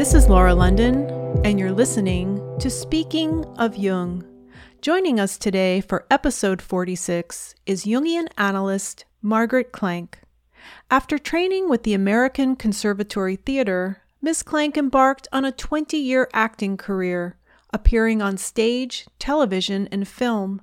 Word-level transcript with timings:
This 0.00 0.14
is 0.14 0.30
Laura 0.30 0.54
London, 0.54 1.10
and 1.44 1.60
you're 1.60 1.72
listening 1.72 2.40
to 2.58 2.70
Speaking 2.70 3.44
of 3.58 3.76
Jung. 3.76 4.24
Joining 4.80 5.20
us 5.20 5.36
today 5.36 5.82
for 5.82 6.06
episode 6.10 6.62
46 6.62 7.54
is 7.66 7.84
Jungian 7.84 8.28
analyst 8.38 9.04
Margaret 9.20 9.74
Klenk. 9.74 10.14
After 10.90 11.18
training 11.18 11.68
with 11.68 11.82
the 11.82 11.92
American 11.92 12.56
Conservatory 12.56 13.36
Theater, 13.36 14.00
Ms. 14.22 14.42
Klenk 14.42 14.78
embarked 14.78 15.28
on 15.32 15.44
a 15.44 15.52
20 15.52 15.98
year 15.98 16.30
acting 16.32 16.78
career, 16.78 17.36
appearing 17.70 18.22
on 18.22 18.38
stage, 18.38 19.06
television, 19.18 19.86
and 19.92 20.08
film. 20.08 20.62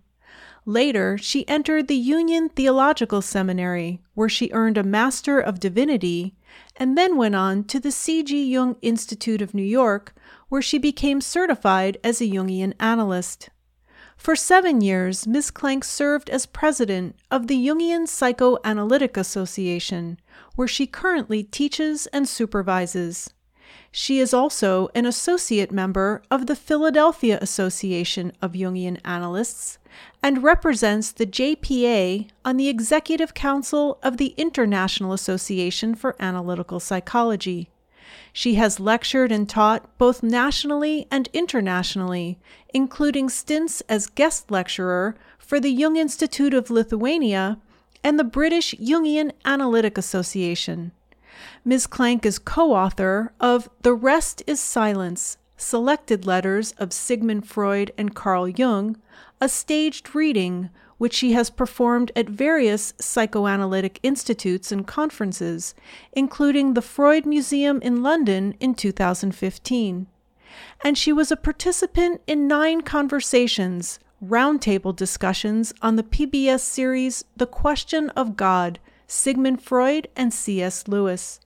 Later, 0.65 1.15
she 1.15 1.47
entered 1.47 1.87
the 1.87 1.95
Union 1.95 2.49
Theological 2.49 3.21
Seminary, 3.21 4.01
where 4.15 4.29
she 4.29 4.49
earned 4.51 4.79
a 4.79 4.83
Master 4.83 5.39
of 5.39 5.59
Divinity, 5.59 6.33
and 6.75 6.97
then 6.97 7.17
went 7.17 7.35
on 7.35 7.63
to 7.65 7.79
the 7.79 7.91
C.G. 7.91 8.51
Jung 8.51 8.75
Institute 8.81 9.41
of 9.41 9.53
New 9.53 9.63
York, 9.63 10.13
where 10.49 10.61
she 10.61 10.77
became 10.77 11.21
certified 11.21 11.97
as 12.03 12.21
a 12.21 12.25
Jungian 12.25 12.73
analyst. 12.79 13.49
For 14.17 14.35
seven 14.35 14.81
years, 14.81 15.27
Ms. 15.27 15.51
Klenk 15.51 15.83
served 15.83 16.29
as 16.29 16.45
president 16.45 17.15
of 17.29 17.47
the 17.47 17.67
Jungian 17.67 18.07
Psychoanalytic 18.07 19.15
Association, 19.15 20.19
where 20.55 20.67
she 20.67 20.87
currently 20.87 21.43
teaches 21.43 22.07
and 22.07 22.27
supervises. 22.27 23.29
She 23.91 24.19
is 24.19 24.33
also 24.33 24.89
an 24.95 25.05
associate 25.05 25.71
member 25.71 26.21
of 26.31 26.47
the 26.47 26.55
Philadelphia 26.55 27.37
Association 27.41 28.31
of 28.41 28.53
Jungian 28.53 28.99
Analysts 29.05 29.77
and 30.23 30.43
represents 30.43 31.11
the 31.11 31.25
JPA 31.25 32.29
on 32.43 32.57
the 32.57 32.67
Executive 32.69 33.33
Council 33.33 33.99
of 34.03 34.17
the 34.17 34.33
International 34.37 35.13
Association 35.13 35.95
for 35.95 36.15
Analytical 36.19 36.79
Psychology. 36.79 37.69
She 38.33 38.55
has 38.55 38.79
lectured 38.79 39.31
and 39.31 39.49
taught 39.49 39.97
both 39.97 40.23
nationally 40.23 41.07
and 41.09 41.29
internationally, 41.33 42.39
including 42.73 43.29
stints 43.29 43.81
as 43.89 44.07
guest 44.07 44.51
lecturer 44.51 45.15
for 45.37 45.59
the 45.59 45.71
Jung 45.71 45.95
Institute 45.97 46.53
of 46.53 46.69
Lithuania 46.69 47.59
and 48.03 48.19
the 48.19 48.23
British 48.23 48.73
Jungian 48.75 49.31
Analytic 49.45 49.97
Association. 49.97 50.91
Ms. 51.65 51.87
Klenk 51.87 52.25
is 52.25 52.39
co 52.39 52.73
author 52.73 53.33
of 53.39 53.69
The 53.81 53.93
Rest 53.93 54.43
is 54.47 54.59
Silence 54.59 55.37
Selected 55.57 56.25
Letters 56.25 56.71
of 56.73 56.93
Sigmund 56.93 57.47
Freud 57.47 57.91
and 57.97 58.13
Carl 58.13 58.47
Jung, 58.47 58.97
a 59.39 59.47
staged 59.49 60.15
reading 60.15 60.69
which 60.97 61.13
she 61.13 61.33
has 61.33 61.49
performed 61.49 62.11
at 62.15 62.29
various 62.29 62.93
psychoanalytic 62.99 63.99
institutes 64.01 64.71
and 64.71 64.87
conferences, 64.87 65.75
including 66.13 66.73
the 66.73 66.81
Freud 66.81 67.25
Museum 67.25 67.79
in 67.81 68.01
London 68.01 68.55
in 68.59 68.73
2015. 68.73 70.07
And 70.83 70.97
she 70.97 71.13
was 71.13 71.31
a 71.31 71.37
participant 71.37 72.21
in 72.25 72.47
nine 72.47 72.81
conversations, 72.81 73.99
roundtable 74.23 74.95
discussions 74.95 75.73
on 75.81 75.95
the 75.95 76.03
PBS 76.03 76.61
series 76.61 77.23
The 77.35 77.45
Question 77.45 78.09
of 78.11 78.35
God, 78.35 78.79
Sigmund 79.05 79.61
Freud 79.61 80.07
and 80.15 80.33
C.S. 80.33 80.87
Lewis. 80.87 81.39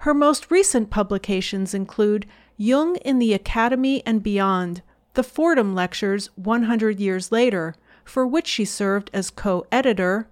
Her 0.00 0.14
most 0.14 0.50
recent 0.50 0.90
publications 0.90 1.74
include 1.74 2.26
Jung 2.56 2.96
in 2.96 3.18
the 3.18 3.34
Academy 3.34 4.02
and 4.06 4.22
Beyond, 4.22 4.82
the 5.16 5.24
Fordham 5.24 5.74
Lectures 5.74 6.28
100 6.36 7.00
Years 7.00 7.32
Later, 7.32 7.74
for 8.04 8.26
which 8.26 8.46
she 8.46 8.66
served 8.66 9.10
as 9.14 9.30
co 9.30 9.66
editor, 9.72 10.28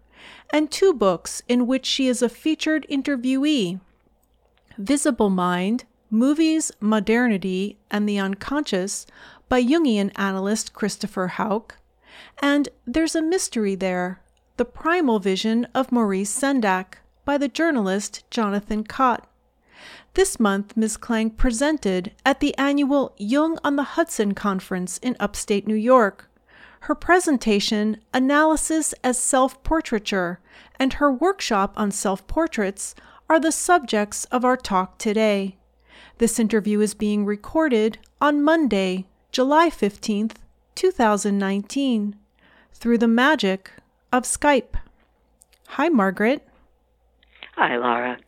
and 0.52 0.70
two 0.70 0.92
books 0.92 1.42
in 1.48 1.66
which 1.66 1.86
she 1.86 2.06
is 2.06 2.20
a 2.22 2.28
featured 2.28 2.86
interviewee 2.90 3.80
Visible 4.76 5.30
Mind, 5.30 5.84
Movies, 6.10 6.70
Modernity, 6.80 7.78
and 7.90 8.06
the 8.06 8.18
Unconscious 8.18 9.06
by 9.48 9.62
Jungian 9.62 10.12
analyst 10.16 10.74
Christopher 10.74 11.32
Hauke, 11.36 11.72
and 12.42 12.68
There's 12.86 13.16
a 13.16 13.22
Mystery 13.22 13.74
There, 13.74 14.20
The 14.58 14.66
Primal 14.66 15.18
Vision 15.18 15.66
of 15.74 15.92
Maurice 15.92 16.30
Sendak 16.30 16.96
by 17.24 17.38
the 17.38 17.48
journalist 17.48 18.22
Jonathan 18.30 18.84
Cott. 18.84 19.26
This 20.14 20.38
month, 20.38 20.76
Ms. 20.76 20.96
Klenk 20.96 21.36
presented 21.36 22.12
at 22.24 22.38
the 22.38 22.56
annual 22.56 23.16
Jung 23.18 23.58
on 23.64 23.74
the 23.74 23.82
Hudson 23.82 24.32
conference 24.32 24.98
in 24.98 25.16
upstate 25.18 25.66
New 25.66 25.74
York. 25.74 26.30
Her 26.82 26.94
presentation, 26.94 28.00
Analysis 28.12 28.94
as 29.02 29.18
Self 29.18 29.60
Portraiture, 29.64 30.38
and 30.78 30.94
her 30.94 31.10
workshop 31.12 31.72
on 31.76 31.90
self 31.90 32.24
portraits 32.28 32.94
are 33.28 33.40
the 33.40 33.50
subjects 33.50 34.24
of 34.26 34.44
our 34.44 34.56
talk 34.56 34.98
today. 34.98 35.56
This 36.18 36.38
interview 36.38 36.78
is 36.80 36.94
being 36.94 37.24
recorded 37.24 37.98
on 38.20 38.44
Monday, 38.44 39.06
July 39.32 39.68
15th, 39.68 40.36
2019, 40.76 42.14
through 42.72 42.98
the 42.98 43.08
magic 43.08 43.72
of 44.12 44.22
Skype. 44.22 44.76
Hi, 45.70 45.88
Margaret. 45.88 46.46
Hi, 47.56 47.76
Laura. 47.76 48.18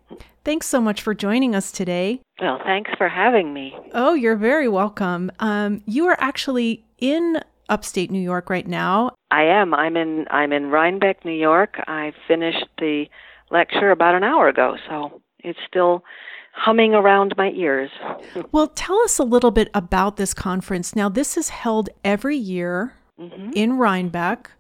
Thanks 0.47 0.69
so 0.69 0.81
much 0.81 1.03
for 1.03 1.13
joining 1.13 1.57
us 1.57 1.73
today. 1.73 2.21
Well, 2.41 2.61
thanks 2.63 2.93
for 2.97 3.09
having 3.09 3.53
me. 3.53 3.77
Oh, 3.93 4.15
you're 4.15 4.37
very 4.37 4.69
welcome. 4.69 5.33
Um, 5.41 5.83
you 5.87 6.07
are 6.07 6.17
actually 6.21 6.85
in 6.99 7.41
upstate 7.69 8.13
New 8.13 8.21
York 8.21 8.49
right 8.49 8.69
now. 8.69 9.11
I 9.33 9.43
am. 9.43 9.75
I'm 9.75 9.97
in. 9.97 10.27
I'm 10.31 10.53
in 10.53 10.71
Rhinebeck, 10.71 11.25
New 11.25 11.33
York. 11.33 11.81
I 11.89 12.13
finished 12.29 12.65
the 12.79 13.07
lecture 13.51 13.91
about 13.91 14.15
an 14.15 14.23
hour 14.23 14.47
ago, 14.47 14.77
so 14.89 15.21
it's 15.41 15.59
still 15.67 16.05
humming 16.53 16.95
around 16.95 17.35
my 17.37 17.51
ears. 17.51 17.91
well, 18.53 18.69
tell 18.69 19.01
us 19.01 19.19
a 19.19 19.25
little 19.25 19.51
bit 19.51 19.69
about 19.75 20.17
this 20.17 20.33
conference. 20.33 20.95
Now, 20.95 21.09
this 21.09 21.37
is 21.37 21.49
held 21.49 21.89
every 22.05 22.37
year 22.37 22.95
mm-hmm. 23.19 23.51
in 23.57 23.79
Rhinebeck. 23.79 24.53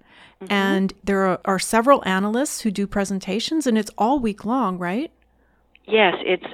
Mm-hmm. 0.42 0.52
And 0.52 0.92
there 1.04 1.26
are, 1.26 1.40
are 1.44 1.58
several 1.60 2.02
analysts 2.04 2.62
who 2.62 2.72
do 2.72 2.88
presentations, 2.88 3.68
and 3.68 3.78
it's 3.78 3.90
all 3.96 4.18
week 4.18 4.44
long, 4.44 4.78
right? 4.78 5.12
Yes, 5.86 6.14
it's 6.20 6.46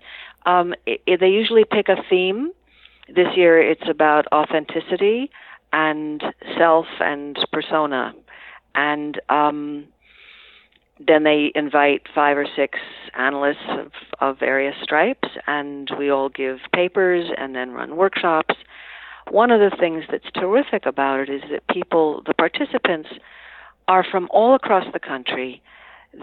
um, 0.45 0.75
it, 0.87 1.01
it, 1.07 1.21
they 1.21 1.29
usually 1.29 1.65
pick 1.65 1.89
a 1.89 1.97
theme. 2.09 2.53
This 3.09 3.29
year, 3.37 3.61
it's 3.61 3.89
about 3.89 4.27
authenticity 4.33 5.31
and 5.73 6.23
self 6.59 6.87
and 7.01 7.37
persona, 7.53 8.15
and 8.75 9.21
um, 9.29 9.87
then 11.07 11.25
they 11.25 11.51
invite 11.55 12.03
five 12.15 12.37
or 12.37 12.47
six 12.57 12.79
analysts 13.15 13.69
of, 13.69 13.93
of 14.21 14.39
various 14.39 14.75
stripes, 14.83 15.29
and 15.47 15.91
we 15.99 16.11
all 16.11 16.29
give 16.29 16.59
papers 16.73 17.31
and 17.37 17.55
then 17.55 17.73
run 17.73 17.97
workshops. 17.97 18.55
One 19.31 19.51
of 19.51 19.61
the 19.61 19.77
things 19.77 20.05
that's 20.11 20.31
terrific 20.35 20.87
about 20.87 21.21
it 21.21 21.31
is 21.31 21.43
that 21.51 21.67
people, 21.69 22.23
the 22.27 22.35
participants, 22.35 23.09
are 23.89 24.05
from 24.09 24.29
all 24.31 24.55
across 24.55 24.85
the 24.93 25.01
country 25.01 25.63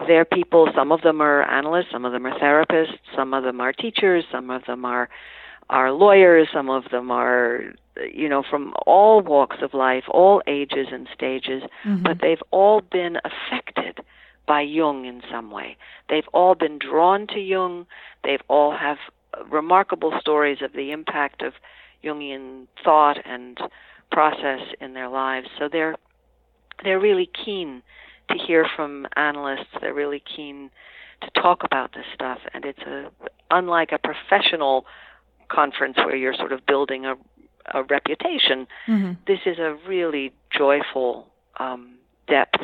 they're 0.06 0.24
people, 0.24 0.68
some 0.74 0.92
of 0.92 1.02
them 1.02 1.20
are 1.20 1.42
analysts, 1.42 1.90
some 1.90 2.04
of 2.04 2.12
them 2.12 2.26
are 2.26 2.38
therapists, 2.38 2.98
some 3.14 3.34
of 3.34 3.42
them 3.42 3.60
are 3.60 3.72
teachers, 3.72 4.24
some 4.30 4.50
of 4.50 4.64
them 4.66 4.84
are 4.84 5.08
are 5.68 5.92
lawyers, 5.92 6.48
some 6.52 6.68
of 6.68 6.84
them 6.90 7.10
are 7.10 7.74
you 8.12 8.28
know 8.28 8.42
from 8.48 8.72
all 8.86 9.20
walks 9.20 9.56
of 9.62 9.74
life, 9.74 10.04
all 10.08 10.42
ages 10.46 10.88
and 10.92 11.08
stages, 11.14 11.62
mm-hmm. 11.84 12.02
but 12.02 12.20
they've 12.20 12.42
all 12.50 12.80
been 12.80 13.16
affected 13.24 13.98
by 14.46 14.60
Jung 14.60 15.04
in 15.04 15.22
some 15.30 15.50
way. 15.50 15.76
They've 16.08 16.28
all 16.32 16.54
been 16.54 16.78
drawn 16.78 17.26
to 17.28 17.40
Jung. 17.40 17.86
They've 18.24 18.42
all 18.48 18.76
have 18.76 18.98
remarkable 19.48 20.12
stories 20.20 20.58
of 20.62 20.72
the 20.72 20.90
impact 20.90 21.42
of 21.42 21.54
Jungian 22.02 22.66
thought 22.82 23.18
and 23.24 23.58
process 24.10 24.60
in 24.80 24.94
their 24.94 25.08
lives. 25.08 25.48
So 25.58 25.68
they're 25.70 25.96
they're 26.82 27.00
really 27.00 27.30
keen 27.44 27.82
to 28.30 28.38
hear 28.38 28.66
from 28.76 29.06
analysts. 29.16 29.68
They're 29.80 29.94
really 29.94 30.22
keen 30.36 30.70
to 31.22 31.30
talk 31.40 31.64
about 31.64 31.92
this 31.92 32.06
stuff, 32.14 32.38
and 32.54 32.64
it's 32.64 32.80
a 32.80 33.10
unlike 33.50 33.92
a 33.92 33.98
professional 33.98 34.86
conference 35.48 35.96
where 35.98 36.16
you're 36.16 36.34
sort 36.34 36.52
of 36.52 36.64
building 36.66 37.06
a 37.06 37.14
a 37.72 37.82
reputation. 37.84 38.66
Mm-hmm. 38.86 39.12
This 39.26 39.40
is 39.46 39.58
a 39.58 39.76
really 39.86 40.32
joyful 40.56 41.28
um, 41.58 41.96
depth 42.26 42.60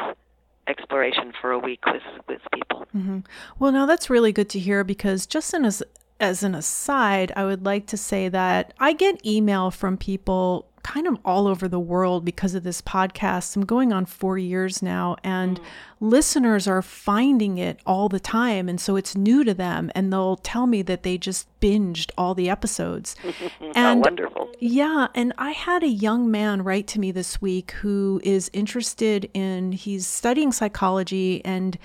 exploration 0.67 1.33
for 1.41 1.53
a 1.53 1.59
week 1.59 1.85
with 1.87 2.03
with 2.29 2.41
people. 2.53 2.87
Mm-hmm. 2.97 3.21
Well, 3.59 3.73
now 3.73 3.87
that's 3.87 4.11
really 4.11 4.33
good 4.33 4.49
to 4.51 4.59
hear 4.59 4.85
because 4.85 5.27
just 5.27 5.55
in 5.55 5.65
as 5.65 5.83
as 6.19 6.43
an 6.43 6.55
aside, 6.55 7.33
I 7.37 7.45
would 7.45 7.65
like 7.65 7.87
to 7.89 7.97
say 7.97 8.29
that 8.29 8.73
I 8.81 8.95
get 8.95 9.25
email 9.25 9.71
from 9.71 9.97
people 9.97 10.67
kind 10.87 11.09
of 11.09 11.19
all 11.25 11.49
over 11.49 11.67
the 11.67 11.81
world 11.81 12.25
because 12.25 12.55
of 12.55 12.63
this 12.63 12.81
podcast. 12.81 13.57
I'm 13.57 13.65
going 13.65 13.93
on 13.93 14.07
four 14.07 14.39
years 14.39 14.83
now, 14.83 15.17
and 15.25 15.59
mm. 15.59 15.65
listeners 15.99 16.69
are 16.69 16.81
finding 16.81 17.59
it 17.59 17.81
all 17.85 18.09
the 18.09 18.21
time. 18.21 18.69
And 18.69 18.81
so 18.81 18.95
it's 18.95 19.17
new 19.17 19.43
to 19.43 19.53
them, 19.53 19.91
and 19.97 20.13
they'll 20.13 20.37
tell 20.37 20.69
me 20.69 20.83
that 20.83 21.03
they 21.03 21.19
just 21.19 21.49
binged 21.61 22.13
all 22.17 22.37
the 22.37 22.49
episodes. 22.49 23.17
and 23.75 24.01
wonderful. 24.01 24.49
Yeah. 24.61 25.09
And 25.13 25.33
I 25.39 25.51
had 25.51 25.83
a 25.83 25.89
young 25.89 26.31
man 26.31 26.63
write 26.63 26.87
to 26.89 27.01
me 27.01 27.11
this 27.11 27.43
week 27.43 27.73
who 27.73 28.21
is 28.23 28.49
interested 28.53 29.29
in, 29.35 29.73
he's 29.73 30.07
studying 30.07 30.53
psychology 30.53 31.45
and 31.45 31.77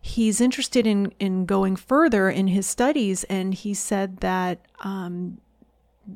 he's 0.00 0.40
interested 0.40 0.86
in 0.86 1.12
in 1.20 1.44
going 1.44 1.76
further 1.76 2.30
in 2.30 2.46
his 2.46 2.66
studies 2.66 3.22
and 3.24 3.52
he 3.52 3.74
said 3.74 4.16
that 4.20 4.64
um, 4.80 5.36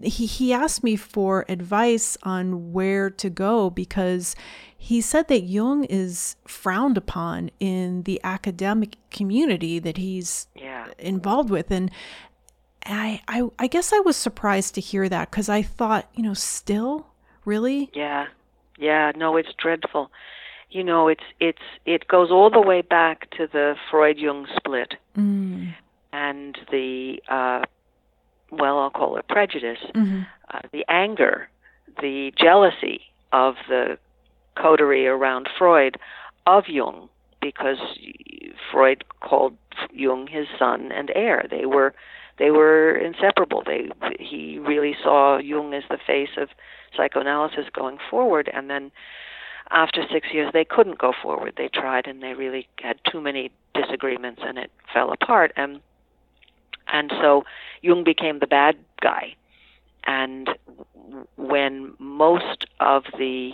he, 0.03 0.27
he 0.27 0.53
asked 0.53 0.83
me 0.83 0.97
for 0.97 1.45
advice 1.49 2.17
on 2.23 2.73
where 2.73 3.11
to 3.11 3.31
go 3.31 3.71
because 3.71 4.35
he 4.77 5.01
said 5.01 5.29
that 5.29 5.43
Jung 5.43 5.85
is 5.85 6.37
frowned 6.47 6.97
upon 6.99 7.51
in 7.61 8.03
the 8.03 8.21
academic 8.25 8.97
community 9.11 9.79
that 9.79 9.97
he's 9.97 10.47
Yeah. 10.55 10.87
involved 10.99 11.51
with. 11.51 11.71
And 11.71 11.91
I, 12.87 13.23
I, 13.29 13.49
I 13.59 13.67
guess 13.67 13.93
I 13.93 14.01
was 14.01 14.17
surprised 14.17 14.75
to 14.75 14.81
hear 14.81 15.09
that 15.09 15.31
because 15.31 15.49
I 15.49 15.63
thought, 15.63 16.09
you 16.15 16.23
know, 16.23 16.35
still, 16.35 17.07
really? 17.47 17.91
Yeah, 17.95 18.27
yeah. 18.79 19.13
No, 19.17 19.37
it's 19.37 19.55
dreadful. 19.57 20.11
You 20.71 20.83
know, 20.85 21.09
it's 21.09 21.23
it's 21.41 21.63
it 21.87 22.09
goes 22.09 22.31
all 22.33 22.51
the 22.51 22.61
way 22.61 22.83
back 22.83 23.31
to 23.39 23.47
the 23.47 23.77
Freud 23.91 24.19
Jung 24.19 24.47
split 24.57 24.95
Mm. 25.17 25.73
and 26.13 26.59
the 26.73 27.23
uh, 27.29 27.63
well, 28.59 28.79
I'll 28.79 28.91
call 28.91 29.17
it 29.17 29.29
prejudice, 29.29 29.79
hmm 29.95 30.23
uh, 30.53 30.61
the 30.73 30.85
anger, 30.89 31.49
the 32.01 32.33
jealousy 32.39 33.01
of 33.33 33.55
the 33.69 33.99
coterie 34.57 35.07
around 35.07 35.49
Freud 35.59 35.97
of 36.47 36.65
Jung, 36.69 37.09
because 37.41 37.79
Freud 38.71 39.05
called 39.21 39.57
Jung 39.93 40.27
his 40.27 40.47
son 40.59 40.93
and 40.93 41.11
heir. 41.15 41.47
They 41.51 41.67
were 41.67 41.95
they 42.39 42.51
were 42.51 42.95
inseparable. 42.97 43.63
They 43.65 43.91
he 44.19 44.59
really 44.59 44.97
saw 45.03 45.39
Jung 45.39 45.73
as 45.75 45.85
the 45.89 45.99
face 46.05 46.37
of 46.37 46.49
psychoanalysis 46.97 47.67
going 47.73 47.99
forward, 48.11 48.51
and 48.53 48.71
then 48.71 48.93
after 49.71 50.03
six 50.13 50.29
years 50.33 50.51
they 50.53 50.65
couldn't 50.65 50.99
go 50.99 51.13
forward. 51.23 51.55
They 51.57 51.69
tried, 51.69 52.07
and 52.07 52.23
they 52.23 52.35
really 52.35 52.69
had 52.81 52.99
too 53.11 53.21
many 53.21 53.51
disagreements, 53.75 54.43
and 54.45 54.59
it 54.59 54.71
fell 54.93 55.13
apart. 55.13 55.53
And 55.57 55.81
and 56.89 57.11
so 57.21 57.45
Jung 57.83 58.05
became 58.05 58.39
the 58.39 58.47
bad 58.47 58.77
guy. 59.01 59.35
And 60.07 60.51
when 61.37 61.95
most 61.99 62.67
of 62.81 63.05
the 63.19 63.53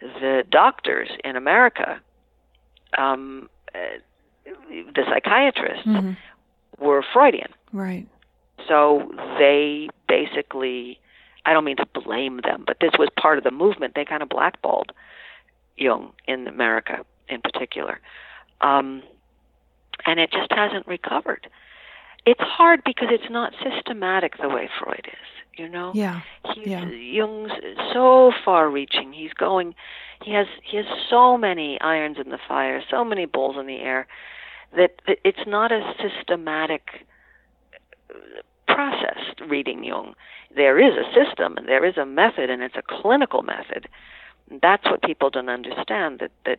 the 0.00 0.44
doctors 0.50 1.08
in 1.24 1.36
America, 1.36 2.00
um, 2.98 3.48
uh, 3.74 3.78
the 4.68 5.02
psychiatrists, 5.08 5.84
hmm 5.84 6.12
were 6.78 7.02
Freudian. 7.12 7.52
Right. 7.72 8.06
So 8.68 9.10
they 9.38 9.88
basically, 10.08 10.98
I 11.44 11.52
don't 11.52 11.64
mean 11.64 11.76
to 11.76 11.86
blame 11.86 12.40
them, 12.42 12.64
but 12.66 12.78
this 12.80 12.92
was 12.98 13.08
part 13.18 13.38
of 13.38 13.44
the 13.44 13.50
movement. 13.50 13.94
They 13.94 14.04
kind 14.04 14.22
of 14.22 14.28
blackballed 14.28 14.92
Jung 15.76 16.12
in 16.26 16.46
America 16.46 17.04
in 17.28 17.40
particular. 17.40 18.00
Um, 18.60 19.02
and 20.04 20.20
it 20.20 20.30
just 20.30 20.50
hasn't 20.50 20.86
recovered. 20.86 21.48
It's 22.26 22.40
hard 22.40 22.82
because 22.84 23.08
it's 23.10 23.30
not 23.30 23.52
systematic 23.62 24.36
the 24.38 24.48
way 24.48 24.68
Freud 24.80 25.06
is, 25.06 25.58
you 25.58 25.68
know? 25.68 25.92
Yeah. 25.94 26.22
He's, 26.54 26.66
Yeah. 26.66 26.84
Jung's 26.84 27.52
so 27.92 28.32
far-reaching. 28.44 29.12
He's 29.12 29.32
going. 29.32 29.74
He 30.22 30.32
has 30.32 30.46
he 30.64 30.76
has 30.76 30.86
so 31.08 31.38
many 31.38 31.80
irons 31.80 32.16
in 32.22 32.30
the 32.30 32.38
fire, 32.48 32.82
so 32.90 33.04
many 33.04 33.26
balls 33.26 33.56
in 33.58 33.66
the 33.66 33.78
air, 33.78 34.08
that, 34.74 34.92
it's 35.06 35.46
not 35.46 35.70
a 35.70 35.94
systematic 36.02 37.06
uh, 38.10 38.42
process. 38.66 39.18
Reading 39.48 39.84
Jung, 39.84 40.14
there 40.54 40.80
is 40.80 40.94
a 40.94 41.06
system 41.14 41.56
and 41.56 41.68
there 41.68 41.84
is 41.84 41.96
a 41.96 42.06
method, 42.06 42.50
and 42.50 42.62
it's 42.62 42.76
a 42.76 42.82
clinical 42.82 43.42
method. 43.42 43.88
That's 44.62 44.84
what 44.84 45.02
people 45.02 45.30
don't 45.30 45.48
understand. 45.48 46.18
That 46.18 46.32
that 46.44 46.58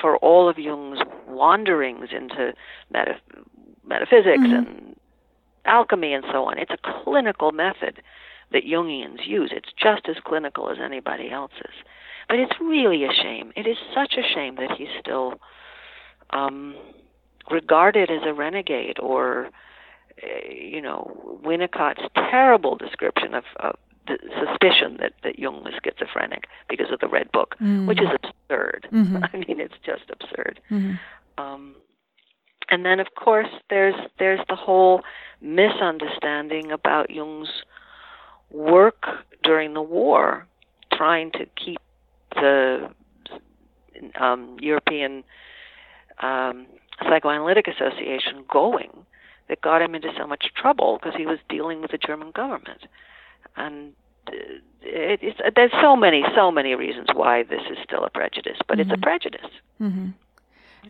for 0.00 0.16
all 0.18 0.48
of 0.48 0.58
Jung's 0.58 1.00
wanderings 1.26 2.08
into 2.12 2.52
meta, 2.92 3.16
metaphysics 3.90 4.38
Mhm. 4.42 4.56
and 4.58 4.96
alchemy 5.66 6.14
and 6.14 6.24
so 6.32 6.44
on, 6.46 6.56
it's 6.58 6.70
a 6.72 6.78
clinical 7.04 7.52
method 7.52 8.00
that 8.52 8.64
Jungians 8.64 9.26
use. 9.26 9.50
It's 9.52 9.72
just 9.76 10.08
as 10.08 10.16
clinical 10.24 10.70
as 10.70 10.78
anybody 10.80 11.30
else's. 11.30 11.74
But 12.28 12.38
it's 12.38 12.58
really 12.60 13.04
a 13.04 13.12
shame. 13.12 13.52
It 13.56 13.66
is 13.66 13.76
such 13.94 14.16
a 14.16 14.22
shame 14.22 14.54
that 14.56 14.70
he's 14.78 14.88
still 14.98 15.40
um, 16.30 16.76
regarded 17.50 18.10
as 18.10 18.22
a 18.24 18.32
renegade 18.32 18.98
or, 19.00 19.50
uh, 20.22 20.48
you 20.48 20.80
know, 20.80 21.38
Winnicott's 21.44 22.02
terrible 22.14 22.76
description 22.76 23.34
of, 23.34 23.44
of 23.58 23.76
the 24.06 24.16
suspicion 24.38 24.96
that, 25.00 25.12
that 25.24 25.38
Jung 25.38 25.62
was 25.64 25.74
schizophrenic 25.84 26.46
because 26.68 26.90
of 26.90 27.00
the 27.00 27.08
Red 27.08 27.30
Book, 27.32 27.56
Mm. 27.60 27.86
which 27.86 28.00
is 28.00 28.08
absurd. 28.22 28.88
Mhm. 28.92 29.28
I 29.34 29.36
mean, 29.36 29.60
it's 29.60 29.78
just 29.84 30.04
absurd. 30.10 30.60
hmm 30.68 30.92
Um, 31.38 31.74
and 32.70 32.84
then, 32.84 33.00
of 33.00 33.08
course, 33.14 33.48
there's 33.68 33.94
there's 34.18 34.40
the 34.48 34.56
whole 34.56 35.02
misunderstanding 35.40 36.70
about 36.72 37.10
Jung's 37.10 37.62
work 38.50 39.06
during 39.42 39.74
the 39.74 39.82
war, 39.82 40.46
trying 40.92 41.30
to 41.32 41.46
keep 41.62 41.78
the 42.34 42.90
um, 44.18 44.56
European 44.60 45.24
um, 46.20 46.66
Psychoanalytic 47.02 47.66
Association 47.68 48.44
going, 48.50 48.90
that 49.48 49.60
got 49.62 49.82
him 49.82 49.94
into 49.94 50.10
so 50.16 50.26
much 50.26 50.46
trouble 50.54 50.98
because 50.98 51.16
he 51.16 51.26
was 51.26 51.38
dealing 51.48 51.80
with 51.82 51.90
the 51.90 51.98
German 51.98 52.30
government, 52.32 52.82
and. 53.56 53.92
uh, 54.28 54.32
It, 54.82 55.20
it's, 55.22 55.40
there's 55.56 55.72
so 55.82 55.94
many, 55.94 56.24
so 56.34 56.50
many 56.50 56.74
reasons 56.74 57.08
why 57.14 57.42
this 57.42 57.64
is 57.70 57.76
still 57.84 58.02
a 58.04 58.08
prejudice, 58.10 58.58
but 58.66 58.80
it's 58.80 58.90
a 58.90 58.96
Mhm. 58.96 59.02
prejudice. 59.08 59.50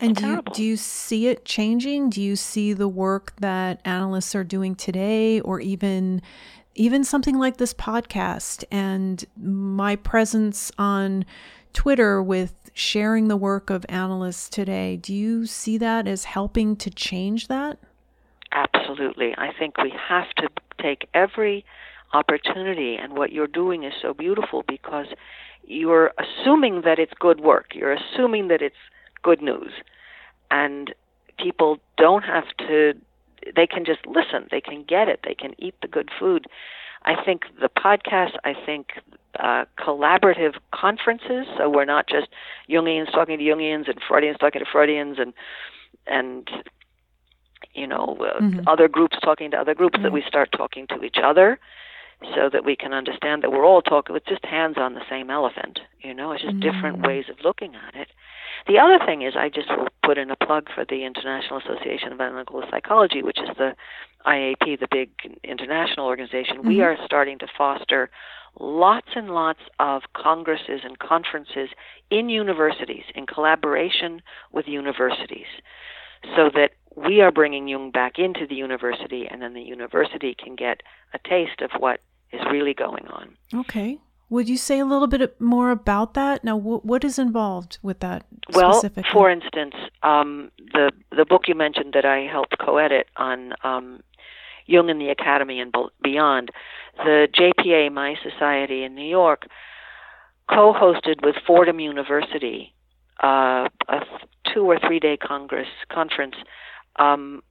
And 0.01 0.15
do 0.15 0.27
you, 0.27 0.43
do 0.55 0.65
you 0.65 0.77
see 0.77 1.27
it 1.27 1.45
changing? 1.45 2.11
Do 2.11 2.23
you 2.23 2.37
see 2.37 2.73
the 2.73 2.89
work 2.89 3.35
that 3.41 3.81
analysts 3.85 4.35
are 4.35 4.45
doing 4.45 4.75
today, 4.75 5.41
or 5.41 5.61
even 5.61 6.23
even 6.75 7.05
something 7.05 7.37
like 7.37 7.57
this 7.57 7.75
podcast 7.75 8.65
and 8.71 9.25
my 9.37 9.97
presence 9.97 10.71
on 10.79 11.25
Twitter 11.73 12.23
with 12.23 12.55
sharing 12.75 13.29
the 13.29 13.37
work 13.37 13.71
of 13.71 13.85
analysts 13.89 14.49
today? 14.49 14.97
Do 14.97 15.15
you 15.15 15.47
see 15.47 15.77
that 15.79 16.07
as 16.07 16.25
helping 16.25 16.77
to 16.77 16.91
change 16.91 17.49
that? 17.49 17.79
Absolutely. 18.53 19.35
I 19.37 19.53
think 19.59 19.77
we 19.79 19.93
have 20.09 20.31
to 20.37 20.49
take 20.81 21.09
every 21.13 21.65
opportunity, 22.13 22.97
and 22.97 23.17
what 23.17 23.33
you're 23.33 23.47
doing 23.47 23.85
is 23.85 23.93
so 24.01 24.15
beautiful 24.15 24.65
because 24.67 25.07
you're 25.65 26.13
assuming 26.19 26.83
that 26.83 26.99
it's 26.99 27.13
good 27.21 27.41
work. 27.41 27.75
You're 27.75 27.93
assuming 27.93 28.49
that 28.49 28.63
it's 28.63 28.75
good 29.23 29.43
news. 29.43 29.73
And 30.51 30.95
people 31.39 31.79
don't 31.97 32.25
have 32.25 32.49
to, 32.59 32.95
they 33.55 33.67
can 33.67 33.85
just 33.85 34.07
listen. 34.07 34.49
They 34.51 34.61
can 34.61 34.83
get 34.83 35.09
it. 35.09 35.21
They 35.25 35.35
can 35.35 35.55
eat 35.59 35.75
the 35.81 35.89
good 35.89 36.11
food. 36.19 36.47
I 37.05 37.15
think 37.23 37.45
the 37.61 37.69
podcast, 37.71 38.33
I 38.45 38.55
think 38.55 38.89
uh, 39.39 39.65
collaborative 39.79 40.57
conferences, 40.73 41.47
so 41.57 41.71
we're 41.71 41.87
not 41.87 42.07
just 42.09 42.29
Jungians 42.69 43.11
talking 43.11 43.39
to 43.39 43.45
Jungians 43.45 43.89
and 43.89 43.99
Freudians 44.07 44.39
talking 44.39 44.61
to 44.61 44.67
Freudians 44.71 45.19
and, 45.19 45.33
and 46.07 46.51
you 47.73 47.87
know, 47.87 48.19
uh, 48.21 48.41
Mhm. 48.41 48.65
other 48.67 48.89
groups 48.89 49.17
talking 49.23 49.51
to 49.53 49.57
other 49.59 49.75
groups, 49.75 49.99
that 50.03 50.11
Mhm. 50.11 50.13
we 50.13 50.23
start 50.23 50.53
talking 50.53 50.87
to 50.89 51.03
each 51.05 51.19
other 51.19 51.59
so 52.35 52.51
that 52.53 52.65
we 52.65 52.77
can 52.77 52.93
understand 52.93 53.43
that 53.43 53.51
we're 53.51 53.65
all 53.65 53.83
talking 53.83 54.13
with 54.13 54.27
just 54.27 54.45
hands 54.45 54.77
on 54.77 54.95
the 54.95 55.03
same 55.09 55.31
elephant. 55.31 55.81
You 56.01 56.15
know, 56.15 56.33
it's 56.33 56.43
just 56.43 56.61
different 56.61 56.99
Mhm. 56.99 57.07
ways 57.07 57.29
of 57.29 57.43
looking 57.43 57.75
at 57.75 57.95
it. 57.95 58.09
The 58.67 58.79
other 58.79 58.99
thing 58.99 59.23
is, 59.23 59.37
I 59.37 59.49
just 59.49 59.71
will 59.71 59.89
put 60.03 60.19
in 60.19 60.31
a 60.31 60.37
plug 60.37 60.69
for 60.71 60.85
the 60.85 61.05
International 61.05 61.59
Association 61.59 62.13
of 62.13 62.21
Analytical 62.21 62.63
Psychology, 62.71 63.23
which 63.23 63.39
is 63.41 63.49
the 63.57 63.75
IAP, 64.27 64.77
the 64.77 64.89
big 64.89 65.11
international 65.45 66.07
organization. 66.07 66.63
We 66.63 66.77
Mhm. 66.77 66.85
are 66.85 67.05
starting 67.07 67.39
to 67.39 67.47
foster 67.47 68.11
lots 68.59 69.17
and 69.17 69.33
lots 69.33 69.61
of 69.79 70.13
congresses 70.13 70.85
and 70.85 70.99
conferences 70.99 71.71
in 72.11 72.29
universities 72.29 73.05
in 73.15 73.27
collaboration 73.27 74.21
with 74.53 74.69
universities 74.69 75.47
so 76.37 76.51
that 76.51 76.73
we 76.97 77.21
are 77.21 77.31
bringing 77.31 77.69
Jung 77.69 77.91
back 77.91 78.19
into 78.19 78.47
the 78.47 78.55
university 78.55 79.27
and 79.29 79.41
then 79.41 79.55
the 79.55 79.63
university 79.63 80.35
can 80.35 80.57
get 80.57 80.83
a 81.15 81.19
taste 81.19 81.63
of 81.63 81.71
what 81.79 82.01
is 82.33 82.41
really 82.51 82.75
going 82.75 83.07
on. 83.09 83.37
Okay. 83.55 83.99
Would 84.29 84.49
you 84.49 84.57
say 84.57 84.79
a 84.79 84.85
little 84.85 85.09
bit 85.09 85.41
more 85.41 85.71
about 85.71 86.15
that? 86.15 86.45
Now, 86.45 86.59
wh- 86.59 86.85
what 86.85 87.03
is 87.03 87.19
involved 87.19 87.79
with 87.83 87.99
that 88.01 88.25
Well, 88.53 88.81
for 89.13 89.29
instance, 89.29 89.75
um, 90.05 90.53
the 90.73 90.93
the 91.11 91.25
book 91.25 91.49
you 91.49 91.57
mentioned 91.57 91.95
that 91.95 92.05
I 92.05 92.21
helped 92.31 92.57
co-edit 92.59 93.09
on 93.17 93.55
um, 93.65 94.03
Jung 94.67 94.89
in 94.89 94.99
the 94.99 95.09
Academy 95.09 95.59
and 95.59 95.75
beyond, 96.01 96.51
the 96.97 97.27
JPA 97.35 97.93
My 97.93 98.15
Society 98.23 98.85
in 98.85 98.95
New 98.95 99.09
York 99.09 99.47
co-hosted 100.49 101.25
with 101.25 101.35
Fordham 101.45 101.81
University 101.81 102.73
uh, 103.23 103.69
a 103.89 104.01
two 104.53 104.65
or 104.65 104.79
three 104.79 104.99
day 104.99 105.17
congress 105.17 105.69
conference 105.93 106.35
um, 106.97 107.43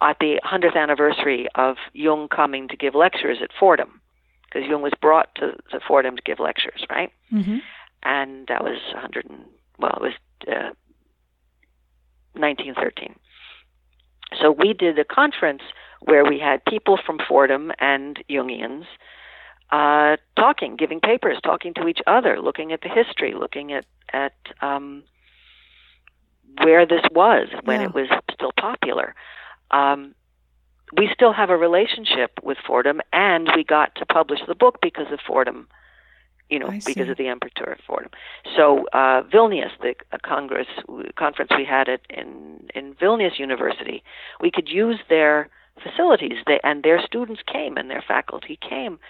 at 0.00 0.18
the 0.20 0.40
100th 0.44 0.76
anniversary 0.76 1.48
of 1.54 1.76
Jung 1.92 2.28
coming 2.28 2.68
to 2.68 2.76
give 2.76 2.94
lectures 2.94 3.38
at 3.42 3.50
Fordham, 3.58 4.00
because 4.44 4.68
Jung 4.68 4.82
was 4.82 4.92
brought 5.00 5.34
to, 5.36 5.52
to 5.70 5.80
Fordham 5.86 6.16
to 6.16 6.22
give 6.22 6.38
lectures, 6.38 6.84
right? 6.90 7.10
hmm 7.30 7.58
and 8.02 8.46
that 8.46 8.62
was 8.62 8.78
100 8.92 9.24
and 9.28 9.40
well 9.78 9.94
it 9.96 10.02
was 10.02 10.12
uh, 10.46 10.70
1913 12.34 13.16
so 14.40 14.50
we 14.52 14.72
did 14.74 14.98
a 14.98 15.04
conference 15.04 15.62
where 16.02 16.24
we 16.24 16.38
had 16.38 16.64
people 16.66 16.98
from 17.04 17.18
Fordham 17.26 17.72
and 17.78 18.22
Jungians 18.28 18.84
uh, 19.72 20.16
talking, 20.36 20.76
giving 20.76 21.00
papers, 21.00 21.38
talking 21.42 21.74
to 21.74 21.88
each 21.88 22.00
other, 22.06 22.40
looking 22.40 22.70
at 22.72 22.82
the 22.82 22.88
history, 22.88 23.34
looking 23.34 23.72
at 23.72 23.84
at 24.12 24.34
um, 24.60 25.02
where 26.62 26.86
this 26.86 27.02
was 27.12 27.48
when 27.64 27.80
Yeah. 27.80 27.86
it 27.88 27.94
was 27.94 28.08
still 28.32 28.52
popular. 28.52 29.14
Um, 29.70 30.14
we 30.96 31.10
still 31.12 31.32
have 31.32 31.50
a 31.50 31.56
relationship 31.56 32.38
with 32.42 32.58
Fordham, 32.64 33.00
and 33.12 33.50
we 33.56 33.64
got 33.64 33.94
to 33.96 34.06
publish 34.06 34.40
the 34.46 34.54
book 34.54 34.78
because 34.80 35.10
of 35.12 35.20
Fordham. 35.26 35.68
You 36.48 36.60
know, 36.60 36.70
because 36.70 37.08
of 37.08 37.16
the 37.16 37.26
Emperor 37.26 37.72
of 37.72 37.80
Fordham. 37.84 38.12
So 38.56 38.86
uh, 38.92 39.22
Vilnius, 39.24 39.72
the 39.82 39.96
congress 40.22 40.68
conference 41.16 41.50
we 41.56 41.64
had 41.64 41.88
at 41.88 42.02
in 42.08 42.68
in 42.72 42.94
Vilnius 42.94 43.38
University, 43.40 44.04
we 44.40 44.52
could 44.52 44.68
use 44.68 45.00
their 45.08 45.48
facilities. 45.82 46.38
They 46.46 46.60
and 46.62 46.84
their 46.84 47.02
students 47.02 47.42
came 47.52 47.76
and 47.76 47.90
their 47.90 48.04
faculty 48.06 48.60
came. 48.62 49.00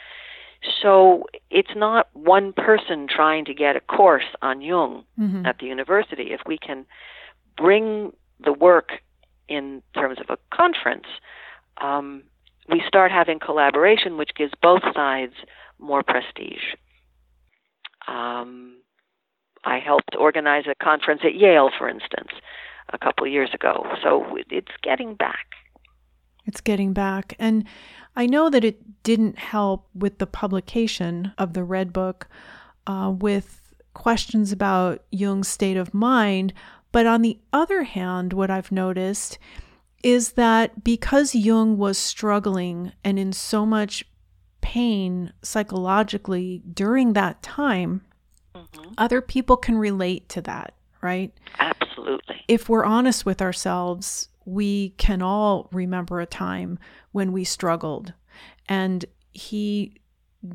So 0.80 1.24
it's 1.50 1.76
not 1.76 2.08
one 2.14 2.54
person 2.54 3.06
trying 3.06 3.44
to 3.44 3.54
get 3.54 3.76
a 3.76 3.80
course 3.80 4.24
on 4.40 4.62
Jung 4.62 5.04
Mhm. 5.18 5.46
at 5.46 5.58
the 5.58 5.66
university. 5.66 6.32
If 6.32 6.40
we 6.46 6.56
can 6.56 6.86
bring 7.54 8.14
the 8.40 8.54
work 8.54 9.02
in 9.48 9.82
terms 9.94 10.18
of 10.20 10.26
a 10.30 10.56
conference, 10.56 11.06
um, 11.80 12.22
we 12.68 12.82
start 12.86 13.12
having 13.12 13.38
collaboration, 13.38 14.16
which 14.16 14.30
gives 14.36 14.52
both 14.60 14.82
sides 14.94 15.34
more 15.78 16.02
prestige. 16.02 16.74
Um, 18.08 18.76
I 19.64 19.78
helped 19.78 20.16
organize 20.18 20.64
a 20.70 20.74
conference 20.82 21.22
at 21.24 21.34
Yale, 21.34 21.70
for 21.76 21.88
instance, 21.88 22.30
a 22.92 22.98
couple 22.98 23.26
of 23.26 23.32
years 23.32 23.50
ago. 23.52 23.84
So 24.02 24.38
it's 24.50 24.72
getting 24.82 25.14
back. 25.14 25.46
It's 26.44 26.60
getting 26.60 26.92
back. 26.92 27.34
And 27.38 27.64
I 28.14 28.26
know 28.26 28.48
that 28.48 28.64
it 28.64 29.02
didn't 29.02 29.38
help 29.38 29.88
with 29.94 30.18
the 30.18 30.26
publication 30.26 31.32
of 31.36 31.52
the 31.52 31.64
Red 31.64 31.92
Book 31.92 32.28
uh, 32.86 33.12
with 33.14 33.74
questions 33.94 34.52
about 34.52 35.02
Jung's 35.10 35.48
state 35.48 35.76
of 35.76 35.92
mind. 35.92 36.52
But 36.96 37.04
on 37.04 37.20
the 37.20 37.38
other 37.52 37.82
hand, 37.82 38.32
what 38.32 38.50
I've 38.50 38.72
noticed 38.72 39.38
is 40.02 40.32
that 40.32 40.82
because 40.82 41.34
Jung 41.34 41.76
was 41.76 41.98
struggling 41.98 42.92
and 43.04 43.18
in 43.18 43.34
so 43.34 43.66
much 43.66 44.06
pain 44.62 45.34
psychologically 45.42 46.62
during 46.72 47.12
that 47.12 47.42
time, 47.42 48.00
hmm 48.54 48.94
other 48.96 49.20
people 49.20 49.58
can 49.58 49.76
relate 49.76 50.30
to 50.30 50.40
that, 50.40 50.72
right? 51.02 51.34
Absolutely. 51.58 52.42
if 52.48 52.66
we're 52.70 52.86
honest 52.86 53.26
with 53.26 53.42
ourselves, 53.42 54.30
we 54.46 54.94
can 54.96 55.20
all 55.20 55.68
remember 55.72 56.22
a 56.22 56.24
time 56.24 56.78
when 57.12 57.30
we 57.30 57.44
struggled. 57.44 58.14
And 58.70 59.04
he 59.34 60.00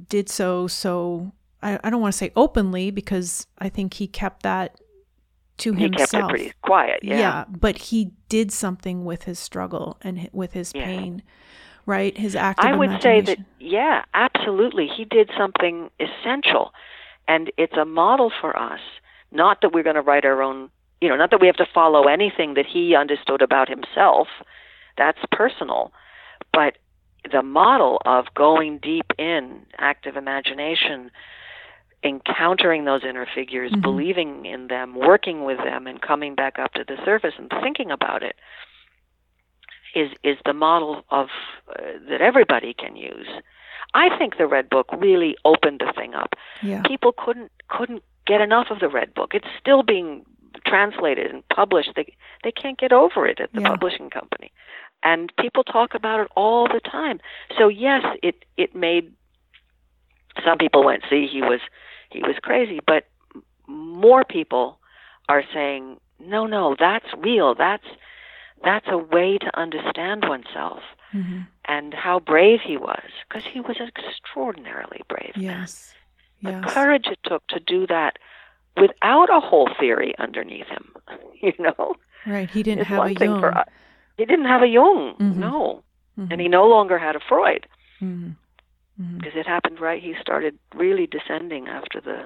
did 0.10 0.28
so 0.28 0.66
so 0.66 1.34
I, 1.62 1.80
I 1.84 1.92
don't 1.92 2.02
want 2.02 2.14
to 2.16 2.18
say 2.18 2.32
openly 2.36 2.90
because 2.90 3.46
I 3.60 3.70
think 3.70 3.94
he 3.94 4.08
kept 4.08 4.42
that 4.42 4.81
to 5.62 5.74
He 5.74 5.84
himself. 5.84 6.12
kept 6.12 6.24
it 6.24 6.30
pretty 6.30 6.54
quiet. 6.62 7.00
Yeah. 7.04 7.46
but 7.50 7.78
he 7.78 8.12
did 8.30 8.52
something 8.52 9.06
with 9.06 9.24
his 9.24 9.40
struggle 9.40 9.98
and 10.02 10.30
with 10.32 10.54
his 10.54 10.72
Yeah. 10.76 10.86
pain, 10.86 11.24
right? 11.86 12.18
His 12.18 12.36
active 12.36 12.70
I 12.72 12.76
would 12.76 13.02
say 13.02 13.22
that, 13.22 13.38
yeah, 13.60 14.04
absolutely. 14.14 14.88
He 14.88 15.06
did 15.06 15.30
something 15.38 15.90
essential. 16.00 16.74
And 17.28 17.52
it's 17.58 17.78
a 17.78 17.86
model 17.86 18.32
for 18.42 18.58
us. 18.58 18.80
Not 19.32 19.62
that 19.62 19.72
we're 19.74 19.84
going 19.84 19.96
to 19.96 20.02
write 20.02 20.26
our 20.26 20.42
own, 20.42 20.70
you 21.00 21.08
know, 21.08 21.16
not 21.16 21.30
that 21.32 21.40
we 21.40 21.48
have 21.48 21.56
to 21.58 21.66
follow 21.74 22.04
anything 22.08 22.56
that 22.56 22.66
he 22.66 22.96
understood 22.96 23.42
about 23.42 23.70
himself. 23.70 24.28
That's 24.98 25.20
personal. 25.32 25.94
But 26.52 26.78
the 27.32 27.42
model 27.44 28.02
of 28.06 28.26
going 28.34 28.80
deep 28.80 29.14
in 29.18 29.62
active 29.78 30.18
imagination, 30.18 31.12
encountering 32.04 32.86
those 32.86 33.04
inner 33.04 33.26
figures, 33.26 33.72
Mhm. 33.72 33.82
believing 33.82 34.46
in 34.46 34.68
them, 34.68 34.96
working 34.96 35.44
with 35.44 35.58
them, 35.60 35.86
and 35.88 36.02
coming 36.02 36.34
back 36.36 36.58
up 36.58 36.74
to 36.74 36.84
the 36.84 36.98
surface 37.06 37.36
and 37.38 37.50
thinking 37.62 37.92
about 37.92 38.24
it 38.24 38.36
is 39.94 40.10
is 40.24 40.38
the 40.46 40.54
model 40.54 41.04
of 41.10 41.30
uh, 41.70 41.82
that 42.10 42.22
everybody 42.22 42.74
can 42.74 42.96
use. 42.96 43.28
I 43.94 44.16
think 44.18 44.38
the 44.38 44.48
Red 44.48 44.70
Book 44.70 44.88
really 44.98 45.36
opened 45.44 45.82
the 45.82 45.92
thing 45.94 46.16
up. 46.16 46.36
Yeah. 46.62 46.82
People 46.84 47.12
couldn't 47.12 47.52
couldn't 47.68 48.04
get 48.26 48.42
enough 48.42 48.72
of 48.72 48.80
the 48.80 48.88
Red 48.90 49.14
Book. 49.14 49.34
It's 49.36 49.48
still 49.60 49.84
being 49.84 50.26
translated 50.66 51.30
and 51.32 51.48
published. 51.50 51.92
They 51.96 52.16
they 52.44 52.52
can't 52.52 52.78
get 52.80 52.94
over 52.94 53.28
it 53.28 53.40
at 53.40 53.52
the 53.54 53.62
Yeah. 53.62 53.70
publishing 53.70 54.10
company, 54.10 54.52
and 55.04 55.32
people 55.38 55.64
talk 55.64 55.94
about 55.94 56.20
it 56.22 56.28
all 56.36 56.68
the 56.68 56.80
time. 56.80 57.20
So 57.58 57.68
yes, 57.68 58.04
it 58.24 58.46
it 58.58 58.74
made 58.74 59.12
some 60.46 60.58
people 60.58 60.84
went 60.86 61.04
see 61.10 61.28
he 61.28 61.42
was 61.42 61.60
he 62.12 62.22
was 62.22 62.36
crazy, 62.42 62.80
but 62.86 63.06
more 63.68 64.24
people 64.24 64.80
are 65.30 65.44
saying 65.54 65.98
no 66.20 66.46
no 66.46 66.76
that's 66.78 67.06
real 67.18 67.56
that's 67.56 67.86
that's 68.64 68.86
a 68.90 68.98
way 68.98 69.38
to 69.38 69.58
understand 69.60 70.26
oneself 70.28 70.82
Mhm. 71.14 71.48
and 71.66 71.94
how 71.94 72.20
brave 72.20 72.60
he 72.62 72.78
was 72.78 73.10
because 73.28 73.46
he 73.46 73.60
was 73.60 73.78
extraordinarily 73.80 75.02
brave 75.08 75.34
Yes. 75.36 75.96
the 76.42 76.52
Yes. 76.52 76.74
courage 76.74 77.08
it 77.08 77.20
took 77.24 77.46
to 77.48 77.60
do 77.60 77.88
that 77.88 78.18
without 78.78 79.30
a 79.30 79.40
whole 79.40 79.70
theory 79.80 80.14
underneath 80.20 80.68
him 80.68 80.94
you 81.42 81.54
know 81.60 81.96
Right. 82.26 82.50
He 82.50 82.62
didn't 82.62 82.86
have 82.86 83.00
one 83.00 83.12
a 83.12 83.14
Jung. 83.26 83.40
for 83.40 83.64
he 84.18 84.26
didn't 84.26 84.46
have 84.46 84.62
a 84.62 84.68
jung 84.68 85.16
Mhm. 85.18 85.36
no 85.38 85.84
Mhm. 86.20 86.28
and 86.32 86.42
he 86.42 86.48
no 86.50 86.68
longer 86.68 86.98
had 87.00 87.16
a 87.16 87.20
freud 87.22 87.68
Mhm. 88.02 88.36
Mhm. 89.02 89.18
because 89.18 89.36
it 89.36 89.48
happened 89.48 89.80
right 89.80 90.02
he 90.04 90.14
started 90.22 90.58
really 90.76 91.08
descending 91.08 91.68
after 91.68 92.00
the 92.02 92.26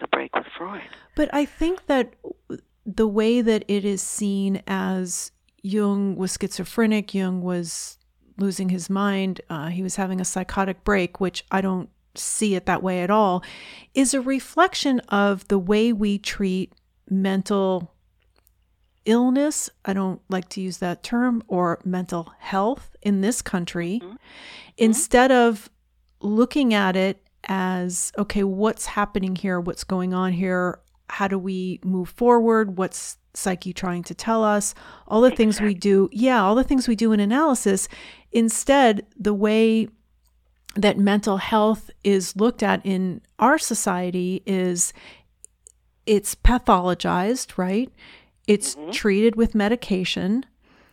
the 0.00 0.06
break 0.08 0.34
with 0.36 0.46
freud 0.58 0.82
But 1.16 1.32
I 1.32 1.44
think 1.44 1.86
that 1.86 2.14
the 2.84 3.06
way 3.08 3.40
that 3.40 3.64
it 3.68 3.84
is 3.84 4.02
seen 4.02 4.62
as 4.66 5.32
Jung 5.62 6.16
was 6.16 6.36
schizophrenic, 6.38 7.14
Jung 7.14 7.40
was 7.42 7.96
losing 8.36 8.68
his 8.68 8.90
mind, 8.90 9.40
uh, 9.48 9.68
he 9.68 9.82
was 9.82 9.96
having 9.96 10.20
a 10.20 10.24
psychotic 10.24 10.84
break, 10.84 11.20
which 11.20 11.44
I 11.50 11.60
don't 11.62 11.88
see 12.16 12.54
it 12.56 12.66
that 12.66 12.82
way 12.82 13.02
at 13.02 13.10
all, 13.10 13.42
is 13.94 14.12
a 14.12 14.20
reflection 14.20 14.98
of 15.08 15.46
the 15.48 15.58
way 15.58 15.92
we 15.92 16.18
treat 16.18 16.72
mental 17.08 17.94
illness. 19.04 19.70
I 19.84 19.92
don't 19.92 20.20
like 20.28 20.48
to 20.50 20.60
use 20.60 20.78
that 20.78 21.02
term, 21.02 21.42
or 21.48 21.80
mental 21.84 22.32
health 22.38 22.96
in 23.02 23.20
this 23.20 23.40
country, 23.42 24.00
Mhm. 24.02 24.16
instead 24.76 25.30
of 25.32 25.70
looking 26.24 26.74
at 26.74 26.96
it 26.96 27.20
as 27.46 28.10
okay, 28.18 28.42
what's 28.44 28.86
happening 28.86 29.36
here? 29.36 29.60
What's 29.60 29.84
going 29.84 30.14
on 30.14 30.32
here? 30.32 30.80
How 31.10 31.28
do 31.28 31.38
we 31.38 31.78
move 31.84 32.08
forward? 32.08 32.78
What's 32.78 33.18
psyche 33.34 33.72
trying 33.72 34.02
to 34.04 34.14
tell 34.14 34.42
us? 34.42 34.74
All 35.06 35.20
the 35.20 35.30
things 35.30 35.60
we 35.60 35.74
do, 35.74 36.08
yeah, 36.12 36.42
all 36.42 36.54
the 36.54 36.64
things 36.64 36.88
we 36.88 36.96
do 36.96 37.12
in 37.12 37.20
analysis. 37.20 37.88
Instead, 38.32 39.06
the 39.16 39.34
way 39.34 39.88
that 40.76 40.98
mental 40.98 41.36
health 41.36 41.90
is 42.02 42.34
looked 42.36 42.62
at 42.62 42.80
in 42.84 43.20
our 43.38 43.58
society 43.58 44.42
is 44.46 44.92
it's 46.06 46.34
pathologized, 46.34 47.56
right? 47.58 47.92
It's 48.46 48.74
Mhm. 48.74 48.92
treated 48.92 49.36
with 49.36 49.54
medication. 49.54 50.44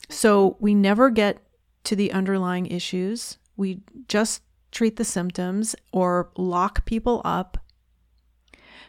So 0.09 0.57
we 0.59 0.75
never 0.75 1.09
get 1.09 1.41
to 1.85 1.95
the 1.95 2.11
underlying 2.11 2.65
issues. 2.67 3.37
We 3.57 3.81
just 4.07 4.41
treat 4.71 4.95
the 4.95 5.05
symptoms 5.05 5.75
or 5.91 6.29
lock 6.37 6.85
people 6.85 7.21
up. 7.25 7.57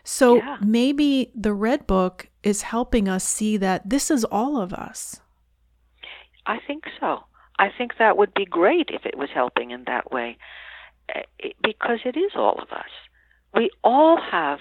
So 0.05 0.37
Yeah. 0.37 0.57
maybe 0.61 1.31
the 1.35 1.53
Red 1.53 1.87
Book 1.87 2.29
is 2.43 2.63
helping 2.63 3.09
us 3.09 3.25
see 3.25 3.57
that 3.59 3.89
this 3.89 4.11
is 4.11 4.25
all 4.25 4.57
of 4.61 4.73
us. 4.73 5.21
I 6.47 6.59
think 6.59 6.85
so. 6.99 7.25
I 7.59 7.69
think 7.69 7.99
that 7.99 8.17
would 8.17 8.35
be 8.35 8.45
great 8.45 8.91
if 8.91 9.07
it 9.07 9.17
was 9.17 9.31
helping 9.31 9.71
in 9.71 9.85
that 9.85 10.11
way, 10.11 10.39
Uh, 11.15 11.21
because 11.63 12.01
it 12.05 12.17
is 12.17 12.35
all 12.35 12.55
of 12.61 12.73
us. 12.73 12.91
We 13.55 13.71
all 13.85 14.17
have 14.21 14.61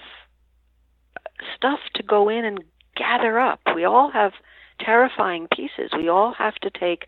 stuff 1.56 1.80
to 1.94 2.02
go 2.02 2.28
in 2.28 2.44
and 2.44 2.62
gather 2.94 3.38
up. 3.38 3.60
We 3.74 3.84
all 3.84 4.10
have 4.10 4.34
terrifying 4.78 5.48
pieces. 5.48 5.92
We 5.96 6.08
all 6.08 6.32
have 6.34 6.54
to 6.56 6.70
take 6.70 7.06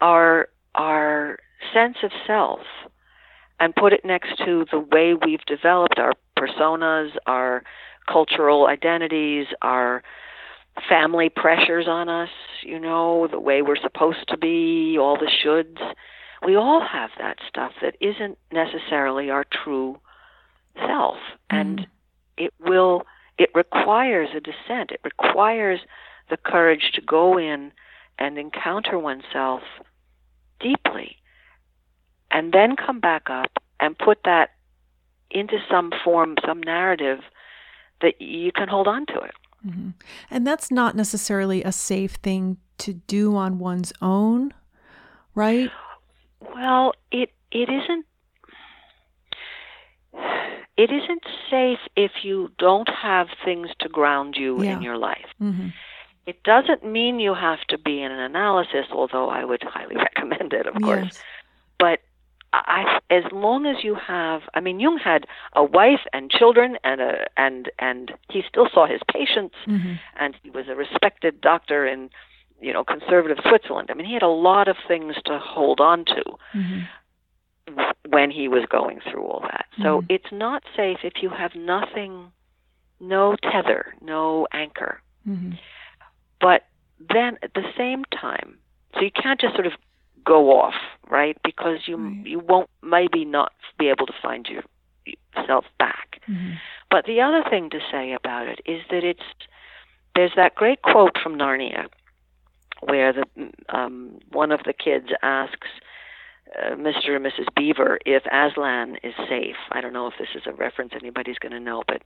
our 0.00 0.48
our 0.74 1.38
sense 1.72 1.98
of 2.02 2.10
self 2.26 2.66
and 3.64 3.74
put 3.74 3.94
it 3.94 4.04
next 4.04 4.36
to 4.44 4.66
the 4.70 4.78
way 4.78 5.14
we've 5.14 5.44
developed 5.46 5.98
our 5.98 6.12
personas, 6.38 7.12
our 7.26 7.62
cultural 8.06 8.66
identities, 8.66 9.46
our 9.62 10.02
family 10.86 11.30
pressures 11.30 11.86
on 11.88 12.10
us, 12.10 12.28
you 12.62 12.78
know, 12.78 13.26
the 13.26 13.40
way 13.40 13.62
we're 13.62 13.80
supposed 13.80 14.28
to 14.28 14.36
be, 14.36 14.98
all 15.00 15.16
the 15.16 15.30
shoulds. 15.42 15.80
We 16.44 16.56
all 16.56 16.86
have 16.86 17.08
that 17.18 17.38
stuff 17.48 17.72
that 17.80 17.96
isn't 18.02 18.36
necessarily 18.52 19.30
our 19.30 19.46
true 19.50 19.98
self. 20.86 21.16
Mm-hmm. 21.50 21.56
And 21.56 21.86
it 22.36 22.52
will, 22.60 23.06
it 23.38 23.48
requires 23.54 24.28
a 24.36 24.40
descent. 24.40 24.90
It 24.90 25.00
requires 25.04 25.80
the 26.28 26.36
courage 26.36 26.90
to 26.96 27.00
go 27.00 27.38
in 27.38 27.72
and 28.18 28.36
encounter 28.36 28.98
oneself 28.98 29.62
deeply 30.60 31.16
and 32.34 32.52
then 32.52 32.76
come 32.76 33.00
back 33.00 33.30
up 33.30 33.52
and 33.80 33.96
put 33.96 34.18
that 34.24 34.50
into 35.30 35.56
some 35.70 35.90
form, 36.04 36.34
some 36.46 36.62
narrative 36.62 37.20
that 38.02 38.20
you 38.20 38.52
can 38.52 38.68
hold 38.68 38.86
on 38.86 39.06
to 39.06 39.14
it. 39.20 39.34
Mm-hmm. 39.66 39.90
And 40.30 40.46
that's 40.46 40.70
not 40.70 40.94
necessarily 40.94 41.62
a 41.62 41.72
safe 41.72 42.16
thing 42.16 42.58
to 42.78 42.92
do 42.92 43.34
on 43.36 43.58
one's 43.58 43.92
own, 44.02 44.52
right? 45.34 45.70
Well, 46.54 46.92
it 47.10 47.30
it 47.50 47.68
isn't 47.70 48.04
it 50.76 50.90
isn't 50.90 51.22
safe 51.50 51.78
if 51.96 52.10
you 52.24 52.50
don't 52.58 52.88
have 52.88 53.28
things 53.44 53.68
to 53.80 53.88
ground 53.88 54.34
you 54.36 54.62
Yeah. 54.62 54.72
in 54.76 54.82
your 54.82 54.98
life. 54.98 55.26
Mm-hmm. 55.40 55.68
It 56.26 56.42
doesn't 56.42 56.84
mean 56.84 57.20
you 57.20 57.34
have 57.34 57.60
to 57.68 57.78
be 57.78 58.02
in 58.02 58.10
an 58.10 58.18
analysis, 58.18 58.86
although 58.90 59.28
I 59.28 59.44
would 59.44 59.62
highly 59.62 59.96
recommend 60.08 60.52
it, 60.52 60.66
of 60.66 60.74
course. 60.82 61.04
Yes. 61.04 61.22
But 61.78 62.00
I, 62.66 63.00
as 63.10 63.24
long 63.32 63.66
as 63.66 63.82
you 63.84 63.94
have, 63.94 64.42
I 64.54 64.60
mean, 64.60 64.78
Jung 64.80 64.98
had 64.98 65.26
a 65.54 65.64
wife 65.64 66.00
and 66.12 66.30
children, 66.30 66.76
and 66.84 67.00
a 67.00 67.26
and 67.36 67.70
and 67.78 68.12
he 68.30 68.42
still 68.48 68.68
saw 68.72 68.86
his 68.86 69.00
patients, 69.12 69.54
Mm-hmm. 69.66 69.94
and 70.18 70.36
he 70.42 70.50
was 70.50 70.66
a 70.68 70.74
respected 70.74 71.40
doctor 71.40 71.86
in, 71.86 72.10
you 72.60 72.72
know, 72.72 72.84
conservative 72.84 73.38
Switzerland. 73.48 73.88
I 73.90 73.94
mean, 73.94 74.06
he 74.06 74.14
had 74.14 74.22
a 74.22 74.28
lot 74.28 74.68
of 74.68 74.76
things 74.86 75.14
to 75.26 75.38
hold 75.38 75.80
on 75.80 76.04
to 76.06 76.24
Mm-hmm. 76.54 76.80
when 78.08 78.30
he 78.30 78.48
was 78.48 78.64
going 78.68 79.00
through 79.00 79.24
all 79.24 79.40
that. 79.40 79.66
So 79.82 80.02
Mhm. 80.02 80.06
it's 80.10 80.30
not 80.32 80.62
safe 80.76 80.98
if 81.02 81.22
you 81.22 81.30
have 81.30 81.54
nothing, 81.54 82.30
no 83.00 83.36
tether, 83.36 83.94
no 84.02 84.46
anchor. 84.52 85.00
Mm-hmm. 85.26 85.52
But 86.40 86.66
then 87.00 87.38
at 87.42 87.54
the 87.54 87.64
same 87.76 88.04
time, 88.06 88.58
so 88.94 89.00
you 89.00 89.10
can't 89.10 89.40
just 89.40 89.54
sort 89.54 89.66
of 89.66 89.72
go 90.24 90.60
off, 90.60 90.74
right? 91.08 91.36
Because 91.44 91.86
you 91.86 91.96
Right. 91.96 92.26
you 92.26 92.38
won't 92.38 92.70
maybe 92.82 93.24
not 93.24 93.52
be 93.78 93.88
able 93.88 94.06
to 94.06 94.12
find 94.22 94.48
your, 94.48 94.62
yourself 95.36 95.64
back. 95.78 96.20
Mm-hmm. 96.28 96.54
But 96.90 97.06
the 97.06 97.20
other 97.20 97.42
thing 97.48 97.70
to 97.70 97.80
say 97.90 98.12
about 98.12 98.46
it 98.48 98.60
is 98.66 98.82
that 98.90 99.04
it's 99.04 99.22
there's 100.14 100.32
that 100.36 100.54
great 100.54 100.82
quote 100.82 101.18
from 101.22 101.36
Narnia 101.36 101.86
where 102.80 103.12
the 103.12 103.24
um, 103.68 104.18
one 104.30 104.52
of 104.52 104.60
the 104.64 104.72
kids 104.72 105.08
asks 105.22 105.68
uh, 106.58 106.74
Mr. 106.74 107.16
and 107.16 107.24
Mrs. 107.24 107.46
Beaver 107.56 107.98
if 108.06 108.24
Aslan 108.26 108.96
is 109.02 109.14
safe. 109.28 109.56
I 109.72 109.80
don't 109.80 109.92
know 109.92 110.06
if 110.06 110.14
this 110.18 110.28
is 110.34 110.42
a 110.46 110.52
reference 110.52 110.92
anybody's 110.94 111.38
going 111.38 111.52
to 111.52 111.60
know, 111.60 111.82
but 111.88 112.02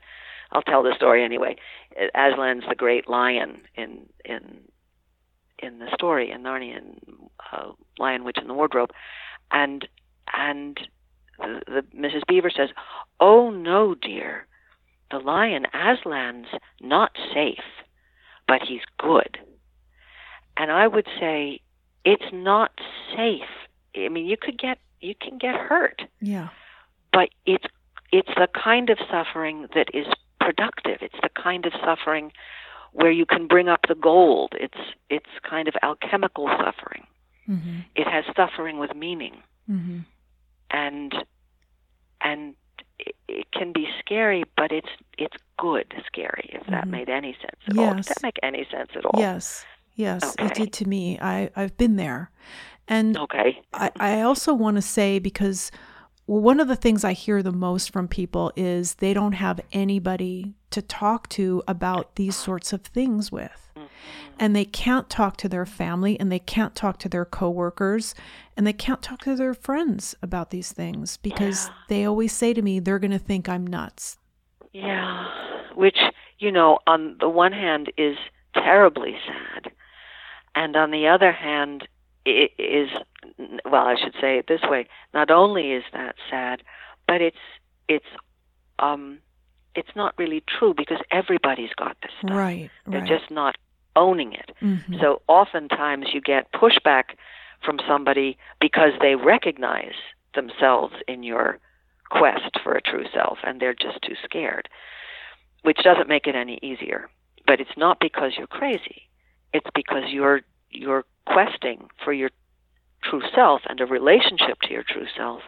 I'll 0.53 0.63
tell 0.63 0.83
the 0.83 0.95
story 0.97 1.25
anyway. 1.25 1.57
Aslan's 2.15 2.65
the 2.69 2.75
great 2.75 3.09
lion 3.09 3.63
in 3.75 4.07
in 4.25 4.61
in 5.59 5.79
the 5.79 5.88
story 5.95 6.31
in 6.31 6.43
Narnia, 6.43 6.79
and 6.79 7.00
uh, 7.53 7.73
Lion, 7.99 8.25
Witch, 8.25 8.37
and 8.38 8.49
the 8.49 8.55
Wardrobe, 8.55 8.91
and 9.50 9.87
and 10.35 10.79
the, 11.38 11.62
the 11.67 11.83
Mrs. 11.97 12.27
Beaver 12.27 12.50
says, 12.50 12.71
"Oh 13.21 13.50
no, 13.50 13.95
dear, 13.95 14.47
the 15.11 15.19
lion 15.19 15.67
Aslan's 15.75 16.49
not 16.81 17.12
safe, 17.35 17.65
but 18.47 18.62
he's 18.62 18.83
good." 18.99 19.38
And 20.57 20.73
I 20.73 20.87
would 20.88 21.07
say 21.21 21.61
it's 22.05 22.33
not 22.33 22.73
safe. 23.17 23.49
I 23.97 24.09
mean, 24.09 24.27
you 24.27 24.37
could 24.41 24.59
get 24.59 24.79
you 25.00 25.15
can 25.21 25.38
get 25.38 25.55
hurt, 25.55 26.03
Yeah. 26.21 26.49
but 27.12 27.29
it's 27.47 27.65
it's 28.12 28.31
the 28.37 28.49
kind 28.55 28.91
of 28.91 28.99
suffering 29.11 29.69
that 29.75 29.88
is 29.95 30.07
productive. 30.41 30.99
It's 31.03 31.21
the 31.23 31.29
kind 31.41 31.67
of 31.67 31.73
suffering 31.85 32.33
where 32.92 33.11
you 33.11 33.27
can 33.27 33.46
bring 33.46 33.68
up 33.68 33.81
the 33.88 33.94
gold. 33.94 34.53
It's 34.59 34.79
it's 35.11 35.27
kind 35.48 35.68
of 35.68 35.74
alchemical 35.83 36.48
suffering. 36.48 37.07
Mm-hmm. 37.48 37.79
It 37.96 38.07
has 38.07 38.24
suffering 38.37 38.79
with 38.79 38.94
meaning, 38.94 39.42
Mm-hmm. 39.70 39.98
and 40.70 41.14
and 42.20 42.55
it, 42.98 43.14
it 43.29 43.46
can 43.53 43.72
be 43.72 43.87
scary, 44.01 44.44
but 44.57 44.72
it's 44.72 44.88
it's 45.16 45.37
good 45.59 45.92
scary. 46.07 46.51
If 46.53 46.66
that 46.68 46.85
Mhm. 46.87 46.90
made 46.90 47.09
any 47.09 47.33
sense 47.35 47.61
at 47.68 47.79
all. 47.79 47.94
Does 47.94 48.07
Yes. 48.07 48.09
that 48.09 48.22
make 48.22 48.38
any 48.42 48.66
sense 48.70 48.90
at 48.96 49.05
all? 49.05 49.18
Yes. 49.20 49.64
Yes, 49.94 50.37
it 50.38 50.55
did 50.55 50.72
to 50.74 50.88
me. 50.88 51.18
I 51.20 51.51
I've 51.57 51.77
been 51.77 51.96
there, 51.96 52.31
and 52.87 53.16
Okay. 53.18 53.61
I, 53.74 53.90
I 53.98 54.20
also 54.20 54.55
want 54.55 54.77
to 54.77 54.83
say 54.83 55.18
because 55.18 55.72
one 56.29 56.61
of 56.61 56.69
the 56.69 56.77
things 56.77 57.05
I 57.05 57.14
hear 57.14 57.43
the 57.43 57.53
most 57.53 57.91
from 57.91 58.07
people 58.07 58.53
is 58.55 58.97
they 58.97 59.14
don't 59.14 59.33
have 59.33 59.61
anybody 59.73 60.55
to 60.71 60.83
talk 60.83 61.29
to 61.31 61.62
about 61.67 62.17
these 62.17 62.37
sorts 62.37 62.73
of 62.75 62.83
things 62.83 63.33
with. 63.33 63.71
Mm-hmm. 63.77 63.87
And 64.38 64.55
they 64.55 64.67
can't 64.67 65.09
talk 65.09 65.38
to 65.38 65.49
their 65.49 65.64
family 65.64 66.21
and 66.21 66.31
they 66.31 66.38
can't 66.38 66.75
talk 66.75 66.99
to 66.99 67.09
their 67.09 67.25
coworkers 67.25 68.14
and 68.57 68.67
they 68.67 68.75
can't 68.75 69.03
talk 69.03 69.21
to 69.23 69.37
their 69.37 69.55
friends 69.55 70.14
about 70.23 70.51
these 70.51 70.71
things 70.71 71.17
because 71.17 71.69
Yeah. 71.69 71.75
they 71.88 72.05
always 72.05 72.33
say 72.33 72.53
to 72.53 72.61
me 72.61 72.79
they're 72.79 72.99
going 72.99 73.11
to 73.11 73.19
think 73.19 73.49
I'm 73.49 73.67
nuts. 73.67 74.19
Yeah, 74.75 75.27
which 75.75 75.99
you 76.38 76.53
know, 76.53 76.79
on 76.87 77.17
the 77.19 77.29
one 77.29 77.53
hand, 77.53 77.91
is 77.97 78.17
terribly 78.55 79.17
sad, 79.27 79.73
and 80.55 80.77
on 80.77 80.91
the 80.93 81.09
other 81.09 81.33
hand, 81.33 81.88
is 82.29 82.91
well, 83.64 83.87
I 83.87 83.97
should 84.03 84.14
say 84.21 84.38
it 84.38 84.47
this 84.49 84.62
way: 84.62 84.87
not 85.14 85.31
only 85.31 85.73
is 85.73 85.85
that 85.93 86.17
sad, 86.31 86.62
but 87.07 87.21
it's 87.21 87.37
it's 87.88 88.07
um, 88.79 89.19
it's 89.75 89.95
not 89.97 90.14
really 90.19 90.43
true 90.47 90.75
because 90.77 90.99
everybody's 91.11 91.73
got 91.77 91.97
this 92.03 92.12
stuff. 92.23 92.37
Right, 92.37 92.71
They're 92.87 93.01
right. 93.01 93.09
just 93.09 93.31
not 93.31 93.57
owning 93.97 94.33
it. 94.33 94.53
Mhm. 94.62 95.01
So 95.01 95.23
oftentimes 95.29 96.07
you 96.12 96.21
get 96.21 96.53
pushback 96.53 97.17
from 97.64 97.81
somebody 97.88 98.38
because 98.61 98.93
they 99.01 99.17
recognize 99.17 99.95
themselves 100.35 100.95
in 101.09 101.23
your 101.23 101.59
quest 102.11 102.59
for 102.62 102.73
a 102.75 102.81
true 102.81 103.05
self 103.12 103.38
and 103.43 103.61
they're 103.61 103.75
just 103.75 104.01
too 104.03 104.14
scared, 104.25 104.69
which 105.62 105.79
doesn't 105.83 106.09
make 106.09 106.27
it 106.27 106.35
any 106.37 106.59
easier. 106.62 107.09
But 107.47 107.61
it's 107.61 107.77
not 107.77 107.99
because 108.01 108.33
you're 108.37 108.47
crazy. 108.47 109.09
It's 109.53 109.69
because 109.75 110.05
you're 110.11 110.43
you're 110.71 111.05
questing 111.33 111.88
for 112.05 112.12
your 112.12 112.31
true 113.03 113.23
self 113.35 113.62
and 113.69 113.81
a 113.81 113.87
relationship 113.87 114.61
to 114.62 114.73
your 114.73 114.85
true 114.88 115.07
self. 115.17 115.43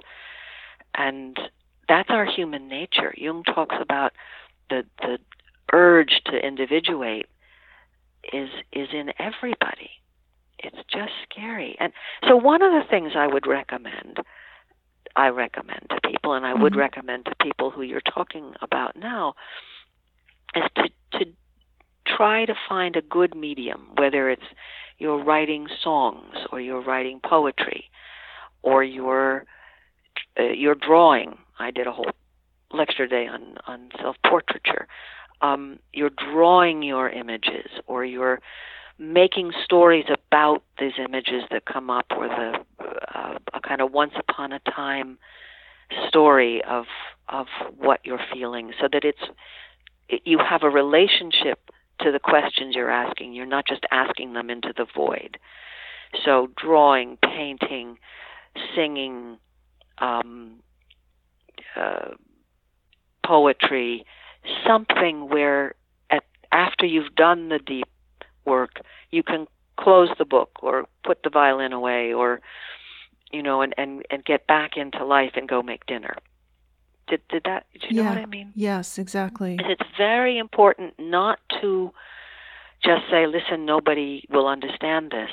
And 0.94 1.38
that's 1.88 2.10
our 2.10 2.24
human 2.24 2.68
nature. 2.68 3.12
Jung 3.16 3.42
talks 3.44 3.76
about 3.80 4.12
the 4.68 4.84
the 5.02 5.18
urge 5.72 6.20
to 6.26 6.46
individuate 6.46 7.26
is 8.32 8.50
is 8.72 8.88
in 8.92 9.12
everybody. 9.18 9.90
It's 10.58 10.76
just 10.92 11.12
scary. 11.30 11.76
And 11.80 11.92
so 12.28 12.36
one 12.36 12.62
of 12.62 12.72
the 12.72 12.88
things 12.88 13.12
I 13.16 13.26
would 13.26 13.46
recommend 13.46 14.18
I 15.16 15.28
recommend 15.28 15.86
to 15.90 16.08
people 16.08 16.34
and 16.34 16.46
I 16.46 16.54
would 16.54 16.74
Mhm. 16.74 16.78
recommend 16.78 17.26
to 17.26 17.34
people 17.42 17.70
who 17.70 17.82
you're 17.82 18.00
talking 18.00 18.54
about 18.60 18.96
now 18.96 19.34
is 20.54 20.64
to 20.76 20.90
to 21.18 21.32
try 22.16 22.44
to 22.44 22.54
find 22.68 22.96
a 22.96 23.02
good 23.02 23.34
medium, 23.34 23.88
whether 23.96 24.30
it's 24.30 24.42
you're 24.98 25.22
writing 25.22 25.66
songs 25.82 26.34
or 26.52 26.60
you're 26.60 26.82
writing 26.82 27.20
poetry 27.24 27.84
or 28.62 28.84
you're 28.84 29.44
uh, 30.38 30.44
you're 30.44 30.74
drawing. 30.74 31.38
I 31.58 31.70
did 31.70 31.86
a 31.86 31.92
whole 31.92 32.10
lecture 32.72 33.06
day 33.06 33.26
on 33.26 33.56
on 33.66 33.90
self-portraiture. 34.00 34.86
Um, 35.42 35.78
you're 35.92 36.10
drawing 36.10 36.82
your 36.82 37.08
images 37.08 37.70
or 37.86 38.04
you're 38.04 38.40
making 38.98 39.52
stories 39.64 40.04
about 40.10 40.62
these 40.78 40.92
images 41.02 41.42
that 41.50 41.64
come 41.64 41.88
up 41.88 42.06
or 42.14 42.28
the 42.28 42.52
uh, 43.14 43.38
a 43.54 43.60
kind 43.60 43.80
of 43.80 43.92
once 43.92 44.12
upon 44.18 44.52
a 44.52 44.60
time 44.60 45.18
story 46.08 46.62
of 46.68 46.84
of 47.28 47.46
what 47.78 48.00
you're 48.04 48.20
feeling 48.32 48.72
so 48.80 48.88
that 48.92 49.04
it's 49.04 49.22
it, 50.08 50.20
you 50.24 50.38
have 50.38 50.62
a 50.62 50.68
relationship 50.68 51.70
to 52.02 52.10
the 52.12 52.18
questions 52.18 52.74
you're 52.74 52.90
asking 52.90 53.32
you're 53.32 53.46
not 53.46 53.66
just 53.66 53.84
asking 53.90 54.32
them 54.32 54.50
into 54.50 54.72
the 54.76 54.86
void 54.94 55.38
so 56.24 56.48
drawing 56.56 57.16
painting 57.22 57.98
singing 58.74 59.38
um, 59.98 60.60
uh, 61.76 62.10
poetry 63.24 64.04
something 64.66 65.28
where 65.28 65.74
at, 66.10 66.24
after 66.52 66.86
you've 66.86 67.14
done 67.14 67.48
the 67.48 67.58
deep 67.58 67.86
work, 68.44 68.80
you 69.10 69.22
can 69.22 69.46
close 69.78 70.08
the 70.18 70.24
book 70.24 70.50
or 70.62 70.86
put 71.04 71.22
the 71.22 71.30
violin 71.30 71.72
away 71.72 72.12
or 72.12 72.40
you 73.32 73.42
know 73.42 73.62
and 73.62 73.74
and 73.78 74.04
and 74.10 74.24
get 74.24 74.46
back 74.46 74.76
into 74.76 75.04
life 75.04 75.32
and 75.34 75.48
go 75.48 75.62
make 75.62 75.86
dinner. 75.86 76.16
Did 77.10 77.26
did 77.28 77.42
that 77.44 77.66
Do 77.78 77.88
you 77.88 77.96
know 77.96 78.02
Yeah. 78.02 78.08
what 78.10 78.18
I 78.18 78.26
mean? 78.26 78.52
Yes, 78.54 78.98
exactly. 78.98 79.56
And 79.58 79.68
it's 79.68 79.90
very 79.98 80.38
important 80.38 80.94
not 80.98 81.40
to 81.60 81.92
just 82.82 83.02
say, 83.10 83.26
"Listen, 83.26 83.66
nobody 83.66 84.24
will 84.30 84.46
understand 84.46 85.10
this, 85.10 85.30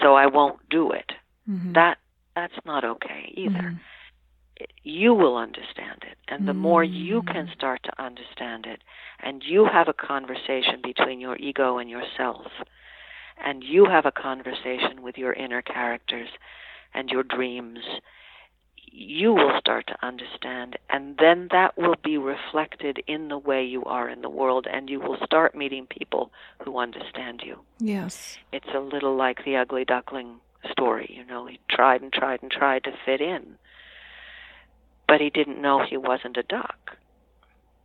so 0.00 0.14
I 0.14 0.26
won't 0.26 0.68
do 0.68 0.90
it." 0.90 1.12
Mhm. 1.48 1.74
That 1.74 1.98
that's 2.34 2.58
not 2.64 2.82
okay 2.84 3.32
either. 3.36 3.70
Mhm. 3.70 3.78
you 4.82 5.12
will 5.12 5.36
understand 5.36 6.02
it. 6.10 6.16
And 6.28 6.48
the 6.48 6.54
more 6.54 6.82
you 6.82 7.20
can 7.24 7.46
start 7.54 7.82
to 7.82 8.02
understand 8.02 8.64
it, 8.64 8.80
and 9.20 9.44
you 9.44 9.66
have 9.66 9.86
a 9.86 9.92
conversation 9.92 10.80
between 10.80 11.20
your 11.20 11.36
ego 11.36 11.76
and 11.76 11.90
yourself, 11.90 12.50
and 13.36 13.62
you 13.62 13.84
have 13.84 14.06
a 14.06 14.12
conversation 14.12 15.02
with 15.02 15.18
your 15.18 15.34
inner 15.34 15.60
characters, 15.60 16.30
and 16.94 17.10
your 17.10 17.22
dreams, 17.22 17.84
you 18.98 19.34
will 19.34 19.52
start 19.60 19.86
to 19.86 20.06
understand, 20.06 20.78
and 20.88 21.18
then 21.18 21.48
that 21.50 21.76
will 21.76 21.96
be 22.02 22.16
reflected 22.16 23.02
in 23.06 23.28
the 23.28 23.36
way 23.36 23.62
you 23.62 23.84
are 23.84 24.08
in 24.08 24.22
the 24.22 24.30
world, 24.30 24.66
and 24.72 24.88
you 24.88 24.98
will 24.98 25.18
start 25.22 25.54
meeting 25.54 25.86
people 25.86 26.32
who 26.64 26.78
understand 26.78 27.42
you. 27.44 27.58
Yes. 27.78 28.38
It's 28.52 28.68
a 28.74 28.80
little 28.80 29.14
like 29.14 29.44
the 29.44 29.56
ugly 29.56 29.84
duckling 29.84 30.36
story, 30.70 31.14
you 31.14 31.26
know, 31.26 31.44
he 31.46 31.60
tried 31.70 32.00
and 32.00 32.10
tried 32.10 32.42
and 32.42 32.50
tried 32.50 32.84
to 32.84 32.92
fit 33.04 33.20
in, 33.20 33.56
but 35.06 35.20
he 35.20 35.28
didn't 35.28 35.60
know 35.60 35.84
he 35.84 35.98
wasn't 35.98 36.38
a 36.38 36.42
duck. 36.42 36.96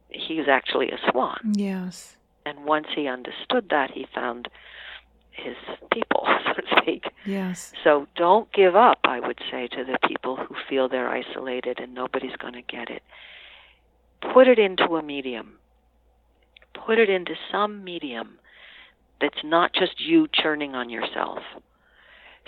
He 0.08 0.38
was 0.38 0.47
actually 0.47 0.91
a 0.91 1.12
swan. 1.12 1.54
Yes. 1.56 2.15
And 2.45 2.63
once 2.63 2.88
he 2.95 3.08
understood 3.08 3.67
that, 3.69 3.91
he 3.91 4.08
found 4.15 4.47
his 5.32 5.56
people, 5.91 6.28
so 6.46 6.62
to 6.62 6.82
speak. 6.82 7.04
Yes. 7.26 7.74
So 7.84 8.08
don't 8.15 8.52
give 8.54 8.76
up, 8.76 9.00
I 9.04 9.20
would 9.20 9.39
say, 9.50 9.67
to 9.67 9.84
the 9.84 9.98
people 10.08 10.36
who 10.36 10.56
feel 10.70 10.89
they're 10.89 11.10
isolated 11.10 11.80
and 11.80 11.94
nobody's 11.94 12.36
going 12.38 12.54
to 12.54 12.62
get 12.62 12.89
it. 12.89 13.04
Put 14.34 14.48
it 14.48 14.60
into 14.60 14.96
a 14.96 15.04
medium. 15.04 15.58
Put 16.86 17.00
it 17.00 17.10
into 17.10 17.34
some 17.52 17.84
medium 17.84 18.39
that's 19.20 19.44
not 19.44 19.74
just 19.74 20.00
you 20.00 20.28
churning 20.34 20.74
on 20.74 20.89
yourself, 20.89 21.39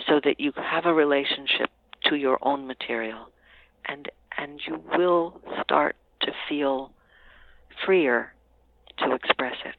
so 0.06 0.20
that 0.24 0.40
you 0.40 0.52
have 0.56 0.86
a 0.86 0.92
relationship 0.92 1.70
to 2.06 2.16
your 2.16 2.38
own 2.42 2.66
material, 2.66 3.28
and 3.86 4.10
and 4.36 4.60
you 4.66 4.82
will 4.96 5.40
start 5.62 5.94
to 6.22 6.32
feel 6.48 6.90
freer 7.84 8.34
to 8.98 9.14
express 9.14 9.54
it. 9.64 9.74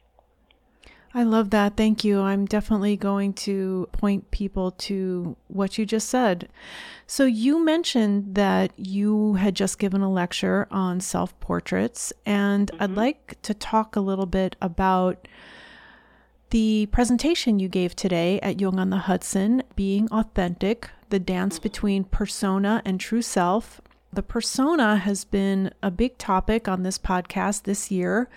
I 1.15 1.23
love 1.23 1.51
that. 1.51 1.77
Thank 1.77 2.03
you. 2.03 2.19
I'm 2.19 2.45
definitely 2.45 2.97
going 2.97 3.31
to 3.35 3.87
point 3.93 4.31
people 4.31 4.71
to 4.71 5.37
what 5.47 5.77
you 5.77 5.85
just 5.85 6.09
said. 6.09 6.49
So, 7.07 7.23
you 7.23 7.63
mentioned 7.63 8.35
that 8.35 8.73
you 8.75 9.35
had 9.35 9.55
just 9.55 9.79
given 9.79 10.01
a 10.01 10.11
lecture 10.11 10.67
on 10.69 10.99
self 10.99 11.39
portraits, 11.39 12.11
and 12.25 12.69
mm-hmm. 12.69 12.83
I'd 12.83 12.91
like 12.91 13.41
to 13.43 13.53
talk 13.53 13.95
a 13.95 14.01
little 14.01 14.25
bit 14.25 14.57
about 14.61 15.29
the 16.49 16.87
presentation 16.87 17.59
you 17.59 17.69
gave 17.69 17.95
today 17.95 18.41
at 18.41 18.59
Jung 18.59 18.77
on 18.77 18.89
the 18.89 18.97
Hudson, 18.97 19.63
Being 19.77 20.09
Authentic, 20.11 20.89
the 21.11 21.19
dance 21.19 21.55
mm-hmm. 21.55 21.63
between 21.63 22.03
persona 22.03 22.81
and 22.83 22.99
true 22.99 23.21
self. 23.21 23.79
The 24.11 24.23
persona 24.23 24.97
has 24.97 25.23
been 25.23 25.71
a 25.81 25.91
big 25.91 26.17
topic 26.17 26.67
on 26.67 26.83
this 26.83 26.97
podcast 26.97 27.63
this 27.63 27.89
year 27.89 28.29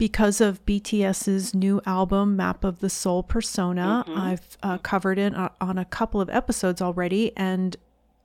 because 0.00 0.40
of 0.40 0.64
BTS's 0.64 1.54
new 1.54 1.82
album, 1.84 2.34
Map 2.34 2.64
of 2.64 2.80
the 2.80 2.88
Soul 2.88 3.22
Persona. 3.22 4.02
Mm-hmm. 4.08 4.18
I've 4.18 4.58
uh, 4.62 4.78
covered 4.78 5.18
it 5.18 5.34
on 5.60 5.76
a 5.76 5.84
couple 5.84 6.22
of 6.22 6.30
episodes 6.30 6.80
already, 6.80 7.36
and 7.36 7.76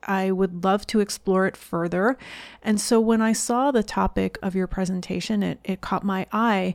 I 0.02 0.30
would 0.30 0.64
love 0.64 0.86
to 0.86 1.00
explore 1.00 1.46
it 1.46 1.54
further. 1.54 2.16
And 2.62 2.80
so 2.80 2.98
when 2.98 3.20
I 3.20 3.34
saw 3.34 3.72
the 3.72 3.82
topic 3.82 4.38
of 4.42 4.54
your 4.54 4.66
presentation, 4.66 5.42
it, 5.42 5.58
it 5.64 5.82
caught 5.82 6.02
my 6.02 6.26
eye. 6.32 6.74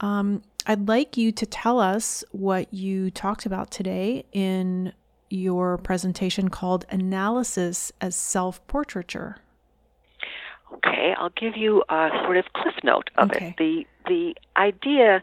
Um, 0.00 0.42
I'd 0.66 0.88
like 0.88 1.16
you 1.16 1.32
to 1.32 1.46
tell 1.46 1.80
us 1.80 2.22
what 2.30 2.72
you 2.72 3.10
talked 3.10 3.46
about 3.46 3.70
today 3.70 4.26
in 4.32 4.92
your 5.30 5.78
presentation 5.78 6.50
called 6.50 6.84
Analysis 6.90 7.92
as 7.98 8.14
Self 8.14 8.64
Portraiture. 8.66 9.38
Okay, 10.74 11.14
I'll 11.16 11.30
give 11.30 11.56
you 11.56 11.82
a 11.88 12.10
sort 12.24 12.36
of 12.36 12.44
cliff 12.54 12.74
note 12.82 13.08
of 13.16 13.30
okay. 13.30 13.48
it. 13.48 13.54
The 13.56 13.86
the 14.06 14.34
idea 14.56 15.22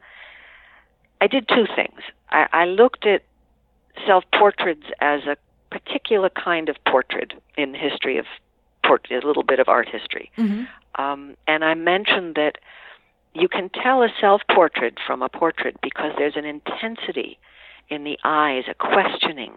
I 1.19 1.27
did 1.27 1.47
two 1.47 1.65
things. 1.75 2.01
I, 2.29 2.47
I 2.51 2.65
looked 2.65 3.05
at 3.05 3.23
self 4.05 4.23
portraits 4.33 4.85
as 4.99 5.21
a 5.25 5.37
particular 5.69 6.29
kind 6.29 6.69
of 6.69 6.75
portrait 6.85 7.33
in 7.57 7.73
the 7.73 7.77
history 7.77 8.17
of 8.17 8.25
portrait, 8.83 9.23
a 9.23 9.27
little 9.27 9.43
bit 9.43 9.59
of 9.59 9.69
art 9.69 9.87
history. 9.87 10.31
Mm-hmm. 10.37 11.01
Um, 11.01 11.37
and 11.47 11.63
I 11.63 11.75
mentioned 11.75 12.35
that 12.35 12.57
you 13.33 13.47
can 13.47 13.69
tell 13.69 14.03
a 14.03 14.09
self 14.19 14.41
portrait 14.53 14.97
from 15.05 15.21
a 15.21 15.29
portrait 15.29 15.77
because 15.81 16.13
there's 16.17 16.35
an 16.35 16.45
intensity 16.45 17.37
in 17.89 18.03
the 18.03 18.17
eyes, 18.23 18.63
a 18.69 18.73
questioning. 18.73 19.53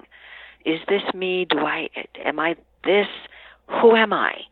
Is 0.65 0.81
this 0.89 1.03
me? 1.15 1.47
Do 1.49 1.59
I 1.59 1.89
am 2.25 2.39
I 2.39 2.57
this? 2.85 3.09
Who 3.81 3.97
am 3.97 4.13
I? 4.13 4.45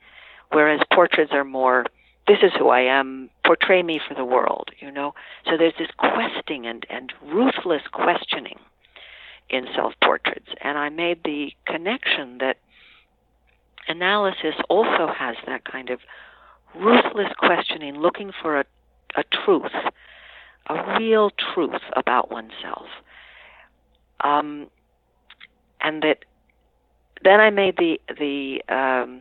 whereas 0.53 0.81
portraits 0.93 1.33
are 1.33 1.45
more 1.45 1.87
this 2.29 2.39
is 2.41 2.53
who 2.57 2.69
I 2.69 2.83
am, 2.83 3.31
portray 3.45 3.83
me 3.83 4.01
for 4.07 4.15
the 4.15 4.25
world, 4.25 4.71
you 4.79 4.91
know. 4.91 5.15
So 5.45 5.57
there's 5.57 5.75
this 5.79 5.91
questing 5.99 6.67
and, 6.67 6.87
and 6.91 7.13
ruthless 7.23 7.83
questioning 7.93 8.59
in 9.51 9.67
self 9.75 9.95
portraits. 10.03 10.49
And 10.63 10.79
I 10.79 10.89
made 10.89 11.21
the 11.25 11.53
connection 11.67 12.39
that 12.39 12.59
analysis 13.89 14.55
also 14.69 15.09
has 15.17 15.37
that 15.47 15.65
kind 15.65 15.91
of 15.91 16.01
ruthless 16.75 17.33
questioning, 17.39 17.97
looking 17.97 18.33
for 18.41 18.61
a, 18.61 18.65
a 19.17 19.25
truth, 19.45 19.73
a 20.69 20.99
real 20.99 21.31
truth 21.31 21.83
about 21.97 22.31
oneself. 22.31 22.87
Um, 24.23 24.69
and 25.81 26.03
that 26.03 26.19
then 27.25 27.41
I 27.41 27.51
made 27.51 27.77
the 27.77 28.01
the 28.09 28.63
um, 28.73 29.21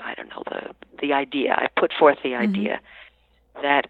I 0.00 0.14
don't 0.14 0.28
know 0.28 0.42
the 0.46 0.74
the 1.00 1.12
idea. 1.12 1.54
I 1.54 1.68
put 1.78 1.92
forth 1.98 2.18
the 2.22 2.30
mm-hmm. 2.30 2.50
idea 2.50 2.80
that 3.62 3.88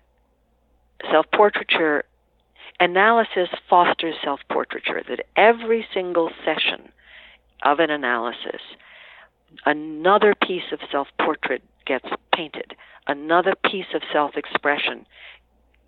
self 1.10 1.26
portraiture 1.32 2.04
analysis 2.80 3.48
fosters 3.68 4.14
self 4.22 4.40
portraiture. 4.50 5.02
That 5.08 5.26
every 5.36 5.86
single 5.92 6.30
session 6.44 6.90
of 7.62 7.78
an 7.80 7.90
analysis, 7.90 8.60
another 9.64 10.34
piece 10.34 10.72
of 10.72 10.80
self 10.90 11.08
portrait 11.18 11.62
gets 11.86 12.08
painted, 12.34 12.74
another 13.06 13.54
piece 13.70 13.94
of 13.94 14.02
self 14.12 14.36
expression 14.36 15.06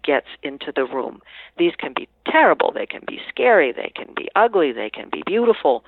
gets 0.02 0.28
into 0.42 0.72
the 0.74 0.84
room. 0.84 1.20
These 1.58 1.72
can 1.76 1.92
be 1.92 2.08
terrible, 2.26 2.72
they 2.72 2.86
can 2.86 3.02
be 3.06 3.20
scary, 3.28 3.72
they 3.72 3.92
can 3.94 4.14
be 4.14 4.28
ugly, 4.36 4.72
they 4.72 4.88
can 4.88 5.10
be 5.10 5.22
beautiful, 5.26 5.84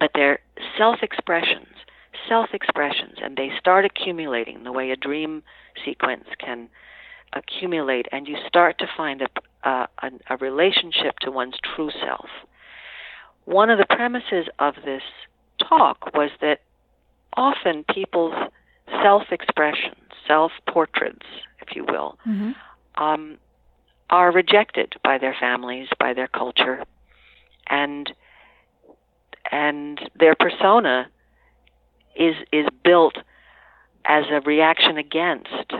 but 0.00 0.10
they're 0.14 0.40
self 0.76 1.02
expressions 1.02 1.68
self 2.28 2.48
expressions 2.52 3.16
and 3.22 3.36
they 3.36 3.50
start 3.58 3.84
accumulating 3.84 4.64
the 4.64 4.72
way 4.72 4.90
a 4.90 4.96
dream 4.96 5.42
sequence 5.84 6.24
can 6.38 6.68
accumulate, 7.32 8.06
and 8.12 8.26
you 8.26 8.36
start 8.46 8.78
to 8.78 8.86
find 8.96 9.22
a, 9.22 9.68
a, 9.68 9.88
a 10.30 10.36
relationship 10.38 11.18
to 11.20 11.30
one's 11.30 11.56
true 11.74 11.90
self. 12.04 12.28
One 13.44 13.70
of 13.70 13.78
the 13.78 13.86
premises 13.86 14.48
of 14.58 14.74
this 14.84 15.02
talk 15.58 16.14
was 16.14 16.30
that 16.40 16.60
often 17.36 17.84
people's 17.92 18.34
self 19.02 19.24
expressions, 19.30 19.96
self 20.26 20.52
portraits, 20.68 21.26
if 21.60 21.76
you 21.76 21.84
will, 21.84 22.18
mm-hmm. 22.26 23.02
um, 23.02 23.38
are 24.10 24.32
rejected 24.32 24.94
by 25.02 25.18
their 25.18 25.36
families, 25.38 25.88
by 25.98 26.12
their 26.12 26.28
culture, 26.28 26.84
and 27.68 28.12
and 29.50 30.10
their 30.18 30.34
persona 30.34 31.08
is 32.18 32.34
is 32.52 32.66
built 32.84 33.16
as 34.04 34.24
a 34.30 34.40
reaction 34.40 34.96
against 34.96 35.72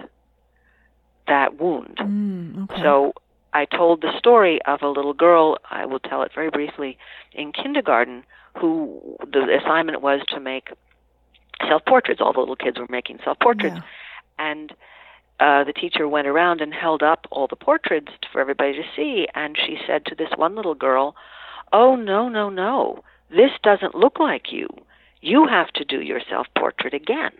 that 1.28 1.60
wound. 1.60 1.96
Mm, 1.98 2.64
okay. 2.64 2.82
So 2.82 3.14
I 3.52 3.64
told 3.64 4.02
the 4.02 4.16
story 4.18 4.60
of 4.66 4.82
a 4.82 4.88
little 4.88 5.14
girl, 5.14 5.58
I 5.70 5.86
will 5.86 6.00
tell 6.00 6.22
it 6.22 6.32
very 6.34 6.50
briefly, 6.50 6.98
in 7.32 7.52
kindergarten 7.52 8.24
who 8.58 9.16
the 9.20 9.58
assignment 9.62 10.02
was 10.02 10.20
to 10.28 10.40
make 10.40 10.68
self 11.68 11.84
portraits. 11.86 12.20
All 12.20 12.32
the 12.32 12.40
little 12.40 12.56
kids 12.56 12.78
were 12.78 12.86
making 12.88 13.18
self 13.24 13.38
portraits. 13.38 13.76
Yeah. 13.76 13.82
And 14.38 14.72
uh, 15.38 15.64
the 15.64 15.72
teacher 15.72 16.08
went 16.08 16.26
around 16.26 16.60
and 16.60 16.72
held 16.72 17.02
up 17.02 17.26
all 17.30 17.46
the 17.46 17.56
portraits 17.56 18.12
for 18.32 18.40
everybody 18.40 18.74
to 18.74 18.82
see. 18.94 19.26
And 19.34 19.56
she 19.56 19.78
said 19.86 20.04
to 20.06 20.14
this 20.14 20.30
one 20.36 20.54
little 20.54 20.74
girl, 20.74 21.14
Oh, 21.72 21.96
no, 21.96 22.28
no, 22.28 22.48
no. 22.48 23.02
This 23.30 23.50
doesn't 23.62 23.94
look 23.94 24.18
like 24.20 24.52
you 24.52 24.68
you 25.26 25.46
have 25.46 25.68
to 25.72 25.84
do 25.84 26.00
your 26.00 26.20
self 26.28 26.46
portrait 26.56 26.94
again. 26.94 27.32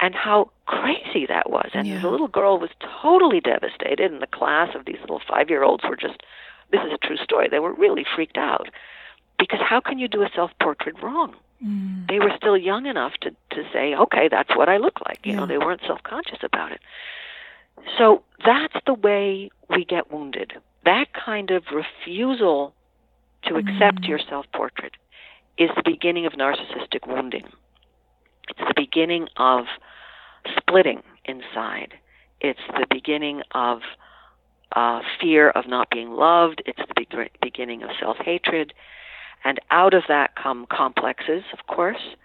And 0.00 0.14
how 0.14 0.50
crazy 0.66 1.26
that 1.26 1.50
was. 1.50 1.70
And 1.74 1.88
yeah. 1.88 2.00
the 2.00 2.08
little 2.08 2.28
girl 2.28 2.60
was 2.60 2.70
totally 3.02 3.40
devastated, 3.40 4.12
and 4.12 4.22
the 4.22 4.28
class 4.28 4.68
of 4.76 4.84
these 4.84 5.00
little 5.00 5.20
five 5.28 5.50
year 5.50 5.64
olds 5.64 5.82
were 5.82 5.96
just 5.96 6.22
this 6.70 6.80
is 6.82 6.92
a 6.92 7.06
true 7.06 7.16
story. 7.16 7.48
They 7.50 7.58
were 7.58 7.72
really 7.72 8.04
freaked 8.14 8.38
out. 8.38 8.68
Because 9.38 9.60
how 9.60 9.80
can 9.80 9.98
you 9.98 10.08
do 10.08 10.22
a 10.22 10.28
self 10.34 10.50
portrait 10.60 11.00
wrong? 11.02 11.34
Mm. 11.64 12.08
They 12.08 12.18
were 12.18 12.32
still 12.36 12.56
young 12.56 12.86
enough 12.86 13.14
to, 13.22 13.30
to 13.30 13.62
say, 13.72 13.94
okay, 13.94 14.28
that's 14.28 14.54
what 14.56 14.68
I 14.68 14.76
look 14.76 15.00
like. 15.06 15.20
You 15.24 15.32
yeah. 15.32 15.40
know, 15.40 15.46
they 15.46 15.58
weren't 15.58 15.80
self 15.86 16.02
conscious 16.02 16.38
about 16.42 16.72
it. 16.72 16.80
So 17.96 18.22
that's 18.44 18.74
the 18.86 18.94
way 18.94 19.50
we 19.70 19.84
get 19.84 20.12
wounded. 20.12 20.52
That 20.84 21.06
kind 21.12 21.50
of 21.50 21.64
refusal 21.72 22.74
to 23.44 23.56
accept 23.56 24.02
mm. 24.02 24.08
your 24.08 24.18
self 24.18 24.46
portrait 24.54 24.96
is 25.58 25.70
the 25.76 25.82
beginning 25.84 26.26
of 26.26 26.32
narcissistic 26.34 27.06
wounding. 27.06 27.44
It's 28.48 28.60
the 28.60 28.74
beginning 28.76 29.28
of 29.36 29.64
splitting 30.56 31.02
inside. 31.24 31.94
It's 32.40 32.60
the 32.68 32.86
beginning 32.88 33.42
of 33.52 33.80
uh, 34.74 35.00
fear 35.20 35.50
of 35.50 35.66
not 35.66 35.90
being 35.90 36.10
loved. 36.10 36.62
It's 36.66 36.78
the 36.78 36.94
be- 36.94 37.30
beginning 37.42 37.82
of 37.82 37.90
self 37.98 38.16
hatred. 38.18 38.72
And 39.44 39.58
out 39.70 39.94
of 39.94 40.04
that 40.08 40.34
come 40.36 40.66
complexes, 40.70 41.44
of 41.52 41.66
course. 41.66 42.16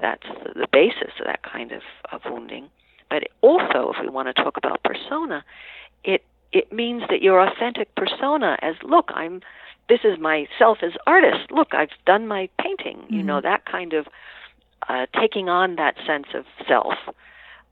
That's 0.00 0.26
the, 0.54 0.66
basis 0.70 1.12
of 1.18 1.26
that 1.26 1.42
kind 1.42 1.72
of, 1.72 1.82
of 2.12 2.20
wounding. 2.26 2.68
But 3.08 3.28
also, 3.40 3.92
if 3.94 3.96
we 4.00 4.08
want 4.08 4.28
to 4.28 4.42
talk 4.42 4.58
about 4.58 4.82
persona, 4.82 5.44
it 6.04 6.22
it 6.52 6.72
means 6.72 7.02
that 7.08 7.22
your 7.22 7.40
authentic 7.40 7.94
persona 7.94 8.56
as 8.62 8.74
look, 8.82 9.10
I'm 9.14 9.40
this 9.88 10.00
is 10.04 10.18
myself 10.18 10.78
as 10.82 10.92
artist. 11.06 11.50
Look, 11.50 11.68
I've 11.72 11.90
done 12.06 12.26
my 12.26 12.48
painting. 12.60 12.98
Mm-hmm. 12.98 13.14
You 13.14 13.22
know 13.22 13.36
mm-hmm. 13.36 13.46
that 13.46 13.66
kind 13.66 13.92
of 13.92 14.06
uh, 14.88 15.06
taking 15.18 15.48
on 15.48 15.76
that 15.76 15.94
sense 16.06 16.26
of 16.34 16.44
self 16.66 16.94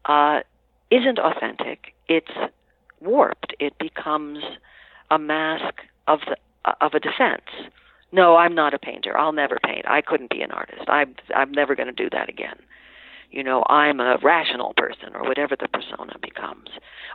uh, 0.07 0.41
isn't 0.91 1.19
authentic. 1.19 1.95
It's 2.09 2.31
warped. 3.01 3.55
It 3.59 3.75
becomes 3.79 4.39
a 5.11 5.19
mask 5.19 5.75
of 6.07 6.21
the 6.27 6.37
of 6.81 6.95
a 6.95 7.01
defense. 7.01 7.71
No, 8.13 8.37
I'm 8.37 8.55
not 8.55 8.75
a 8.75 8.79
painter. 8.79 9.19
I'll 9.19 9.33
never 9.33 9.59
paint. 9.63 9.87
I 9.89 10.01
couldn't 10.01 10.31
be 10.31 10.41
an 10.41 10.51
artist. 10.51 10.89
I'm 10.89 11.15
I'm 11.35 11.51
never 11.51 11.75
going 11.75 11.89
to 11.89 11.93
do 11.93 12.09
that 12.11 12.29
again. 12.29 12.57
You 13.31 13.43
know, 13.43 13.65
I'm 13.69 13.99
a 13.99 14.19
rational 14.23 14.75
person 14.77 15.15
or 15.15 15.25
whatever 15.25 15.57
the 15.57 15.67
persona 15.67 16.15
becomes, 16.23 16.69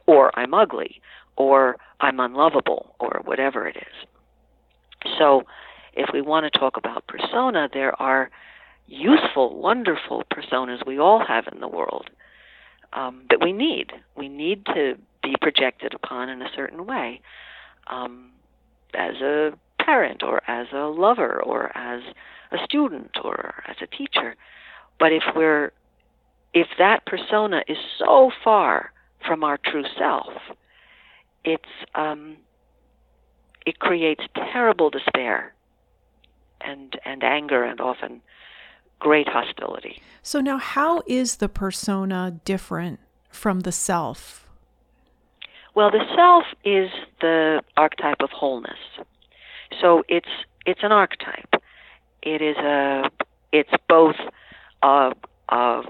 or 0.05 0.38
I'm 0.38 0.53
ugly, 0.53 1.01
or 1.38 1.77
I'm 2.01 2.19
unlovable, 2.19 2.93
or 2.99 3.21
whatever 3.23 3.67
it 3.67 3.77
is. 3.77 4.09
So, 5.17 5.43
if 5.93 6.09
we 6.13 6.21
want 6.21 6.51
to 6.51 6.59
talk 6.59 6.77
about 6.77 7.07
persona, 7.07 7.69
there 7.73 7.99
are 8.01 8.29
useful, 8.88 9.59
wonderful 9.59 10.23
personas 10.33 10.85
we 10.85 10.99
all 10.99 11.23
have 11.25 11.45
in 11.51 11.59
the 11.59 11.67
world 11.67 12.09
um, 12.93 13.23
that 13.29 13.41
we 13.41 13.51
need. 13.51 13.91
We 14.15 14.29
need 14.29 14.65
to 14.67 14.95
be 15.21 15.35
projected 15.41 15.93
upon 15.93 16.29
in 16.29 16.41
a 16.41 16.49
certain 16.55 16.85
way 16.85 17.21
um, 17.88 18.31
as 18.93 19.15
a 19.21 19.53
parent 19.79 20.23
or 20.23 20.41
as 20.49 20.67
a 20.73 20.85
lover 20.88 21.41
or 21.41 21.75
as 21.77 22.01
a 22.51 22.57
student 22.63 23.12
or 23.23 23.63
as 23.67 23.77
a 23.81 23.88
teacher. 23.88 24.35
But 24.99 25.12
if 25.12 25.23
we're 25.35 25.71
if 26.53 26.67
that 26.79 27.05
persona 27.05 27.62
is 27.67 27.77
so 27.99 28.31
far 28.43 28.91
from 29.25 29.43
our 29.43 29.57
true 29.57 29.85
self, 29.97 30.33
it's 31.45 31.63
um, 31.93 32.38
it 33.69 33.77
creates 33.77 34.23
terrible 34.51 34.89
despair 34.89 35.53
and 36.62 36.99
and 37.05 37.23
anger 37.23 37.63
and 37.63 37.79
often 37.79 38.19
great 38.97 39.27
hostility. 39.27 40.01
So 40.23 40.41
now 40.41 40.58
how 40.58 41.03
is 41.05 41.38
the 41.38 41.47
persona 41.47 42.39
different 42.43 42.99
from 43.29 43.62
the 43.62 43.71
self? 43.71 44.49
Well, 45.75 45.91
the 45.91 46.03
self 46.15 46.45
is 46.65 46.89
the 47.21 47.62
archetype 47.77 48.21
of 48.21 48.32
wholeness. 48.32 48.82
So 49.79 50.03
it's 50.10 50.34
it's 50.65 50.82
an 50.82 50.91
archetype. 50.91 51.53
It 52.23 52.41
is 52.41 52.58
a 52.58 53.12
it's 53.51 53.75
both 53.88 54.15
a, 54.82 55.12
a, 55.49 55.84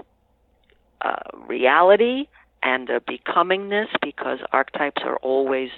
a 1.00 1.14
reality 1.48 2.28
and 2.62 2.90
a 2.90 3.00
becomingness 3.00 3.88
because 4.02 4.38
archetypes 4.52 5.02
are 5.02 5.16
always 5.16 5.70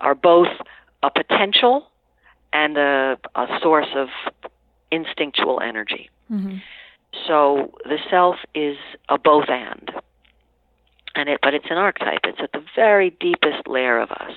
are 0.00 0.14
both 0.14 0.48
a 1.02 1.10
potential 1.10 1.86
and 2.52 2.76
a, 2.76 3.18
a 3.34 3.46
source 3.62 3.88
of 3.94 4.08
instinctual 4.90 5.60
energy. 5.60 6.10
Mm-hmm. 6.30 6.56
So 7.26 7.72
the 7.84 7.98
self 8.08 8.36
is 8.54 8.76
a 9.08 9.18
both 9.18 9.48
and. 9.48 9.90
And 11.14 11.28
it 11.28 11.40
but 11.42 11.54
it's 11.54 11.66
an 11.70 11.76
archetype. 11.76 12.20
It's 12.24 12.38
at 12.40 12.52
the 12.52 12.64
very 12.76 13.10
deepest 13.10 13.66
layer 13.66 14.00
of 14.00 14.10
us. 14.10 14.32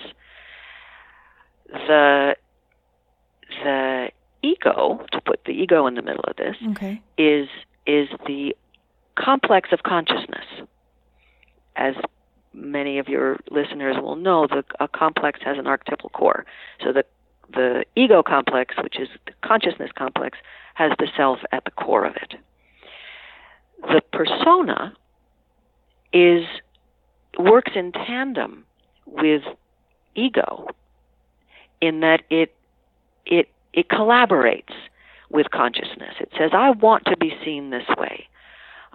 The 1.72 2.36
the 3.64 4.10
ego, 4.42 5.06
to 5.12 5.22
put 5.22 5.44
the 5.46 5.52
ego 5.52 5.86
in 5.88 5.96
the 5.96 6.02
middle 6.02 6.24
of 6.28 6.36
this, 6.36 6.56
okay. 6.72 7.02
is 7.18 7.48
is 7.86 8.10
the 8.26 8.56
complex 9.16 9.70
of 9.72 9.84
consciousness. 9.84 10.46
As 11.76 11.96
many 12.54 13.00
of 13.00 13.08
your 13.08 13.38
listeners 13.52 13.96
will 14.02 14.16
know, 14.16 14.48
the 14.48 14.64
a 14.80 14.88
complex 14.88 15.40
has 15.44 15.58
an 15.58 15.68
archetypal 15.68 16.10
core. 16.10 16.46
So 16.84 16.92
the 16.94 17.06
the 17.54 17.86
ego 17.96 18.24
complex, 18.24 18.76
which 18.82 19.00
is 19.00 19.10
the 19.26 19.34
consciousness 19.44 19.92
complex, 19.96 20.38
has 20.76 20.92
the 20.98 21.08
self 21.16 21.40
at 21.52 21.66
the 21.66 21.72
core 21.72 22.06
of 22.06 22.16
it. 22.16 22.36
The 23.82 24.02
persona 24.12 24.94
is 26.14 26.46
works 27.38 27.72
in 27.76 27.92
tandem 27.92 28.66
with 29.06 29.42
ego 30.16 30.68
in 31.82 32.00
that 32.00 32.22
it 32.30 32.56
it 33.26 33.50
it 33.74 33.90
collaborates 33.90 34.74
with 35.30 35.50
consciousness. 35.50 36.16
It 36.20 36.30
says, 36.38 36.52
I 36.54 36.70
want 36.70 37.06
to 37.06 37.18
be 37.18 37.34
seen 37.44 37.72
this 37.72 37.88
way. 37.98 38.28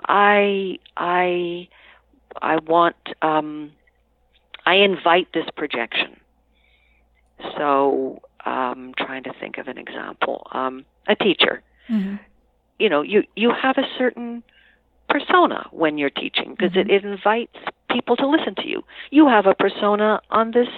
I 0.06 0.78
I 0.96 1.68
I 2.40 2.56
want 2.56 2.96
um, 3.22 3.72
I 4.66 4.76
invite 4.76 5.28
this 5.32 5.46
projection. 5.56 6.16
So 7.56 8.20
um, 8.44 8.94
trying 8.96 9.22
to 9.24 9.32
think 9.40 9.58
of 9.58 9.68
an 9.68 9.78
example. 9.78 10.46
Um, 10.52 10.84
a 11.06 11.14
teacher. 11.14 11.62
Mm-hmm. 11.88 12.16
You 12.78 12.88
know, 12.88 13.02
you 13.02 13.24
you 13.34 13.50
have 13.50 13.78
a 13.78 13.86
certain 13.96 14.42
persona 15.08 15.66
when 15.70 15.98
you're 15.98 16.10
teaching 16.10 16.50
because 16.50 16.72
mm-hmm. 16.72 16.90
it, 16.90 17.04
it 17.04 17.04
invites 17.04 17.56
people 17.90 18.16
to 18.16 18.26
listen 18.26 18.54
to 18.56 18.68
you. 18.68 18.84
You 19.10 19.26
have 19.28 19.46
a 19.46 19.54
persona 19.54 20.20
on 20.30 20.52
this 20.52 20.68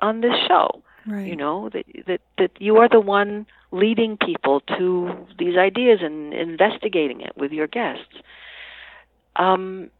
on 0.00 0.20
this 0.20 0.34
show. 0.48 0.82
Right. 1.06 1.26
You 1.26 1.36
know 1.36 1.68
that 1.70 1.84
that 2.06 2.20
that 2.38 2.50
you 2.58 2.76
are 2.78 2.88
the 2.88 3.00
one 3.00 3.46
leading 3.70 4.16
people 4.16 4.60
to 4.78 5.26
these 5.38 5.56
ideas 5.58 5.98
and 6.00 6.32
investigating 6.32 7.20
it 7.20 7.36
with 7.36 7.52
your 7.52 7.66
guests. 7.66 8.14
Um, 9.36 9.90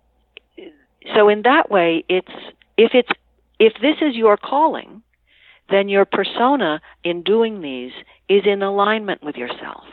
so 1.14 1.28
in 1.28 1.42
that 1.42 1.70
way, 1.70 2.04
it's 2.08 2.32
if 2.76 2.92
it's 2.94 3.10
if 3.58 3.74
this 3.80 3.96
is 4.00 4.16
your 4.16 4.36
calling, 4.36 5.02
then 5.70 5.88
your 5.88 6.04
persona 6.04 6.80
in 7.02 7.22
doing 7.22 7.60
these 7.60 7.92
is 8.28 8.42
in 8.46 8.62
alignment 8.62 9.22
with 9.22 9.36
yourself. 9.36 9.84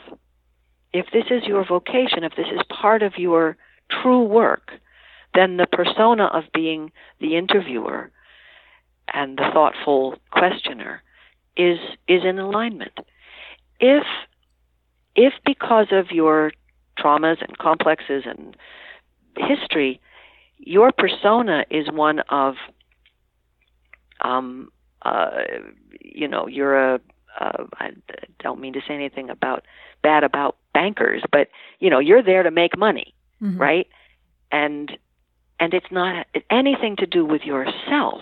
If 0.94 1.08
this 1.14 1.26
is 1.30 1.44
your 1.44 1.66
vocation, 1.66 2.24
if 2.24 2.36
this 2.36 2.48
is 2.54 2.62
part 2.70 3.02
of 3.02 3.18
your 3.18 3.58
true 3.90 4.24
work, 4.24 4.72
then 5.34 5.58
the 5.58 5.68
persona 5.68 6.26
of 6.26 6.44
being 6.54 6.92
the 7.20 7.36
interviewer 7.36 8.12
and 9.14 9.38
the 9.38 9.50
thoughtful 9.54 10.18
questioner 10.32 11.04
is 11.58 11.80
is 12.08 12.24
in 12.24 12.40
alignment. 12.40 12.98
If 13.80 14.04
if 15.16 15.34
because 15.46 15.88
of 15.92 16.12
your 16.12 16.52
traumas 16.98 17.42
and 17.42 17.58
complexes 17.58 18.24
and 18.26 18.56
history, 19.38 20.00
your 20.62 20.92
persona 20.92 21.66
is 21.70 21.90
one 21.92 22.20
of 22.30 22.56
um, 24.22 24.72
uh, 25.02 25.32
you 26.00 26.28
know, 26.28 26.48
you're 26.48 26.96
a, 26.96 27.00
uh, 27.40 27.64
I 27.80 27.92
don't 28.40 28.60
mean 28.60 28.74
to 28.74 28.82
say 28.88 28.94
anything 28.94 29.30
about 29.30 29.66
bad 30.04 30.24
about 30.24 30.58
bankers, 30.74 31.24
but 31.32 31.48
you 31.80 31.90
know, 31.90 32.00
you're 32.00 32.24
there 32.24 32.44
to 32.44 32.52
make 32.52 32.78
money, 32.78 33.16
mm-hmm. 33.42 33.60
right? 33.60 33.88
And 34.52 34.92
and 35.60 35.74
it's 35.74 35.92
not 35.92 36.28
anything 36.50 36.98
to 36.98 37.06
do 37.06 37.26
with 37.26 37.44
yourself. 37.44 38.22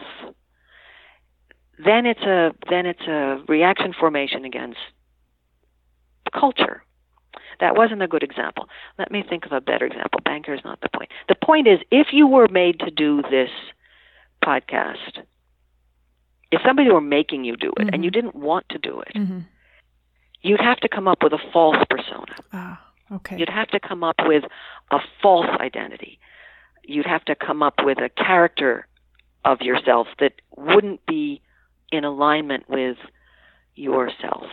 Then 1.83 2.05
it's 2.05 2.21
a 2.21 2.53
then 2.69 2.85
it's 2.85 3.07
a 3.07 3.43
reaction 3.47 3.93
formation 3.97 4.45
against 4.45 4.79
culture. 6.33 6.83
That 7.59 7.75
wasn't 7.75 8.01
a 8.01 8.07
good 8.07 8.23
example. 8.23 8.69
Let 8.97 9.11
me 9.11 9.23
think 9.27 9.45
of 9.45 9.51
a 9.51 9.61
better 9.61 9.85
example. 9.85 10.19
Banker 10.23 10.53
is 10.53 10.61
not 10.63 10.81
the 10.81 10.89
point. 10.89 11.11
The 11.27 11.35
point 11.35 11.67
is, 11.67 11.79
if 11.91 12.07
you 12.11 12.27
were 12.27 12.47
made 12.47 12.79
to 12.79 12.91
do 12.91 13.21
this 13.23 13.49
podcast 14.43 15.23
if 16.51 16.61
somebody 16.65 16.89
were 16.89 17.01
making 17.01 17.43
you 17.43 17.55
do 17.55 17.69
it 17.69 17.79
mm-hmm. 17.79 17.93
and 17.93 18.03
you 18.03 18.11
mm-hmm. 18.11 18.27
didn't 18.27 18.35
want 18.35 18.67
to 18.69 18.77
do 18.77 19.01
it, 19.01 19.13
mm-hmm. 19.15 19.39
you'd 20.41 20.61
have 20.61 20.77
to 20.79 20.89
come 20.89 21.07
up 21.07 21.23
with 21.23 21.33
a 21.33 21.39
false 21.53 21.77
persona. 21.89 22.35
Ah, 22.53 22.81
okay. 23.11 23.37
You'd 23.37 23.49
have 23.49 23.67
to 23.69 23.79
come 23.79 24.03
up 24.03 24.15
with 24.25 24.43
a 24.91 24.99
false 25.21 25.47
identity. 25.59 26.19
You'd 26.83 27.05
have 27.05 27.25
to 27.25 27.35
come 27.35 27.61
up 27.61 27.75
with 27.83 27.99
a 27.99 28.09
character 28.09 28.87
of 29.45 29.61
yourself 29.61 30.07
that 30.19 30.33
wouldn't 30.57 31.05
be 31.05 31.41
in 31.91 32.03
alignment 32.03 32.67
with 32.67 32.97
yourself. 33.75 34.45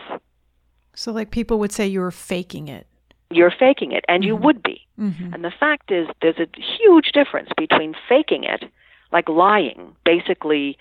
So, 0.97 1.11
like 1.11 1.31
people 1.31 1.59
would 1.59 1.71
say 1.71 1.85
you 1.87 1.99
were 1.99 2.11
faking 2.11 2.67
it. 2.67 2.87
You're 3.29 3.51
faking 3.51 3.91
it, 3.91 4.03
and 4.07 4.23
mm-hmm. 4.23 4.27
you 4.27 4.35
would 4.35 4.63
be. 4.63 4.87
Mm-hmm. 4.99 5.33
And 5.33 5.43
the 5.43 5.51
fact 5.51 5.91
is, 5.91 6.07
there's 6.21 6.39
a 6.39 6.47
huge 6.59 7.11
difference 7.13 7.49
between 7.55 7.93
faking 8.09 8.43
it, 8.43 8.63
like 9.11 9.29
lying, 9.29 9.95
basically 10.03 10.77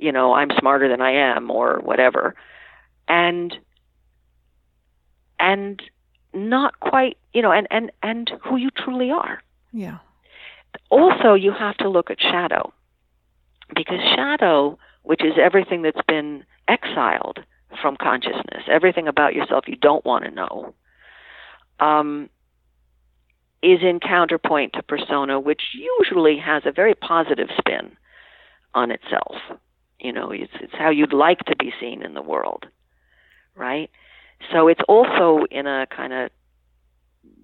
you 0.00 0.12
know, 0.12 0.32
I'm 0.32 0.50
smarter 0.58 0.88
than 0.88 1.00
I 1.00 1.12
am 1.12 1.50
or 1.50 1.80
whatever. 1.82 2.34
And 3.06 3.56
and 5.38 5.82
not 6.32 6.80
quite, 6.80 7.16
you 7.32 7.42
know, 7.42 7.52
and 7.52 7.66
and 7.70 7.90
and 8.02 8.30
who 8.44 8.56
you 8.56 8.70
truly 8.70 9.10
are. 9.10 9.42
Yeah. 9.72 9.98
Also, 10.90 11.34
you 11.34 11.52
have 11.52 11.76
to 11.78 11.88
look 11.88 12.10
at 12.10 12.20
shadow. 12.20 12.72
Because 13.74 14.00
shadow, 14.14 14.78
which 15.02 15.22
is 15.22 15.34
everything 15.40 15.82
that's 15.82 16.00
been 16.06 16.44
exiled 16.68 17.40
from 17.82 17.96
consciousness, 17.96 18.64
everything 18.70 19.08
about 19.08 19.34
yourself 19.34 19.64
you 19.68 19.76
don't 19.76 20.04
want 20.04 20.24
to 20.24 20.30
know, 20.30 20.74
um, 21.80 22.28
is 23.62 23.80
in 23.82 24.00
counterpoint 24.00 24.72
to 24.74 24.82
persona, 24.82 25.38
which 25.40 25.62
usually 25.74 26.38
has 26.38 26.62
a 26.64 26.72
very 26.72 26.94
positive 26.94 27.48
spin 27.58 27.96
on 28.74 28.90
itself. 28.90 29.36
You 30.00 30.12
know, 30.12 30.30
it's, 30.30 30.52
it's 30.60 30.74
how 30.74 30.90
you'd 30.90 31.12
like 31.12 31.40
to 31.46 31.56
be 31.56 31.72
seen 31.80 32.02
in 32.02 32.14
the 32.14 32.22
world, 32.22 32.66
right? 33.56 33.90
So 34.52 34.68
it's 34.68 34.80
also 34.88 35.44
in 35.50 35.66
a 35.66 35.86
kind 35.94 36.12
of 36.12 36.30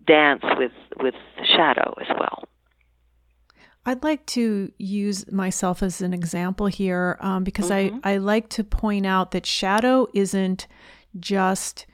dance 0.07 0.45
with 0.59 0.73
with 1.01 1.15
shadow 1.45 1.95
as 2.01 2.07
well. 2.19 2.45
I'd 3.87 4.03
like 4.03 4.25
to 4.27 4.73
use 4.79 5.31
myself 5.31 5.83
as 5.83 6.01
an 6.01 6.15
example 6.15 6.67
here 6.67 7.19
um, 7.21 7.45
because 7.45 7.71
mm-hmm. 7.71 7.99
I, 8.03 8.15
I 8.15 8.17
like 8.17 8.49
to 8.51 8.65
point 8.65 9.05
out 9.05 9.33
that 9.33 9.45
shadow 9.45 10.07
isn't 10.15 10.67
just 11.21 11.87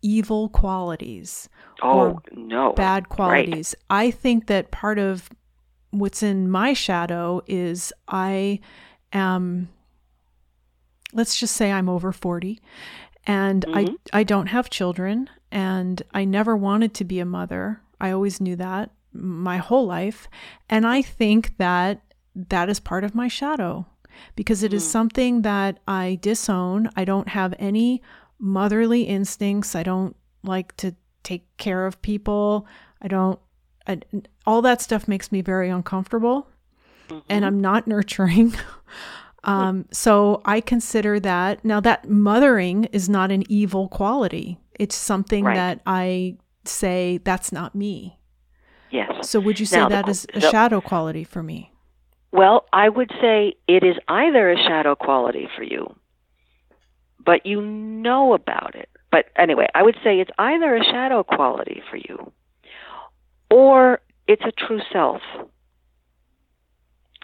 evil 0.00 0.48
qualities 0.48 1.48
oh, 1.82 1.98
or 1.98 2.22
no. 2.32 2.72
bad 2.72 3.08
qualities. 3.08 3.74
Right. 3.90 4.06
I 4.06 4.10
think 4.10 4.46
that 4.46 4.70
part 4.70 4.98
of 4.98 5.28
what's 5.90 6.22
in 6.22 6.50
my 6.50 6.72
shadow 6.72 7.42
is 7.46 7.92
I 8.08 8.60
am, 9.12 9.68
let's 11.12 11.38
just 11.38 11.56
say 11.56 11.70
I'm 11.70 11.88
over 11.88 12.10
40 12.10 12.60
and 13.26 13.66
mm-hmm. 13.66 13.94
I, 14.12 14.20
I 14.20 14.24
don't 14.24 14.46
have 14.46 14.70
children 14.70 15.28
and 15.50 16.02
I 16.12 16.24
never 16.24 16.56
wanted 16.56 16.94
to 16.94 17.04
be 17.04 17.20
a 17.20 17.26
mother. 17.26 17.80
I 18.00 18.10
always 18.10 18.40
knew 18.40 18.56
that 18.56 18.90
my 19.14 19.56
whole 19.58 19.86
life. 19.86 20.28
And 20.68 20.86
I 20.86 21.02
think 21.02 21.56
that 21.58 22.02
that 22.34 22.68
is 22.68 22.80
part 22.80 23.04
of 23.04 23.14
my 23.14 23.28
shadow 23.28 23.86
because 24.36 24.62
it 24.62 24.72
mm. 24.72 24.74
is 24.74 24.88
something 24.88 25.42
that 25.42 25.78
I 25.86 26.18
disown. 26.20 26.90
I 26.96 27.04
don't 27.04 27.28
have 27.28 27.54
any 27.58 28.02
motherly 28.38 29.02
instincts. 29.04 29.74
I 29.74 29.82
don't 29.82 30.16
like 30.42 30.76
to 30.78 30.94
take 31.22 31.56
care 31.56 31.86
of 31.86 32.02
people. 32.02 32.66
I 33.00 33.08
don't, 33.08 33.38
I, 33.86 34.00
all 34.46 34.62
that 34.62 34.82
stuff 34.82 35.08
makes 35.08 35.32
me 35.32 35.40
very 35.40 35.70
uncomfortable. 35.70 36.48
Mm-hmm. 37.08 37.18
And 37.28 37.44
I'm 37.44 37.60
not 37.60 37.86
nurturing. 37.86 38.54
um, 39.44 39.86
so 39.90 40.42
I 40.44 40.60
consider 40.60 41.20
that 41.20 41.64
now 41.64 41.80
that 41.80 42.08
mothering 42.08 42.84
is 42.86 43.08
not 43.08 43.30
an 43.30 43.44
evil 43.50 43.88
quality. 43.88 44.58
It's 44.78 44.96
something 44.96 45.44
right. 45.44 45.54
that 45.54 45.80
I 45.86 46.36
say 46.64 47.20
that's 47.24 47.52
not 47.52 47.74
me. 47.74 48.18
Yes. 48.94 49.28
So 49.28 49.40
would 49.40 49.58
you 49.58 49.66
say 49.66 49.78
now, 49.78 49.88
that 49.88 50.04
the, 50.04 50.12
is 50.12 50.26
a 50.34 50.40
shadow 50.40 50.80
quality 50.80 51.24
for 51.24 51.42
me? 51.42 51.72
Well, 52.30 52.66
I 52.72 52.88
would 52.88 53.10
say 53.20 53.54
it 53.66 53.82
is 53.82 53.96
either 54.06 54.48
a 54.48 54.56
shadow 54.56 54.94
quality 54.94 55.48
for 55.56 55.64
you, 55.64 55.96
but 57.18 57.44
you 57.44 57.60
know 57.60 58.34
about 58.34 58.76
it. 58.76 58.88
But 59.10 59.26
anyway, 59.36 59.66
I 59.74 59.82
would 59.82 59.96
say 60.04 60.20
it's 60.20 60.30
either 60.38 60.76
a 60.76 60.84
shadow 60.84 61.24
quality 61.24 61.82
for 61.90 61.96
you 61.96 62.30
or 63.50 64.00
it's 64.28 64.42
a 64.44 64.52
true 64.52 64.80
self 64.92 65.22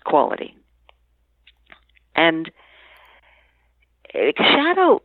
quality. 0.04 0.56
And 2.16 2.50
eh, 4.12 4.32
shadow 4.36 5.02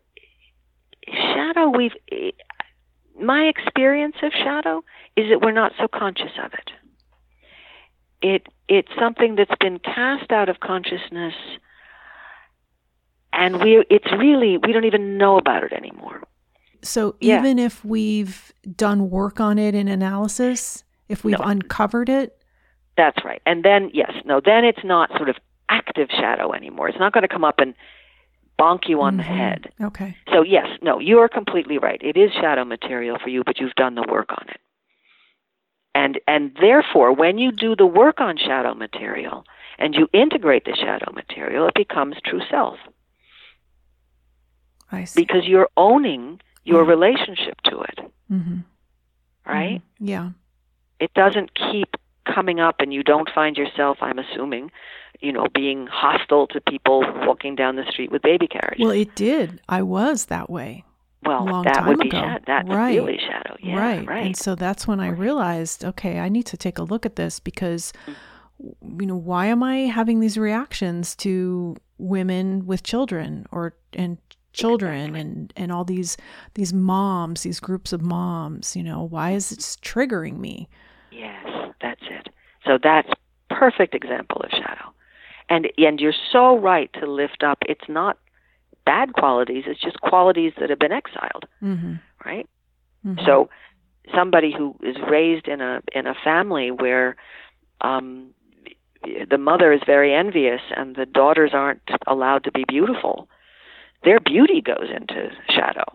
shadow 1.13 1.69
we've 1.69 1.95
my 3.19 3.43
experience 3.43 4.15
of 4.23 4.31
shadow 4.33 4.83
is 5.15 5.29
that 5.29 5.41
we're 5.41 5.51
not 5.51 5.71
so 5.79 5.87
conscious 5.87 6.31
of 6.43 6.53
it. 6.53 6.71
It 8.21 8.47
it's 8.67 8.89
something 8.99 9.35
that's 9.35 9.55
been 9.59 9.79
cast 9.79 10.31
out 10.31 10.49
of 10.49 10.59
consciousness 10.59 11.33
and 13.31 13.61
we 13.61 13.83
it's 13.89 14.11
really 14.17 14.57
we 14.57 14.73
don't 14.73 14.85
even 14.85 15.17
know 15.17 15.37
about 15.37 15.63
it 15.63 15.73
anymore. 15.73 16.23
So 16.81 17.15
even 17.19 17.57
yeah. 17.57 17.65
if 17.65 17.83
we've 17.83 18.53
done 18.75 19.09
work 19.09 19.39
on 19.39 19.57
it 19.57 19.75
in 19.75 19.87
analysis, 19.87 20.83
if 21.09 21.23
we've 21.23 21.39
no. 21.39 21.45
uncovered 21.45 22.09
it, 22.09 22.37
that's 22.97 23.23
right. 23.23 23.41
And 23.45 23.63
then 23.63 23.91
yes, 23.93 24.11
no, 24.25 24.41
then 24.43 24.63
it's 24.63 24.83
not 24.83 25.09
sort 25.17 25.29
of 25.29 25.35
active 25.69 26.09
shadow 26.09 26.53
anymore. 26.53 26.87
It's 26.89 26.99
not 26.99 27.13
going 27.13 27.23
to 27.23 27.27
come 27.27 27.43
up 27.43 27.59
and 27.59 27.73
bonk 28.57 28.87
you 28.87 29.01
on 29.01 29.13
mm-hmm. 29.13 29.17
the 29.17 29.23
head. 29.23 29.73
Okay. 29.81 30.15
So 30.31 30.43
yes, 30.43 30.67
no, 30.81 30.99
you 30.99 31.19
are 31.19 31.29
completely 31.29 31.77
right. 31.77 32.01
It 32.03 32.17
is 32.17 32.31
shadow 32.31 32.65
material 32.65 33.17
for 33.21 33.29
you, 33.29 33.43
but 33.45 33.59
you've 33.59 33.75
done 33.75 33.95
the 33.95 34.05
work 34.09 34.31
on 34.31 34.45
it. 34.49 34.59
And 35.93 36.19
and 36.27 36.55
therefore, 36.59 37.13
when 37.13 37.37
you 37.37 37.51
do 37.51 37.75
the 37.75 37.85
work 37.85 38.19
on 38.19 38.37
shadow 38.37 38.73
material 38.73 39.45
and 39.79 39.95
you 39.95 40.07
integrate 40.13 40.65
the 40.65 40.75
shadow 40.75 41.11
material, 41.13 41.67
it 41.67 41.73
becomes 41.73 42.15
true 42.25 42.41
self. 42.49 42.77
I 44.91 45.05
see. 45.05 45.21
Because 45.21 45.45
you're 45.45 45.69
owning 45.77 46.41
your 46.63 46.83
yeah. 46.83 46.89
relationship 46.89 47.61
to 47.65 47.81
it. 47.81 47.99
Mm-hmm. 48.31 48.59
Right? 49.45 49.81
Mm-hmm. 49.81 50.07
Yeah. 50.07 50.29
It 50.99 51.13
doesn't 51.13 51.51
keep 51.53 51.95
coming 52.25 52.59
up 52.59 52.75
and 52.79 52.93
you 52.93 53.03
don't 53.03 53.29
find 53.33 53.55
yourself, 53.55 53.97
I'm 54.01 54.19
assuming, 54.19 54.71
you 55.21 55.31
know, 55.31 55.47
being 55.53 55.87
hostile 55.87 56.47
to 56.47 56.61
people 56.61 57.03
walking 57.25 57.55
down 57.55 57.75
the 57.75 57.85
street 57.89 58.11
with 58.11 58.21
baby 58.21 58.47
carriages. 58.47 58.79
Well, 58.79 58.91
it 58.91 59.15
did. 59.15 59.61
I 59.69 59.81
was 59.81 60.25
that 60.25 60.49
way. 60.49 60.83
Well, 61.25 61.63
that 61.63 61.87
would 61.87 61.99
be 61.99 62.09
ago. 62.09 62.37
That 62.45 62.67
right. 62.67 62.95
really 62.95 63.17
shadow. 63.17 63.55
Yeah, 63.59 63.79
right. 63.79 64.07
right. 64.07 64.25
And 64.25 64.37
so 64.37 64.53
that's 64.53 64.87
when 64.87 64.99
I 64.99 65.09
realized, 65.09 65.83
okay, 65.83 66.19
I 66.19 66.29
need 66.29 66.45
to 66.47 66.57
take 66.57 66.77
a 66.77 66.83
look 66.83 67.05
at 67.05 67.15
this 67.15 67.39
because, 67.39 67.93
you 68.59 69.05
know, 69.05 69.15
why 69.15 69.47
am 69.47 69.63
I 69.63 69.77
having 69.87 70.19
these 70.19 70.37
reactions 70.37 71.15
to 71.17 71.75
women 71.97 72.67
with 72.67 72.83
children 72.83 73.47
or 73.51 73.73
and 73.93 74.17
children 74.53 75.15
exactly. 75.15 75.21
and 75.21 75.53
and 75.55 75.71
all 75.71 75.83
these 75.83 76.15
these 76.53 76.73
moms, 76.73 77.41
these 77.41 77.59
groups 77.59 77.91
of 77.91 78.03
moms? 78.03 78.75
You 78.75 78.83
know, 78.83 79.03
why 79.03 79.31
is 79.31 79.51
it 79.51 79.59
triggering 79.59 80.37
me? 80.37 80.69
Yes, 81.11 81.45
that's 81.81 82.03
it. 82.03 82.29
So 82.65 82.77
that's 82.81 83.09
perfect 83.49 83.95
example 83.95 84.41
of 84.41 84.51
shadow. 84.51 84.93
And 85.49 85.67
and 85.77 85.99
you're 85.99 86.13
so 86.31 86.57
right 86.57 86.89
to 86.99 87.05
lift 87.05 87.43
up. 87.43 87.59
It's 87.67 87.87
not 87.87 88.17
bad 88.85 89.13
qualities. 89.13 89.63
It's 89.67 89.81
just 89.81 89.99
qualities 90.01 90.53
that 90.59 90.69
have 90.69 90.79
been 90.79 90.91
exiled, 90.91 91.45
mm-hmm. 91.61 91.95
right? 92.25 92.47
Mm-hmm. 93.05 93.25
So 93.25 93.49
somebody 94.13 94.53
who 94.55 94.75
is 94.83 94.95
raised 95.09 95.47
in 95.47 95.61
a 95.61 95.81
in 95.93 96.07
a 96.07 96.15
family 96.23 96.71
where 96.71 97.15
um, 97.81 98.31
the 99.29 99.37
mother 99.37 99.71
is 99.71 99.81
very 99.85 100.13
envious 100.13 100.61
and 100.75 100.95
the 100.95 101.05
daughters 101.05 101.51
aren't 101.53 101.81
allowed 102.07 102.43
to 102.45 102.51
be 102.51 102.65
beautiful, 102.67 103.27
their 104.03 104.19
beauty 104.19 104.61
goes 104.61 104.89
into 104.95 105.29
shadow. 105.49 105.85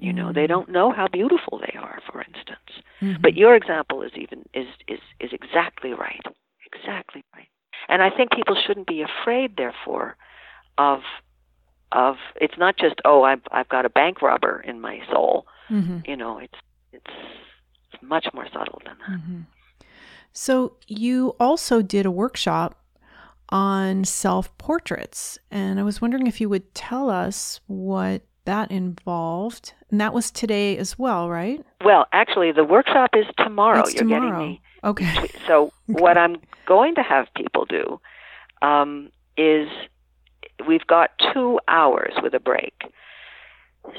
You 0.00 0.12
know, 0.12 0.32
they 0.32 0.42
mm-hmm. 0.42 0.48
don't 0.48 0.68
know 0.70 0.90
how 0.90 1.06
beautiful 1.06 1.60
they 1.60 1.78
are, 1.78 2.00
for 2.10 2.22
instance. 2.22 2.82
Mm-hmm. 3.00 3.22
But 3.22 3.36
your 3.36 3.54
example 3.54 4.02
is 4.02 4.12
even 4.16 4.44
is 4.54 4.66
is 4.88 4.98
is 5.20 5.30
exactly 5.32 5.92
right. 5.92 6.24
Exactly 6.74 7.22
right. 7.34 7.48
And 7.88 8.02
I 8.02 8.10
think 8.10 8.30
people 8.30 8.56
shouldn't 8.66 8.86
be 8.86 9.02
afraid, 9.02 9.56
therefore, 9.56 10.16
of 10.78 11.00
of 11.90 12.16
it's 12.40 12.56
not 12.56 12.78
just 12.78 12.94
oh 13.04 13.22
I've 13.22 13.42
I've 13.50 13.68
got 13.68 13.84
a 13.84 13.90
bank 13.90 14.22
robber 14.22 14.60
in 14.60 14.80
my 14.80 15.00
soul. 15.10 15.46
Mm-hmm. 15.70 15.98
You 16.06 16.16
know, 16.16 16.38
it's 16.38 16.58
it's 16.92 18.02
much 18.02 18.26
more 18.34 18.46
subtle 18.52 18.80
than 18.84 18.96
that. 18.98 19.20
Mm-hmm. 19.20 19.40
So 20.32 20.76
you 20.86 21.36
also 21.38 21.82
did 21.82 22.06
a 22.06 22.10
workshop 22.10 22.78
on 23.50 24.04
self 24.04 24.56
portraits, 24.58 25.38
and 25.50 25.78
I 25.78 25.82
was 25.82 26.00
wondering 26.00 26.26
if 26.26 26.40
you 26.40 26.48
would 26.48 26.74
tell 26.74 27.10
us 27.10 27.60
what 27.66 28.22
that 28.44 28.70
involved. 28.70 29.74
And 29.90 30.00
that 30.00 30.12
was 30.12 30.30
today 30.30 30.76
as 30.78 30.98
well, 30.98 31.28
right? 31.28 31.64
Well, 31.84 32.06
actually, 32.12 32.52
the 32.52 32.64
workshop 32.64 33.10
is 33.14 33.26
tomorrow. 33.38 33.80
It's 33.80 33.94
You're 33.94 34.04
tomorrow. 34.04 34.30
getting 34.30 34.38
me. 34.38 34.62
Okay. 34.84 35.30
So 35.46 35.64
okay. 35.90 36.02
what 36.02 36.18
I'm 36.18 36.36
going 36.66 36.94
to 36.96 37.02
have 37.02 37.26
people 37.34 37.64
do 37.64 38.00
um, 38.62 39.10
is 39.36 39.68
we've 40.66 40.86
got 40.86 41.10
two 41.32 41.60
hours 41.68 42.14
with 42.22 42.34
a 42.34 42.40
break. 42.40 42.74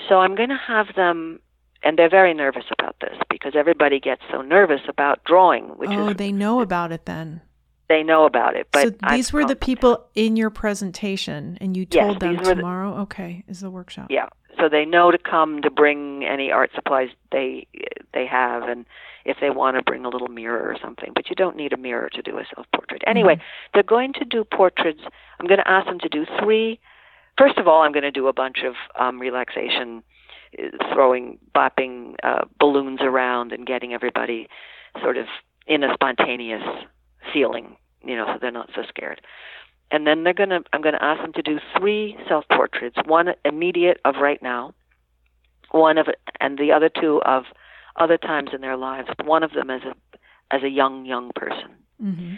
So 0.07 0.19
I'm 0.19 0.35
going 0.35 0.49
to 0.49 0.59
have 0.67 0.87
them, 0.95 1.39
and 1.83 1.97
they're 1.97 2.09
very 2.09 2.33
nervous 2.33 2.65
about 2.77 2.95
this 3.01 3.17
because 3.29 3.53
everybody 3.55 3.99
gets 3.99 4.21
so 4.31 4.41
nervous 4.41 4.81
about 4.87 5.23
drawing. 5.25 5.65
Which 5.77 5.89
oh, 5.89 6.09
is, 6.09 6.15
they 6.15 6.31
know 6.31 6.61
about 6.61 6.91
it 6.91 7.05
then. 7.05 7.41
They 7.89 8.01
know 8.01 8.25
about 8.25 8.55
it, 8.55 8.67
but 8.71 8.83
so 8.83 8.89
these 9.11 9.33
I'm 9.33 9.41
were 9.41 9.45
the 9.45 9.55
people 9.55 10.05
in 10.15 10.37
your 10.37 10.49
presentation, 10.49 11.57
and 11.59 11.75
you 11.75 11.85
told 11.85 12.21
yes, 12.23 12.35
them 12.35 12.37
tomorrow. 12.37 12.95
The, 12.95 13.01
okay, 13.01 13.43
is 13.47 13.59
the 13.59 13.69
workshop? 13.69 14.07
Yeah, 14.09 14.29
so 14.59 14.69
they 14.69 14.85
know 14.85 15.11
to 15.11 15.17
come 15.17 15.61
to 15.61 15.69
bring 15.69 16.23
any 16.23 16.51
art 16.51 16.71
supplies 16.73 17.09
they 17.31 17.67
they 18.13 18.25
have, 18.25 18.63
and 18.63 18.85
if 19.25 19.37
they 19.41 19.49
want 19.49 19.77
to 19.77 19.83
bring 19.83 20.05
a 20.05 20.09
little 20.09 20.27
mirror 20.27 20.69
or 20.69 20.77
something. 20.81 21.11
But 21.13 21.29
you 21.29 21.35
don't 21.35 21.55
need 21.55 21.73
a 21.73 21.77
mirror 21.77 22.09
to 22.13 22.21
do 22.21 22.37
a 22.37 22.43
self 22.55 22.67
portrait. 22.73 23.03
Anyway, 23.07 23.35
mm-hmm. 23.35 23.69
they're 23.73 23.83
going 23.83 24.13
to 24.13 24.25
do 24.25 24.43
portraits. 24.43 25.01
I'm 25.39 25.47
going 25.47 25.59
to 25.59 25.67
ask 25.67 25.87
them 25.87 25.99
to 25.99 26.09
do 26.09 26.25
three. 26.41 26.79
First 27.37 27.57
of 27.57 27.67
all, 27.67 27.81
I'm 27.81 27.91
going 27.91 28.03
to 28.03 28.11
do 28.11 28.27
a 28.27 28.33
bunch 28.33 28.57
of 28.65 28.75
um, 28.99 29.19
relaxation, 29.19 30.03
uh, 30.57 30.93
throwing, 30.93 31.39
bopping 31.55 32.15
uh, 32.23 32.45
balloons 32.59 32.99
around, 33.01 33.51
and 33.51 33.65
getting 33.65 33.93
everybody 33.93 34.47
sort 35.01 35.17
of 35.17 35.25
in 35.65 35.83
a 35.83 35.93
spontaneous 35.93 36.61
feeling, 37.33 37.75
you 38.05 38.15
know, 38.15 38.25
so 38.27 38.37
they're 38.39 38.51
not 38.51 38.69
so 38.75 38.83
scared. 38.87 39.19
And 39.91 40.07
then 40.07 40.23
they're 40.23 40.33
gonna, 40.33 40.61
I'm 40.71 40.81
going 40.81 40.95
to 40.95 41.03
ask 41.03 41.21
them 41.21 41.33
to 41.33 41.41
do 41.41 41.59
three 41.77 42.17
self 42.27 42.45
portraits. 42.51 42.97
One 43.05 43.29
immediate 43.43 43.99
of 44.05 44.15
right 44.21 44.41
now, 44.41 44.73
one 45.71 45.97
of 45.97 46.07
and 46.39 46.57
the 46.57 46.71
other 46.71 46.89
two 46.89 47.21
of 47.23 47.43
other 47.97 48.17
times 48.17 48.49
in 48.53 48.61
their 48.61 48.77
lives. 48.77 49.09
One 49.23 49.43
of 49.43 49.51
them 49.51 49.69
as 49.69 49.81
a 49.83 49.93
as 50.55 50.63
a 50.63 50.69
young 50.69 51.05
young 51.05 51.31
person, 51.35 51.71
Mm-hmm. 52.03 52.35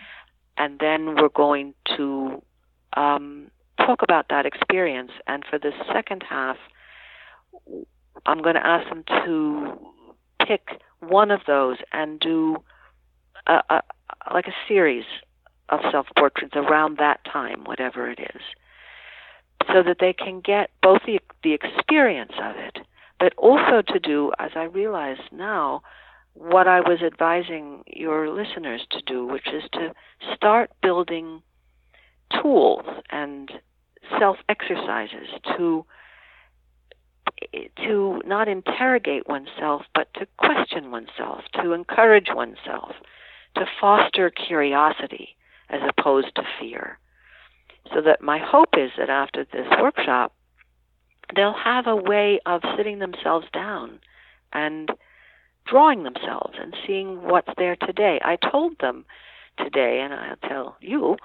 and 0.58 0.80
then 0.80 1.16
we're 1.16 1.30
going 1.30 1.74
to 1.98 2.41
um, 2.96 3.50
talk 3.78 4.02
about 4.04 4.28
that 4.30 4.46
experience. 4.46 5.12
And 5.28 5.43
for 5.50 5.58
the 5.58 5.72
second 5.91 6.24
half, 6.28 6.58
I'm 8.26 8.41
going 8.41 8.56
to 8.56 8.66
ask 8.66 8.88
them 8.89 9.04
to 9.26 9.74
pick 10.46 10.82
one 11.00 11.32
of 11.32 11.41
those 11.48 11.78
and 11.91 12.20
do 12.20 12.58
a, 13.48 13.62
a, 13.70 13.82
like 14.34 14.47
a 14.47 14.56
series 14.68 15.06
of 15.70 15.80
self 15.91 16.08
portraits 16.18 16.56
around 16.56 16.97
that 16.97 17.20
time, 17.26 17.64
whatever 17.64 18.10
it 18.10 18.20
is, 18.20 18.41
so 19.68 19.82
that 19.84 19.97
they 19.99 20.14
can 20.14 20.41
get 20.41 20.70
both 20.82 21.01
the 21.06 21.20
the 21.43 21.53
experience 21.53 22.34
of 22.41 22.56
it, 22.58 22.80
but 23.20 23.34
also 23.38 23.82
to 23.88 23.99
do, 23.99 24.32
as 24.39 24.51
I 24.56 24.64
realize 24.64 25.18
now, 25.32 25.82
what 26.34 26.68
I 26.68 26.82
was 26.82 27.01
advising 27.01 27.84
your 27.88 28.30
listeners 28.30 28.86
to 28.91 29.01
do, 29.01 29.26
which 29.26 29.47
is 29.47 29.64
to 29.74 29.93
start 30.36 30.72
building 30.82 31.41
tools 32.41 32.86
and 33.10 33.51
self 34.20 34.38
exercises 34.49 35.28
to 35.58 35.86
to 37.78 38.22
not 38.26 38.47
interrogate 38.47 39.28
oneself 39.28 39.84
but 39.93 40.08
to 40.14 40.26
question 40.38 40.89
oneself 40.89 41.41
to 41.62 41.74
encourage 41.74 42.28
oneself 42.34 42.93
to 43.56 43.66
foster 43.80 44.30
curiosity 44.30 45.36
as 45.70 45.82
opposed 45.97 46.34
to 46.36 46.43
fear 46.60 46.99
so 47.93 48.01
that 48.01 48.22
my 48.22 48.39
hope 48.39 48.70
is 48.78 48.91
that 48.97 49.10
after 49.10 49.45
this 49.45 49.68
workshop 49.80 50.34
they'll 51.36 51.53
have 51.53 51.88
a 51.88 51.95
way 51.95 52.39
of 52.45 52.62
sitting 52.78 52.99
themselves 52.99 53.47
down 53.53 53.99
and 54.53 54.91
drawing 55.66 56.03
themselves 56.03 56.53
and 56.60 56.76
seeing 56.86 57.22
what's 57.24 57.49
there 57.58 57.76
today 57.76 58.20
i 58.24 58.36
told 58.36 58.78
them 58.80 59.06
today 59.58 60.01
and 60.01 60.14
i'll 60.14 60.49
tell 60.49 60.78
you 60.82 61.16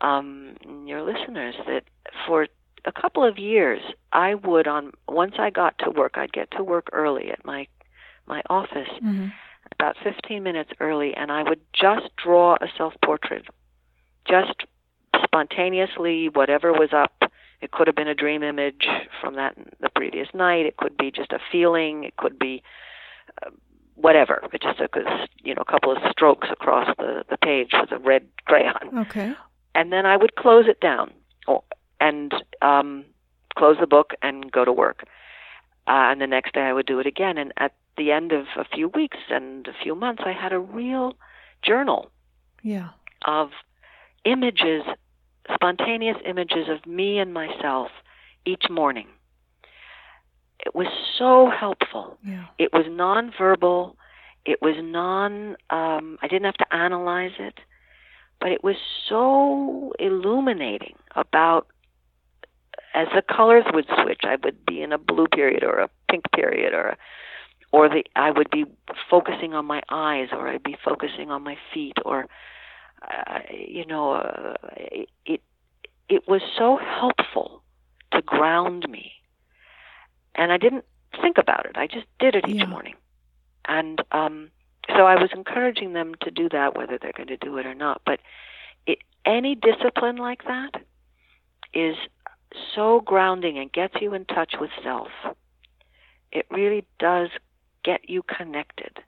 um, 0.00 0.56
your 0.84 1.02
listeners 1.02 1.54
that 1.66 1.84
for 2.26 2.48
a 2.84 2.92
couple 2.92 3.24
of 3.24 3.38
years 3.38 3.80
I 4.12 4.34
would 4.34 4.66
on 4.66 4.92
once 5.08 5.34
I 5.38 5.50
got 5.50 5.78
to 5.80 5.90
work 5.90 6.12
I'd 6.16 6.32
get 6.32 6.50
to 6.52 6.64
work 6.64 6.88
early 6.92 7.30
at 7.30 7.44
my 7.44 7.66
my 8.26 8.42
office 8.50 8.88
Mm-hmm. 9.02 9.28
About 9.72 9.96
15 10.02 10.42
minutes 10.42 10.70
early 10.80 11.14
and 11.14 11.30
I 11.30 11.42
would 11.42 11.60
just 11.72 12.14
draw 12.16 12.54
a 12.54 12.66
self-portrait 12.76 13.46
just 14.28 14.64
spontaneously 15.24 16.28
whatever 16.28 16.72
was 16.72 16.90
up 16.92 17.22
it 17.60 17.70
could 17.70 17.86
have 17.86 17.96
been 17.96 18.08
a 18.08 18.14
dream 18.14 18.42
image 18.42 18.86
from 19.20 19.36
that 19.36 19.56
the 19.80 19.88
previous 19.88 20.28
night 20.34 20.66
it 20.66 20.76
could 20.76 20.96
be 20.96 21.10
just 21.10 21.32
a 21.32 21.38
feeling 21.50 22.04
it 22.04 22.16
could 22.16 22.38
be 22.38 22.62
uh, 23.44 23.50
whatever 23.94 24.42
it 24.52 24.62
just 24.62 24.78
took 24.78 24.96
a, 24.96 25.28
you 25.42 25.54
know 25.54 25.62
a 25.66 25.70
couple 25.70 25.92
of 25.92 25.98
strokes 26.10 26.48
across 26.50 26.88
the 26.98 27.24
the 27.30 27.36
page 27.36 27.70
with 27.72 27.92
a 27.92 27.98
red 27.98 28.26
crayon 28.46 28.98
Okay. 28.98 29.32
and 29.74 29.92
then 29.92 30.06
I 30.06 30.16
would 30.16 30.34
close 30.36 30.66
it 30.66 30.80
down 30.80 31.12
and 32.02 32.34
um, 32.60 33.04
close 33.56 33.76
the 33.80 33.86
book 33.86 34.12
and 34.22 34.50
go 34.50 34.64
to 34.64 34.72
work. 34.72 35.04
Uh, 35.86 36.10
and 36.10 36.20
the 36.20 36.26
next 36.26 36.54
day 36.54 36.62
I 36.62 36.72
would 36.72 36.86
do 36.86 36.98
it 36.98 37.06
again. 37.06 37.38
And 37.38 37.52
at 37.56 37.74
the 37.96 38.10
end 38.12 38.32
of 38.32 38.46
a 38.56 38.64
few 38.64 38.88
weeks 38.88 39.18
and 39.30 39.66
a 39.68 39.72
few 39.82 39.94
months, 39.94 40.22
I 40.24 40.32
had 40.32 40.52
a 40.52 40.58
real 40.58 41.14
journal 41.62 42.10
Yeah. 42.62 42.90
of 43.26 43.50
images, 44.24 44.82
spontaneous 45.52 46.16
images 46.24 46.68
of 46.68 46.86
me 46.86 47.18
and 47.18 47.32
myself 47.34 47.90
each 48.44 48.68
morning. 48.70 49.08
It 50.64 50.74
was 50.74 50.86
so 51.18 51.50
helpful. 51.50 52.18
Yeah. 52.24 52.46
It 52.58 52.72
was 52.72 52.86
nonverbal. 52.86 53.96
It 54.44 54.62
was 54.62 54.76
non. 54.80 55.56
Um, 55.70 56.18
I 56.22 56.28
didn't 56.28 56.44
have 56.44 56.54
to 56.58 56.74
analyze 56.74 57.32
it, 57.38 57.60
but 58.40 58.52
it 58.52 58.62
was 58.62 58.76
so 59.08 59.92
illuminating 59.98 60.96
about. 61.14 61.66
As 62.94 63.08
the 63.14 63.22
colors 63.22 63.64
would 63.72 63.86
switch, 64.02 64.20
I 64.24 64.36
would 64.44 64.66
be 64.66 64.82
in 64.82 64.92
a 64.92 64.98
blue 64.98 65.26
period 65.26 65.64
or 65.64 65.78
a 65.78 65.88
pink 66.10 66.30
period, 66.32 66.74
or 66.74 66.88
a, 66.88 66.96
or 67.72 67.88
the 67.88 68.04
I 68.16 68.30
would 68.30 68.50
be 68.50 68.64
focusing 69.10 69.54
on 69.54 69.66
my 69.66 69.82
eyes, 69.90 70.28
or 70.32 70.48
I'd 70.48 70.62
be 70.62 70.76
focusing 70.84 71.30
on 71.30 71.42
my 71.42 71.56
feet, 71.72 71.96
or 72.04 72.26
uh, 73.02 73.40
you 73.50 73.86
know, 73.86 74.12
uh, 74.12 74.54
it 75.26 75.40
it 76.08 76.28
was 76.28 76.42
so 76.58 76.76
helpful 76.76 77.62
to 78.12 78.22
ground 78.22 78.88
me, 78.88 79.12
and 80.34 80.52
I 80.52 80.58
didn't 80.58 80.84
think 81.20 81.38
about 81.38 81.66
it. 81.66 81.76
I 81.76 81.86
just 81.86 82.06
did 82.18 82.34
it 82.34 82.48
each 82.48 82.58
Yeah. 82.58 82.66
morning, 82.68 82.94
and 83.66 84.02
um, 84.12 84.50
so 84.88 85.06
I 85.06 85.16
was 85.20 85.30
encouraging 85.34 85.92
them 85.92 86.14
to 86.22 86.30
do 86.30 86.48
that, 86.50 86.76
whether 86.76 86.98
they're 86.98 87.12
going 87.16 87.28
to 87.28 87.36
do 87.36 87.56
it 87.58 87.66
or 87.66 87.74
not. 87.74 88.02
But 88.04 88.20
it, 88.86 88.98
any 89.24 89.54
discipline 89.54 90.16
like 90.16 90.44
that 90.44 90.72
is 91.74 91.96
so 92.74 93.00
grounding 93.00 93.58
and 93.58 93.72
gets 93.72 93.94
you 94.00 94.14
in 94.14 94.24
touch 94.26 94.54
with 94.60 94.70
self. 94.82 95.08
It 96.32 96.46
really 96.50 96.84
does 96.98 97.30
get 97.84 98.08
you 98.08 98.22
connected 98.22 98.98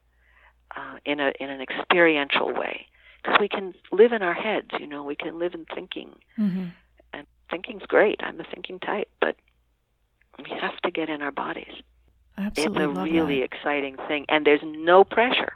uh, 0.77 0.97
in 1.05 1.21
a 1.21 1.33
in 1.41 1.51
an 1.51 1.61
experiential 1.61 2.53
way 2.53 2.87
because 3.23 3.39
we 3.41 3.49
can 3.49 3.75
live 3.93 4.13
in 4.13 4.23
our 4.23 4.35
heads. 4.35 4.69
You 4.79 4.87
know, 4.87 5.03
we 5.05 5.17
can 5.17 5.39
live 5.39 5.55
in 5.55 5.65
thinking, 5.75 6.11
Mm-hmm. 6.39 6.65
and 7.13 7.27
thinking's 7.51 7.87
great. 7.87 8.21
I'm 8.23 8.41
a 8.41 8.45
thinking 8.45 8.79
type, 8.81 9.09
but 9.21 9.37
we 10.39 10.51
have 10.61 10.77
to 10.83 10.91
get 10.91 11.09
in 11.09 11.23
our 11.23 11.31
bodies 11.31 11.73
Absolutely. 12.37 12.83
it's 12.85 12.99
a 12.99 13.03
really 13.03 13.39
that. 13.41 13.45
exciting 13.45 13.97
thing 14.09 14.25
and 14.29 14.45
there's 14.45 14.61
no 14.65 15.05
pressure 15.05 15.53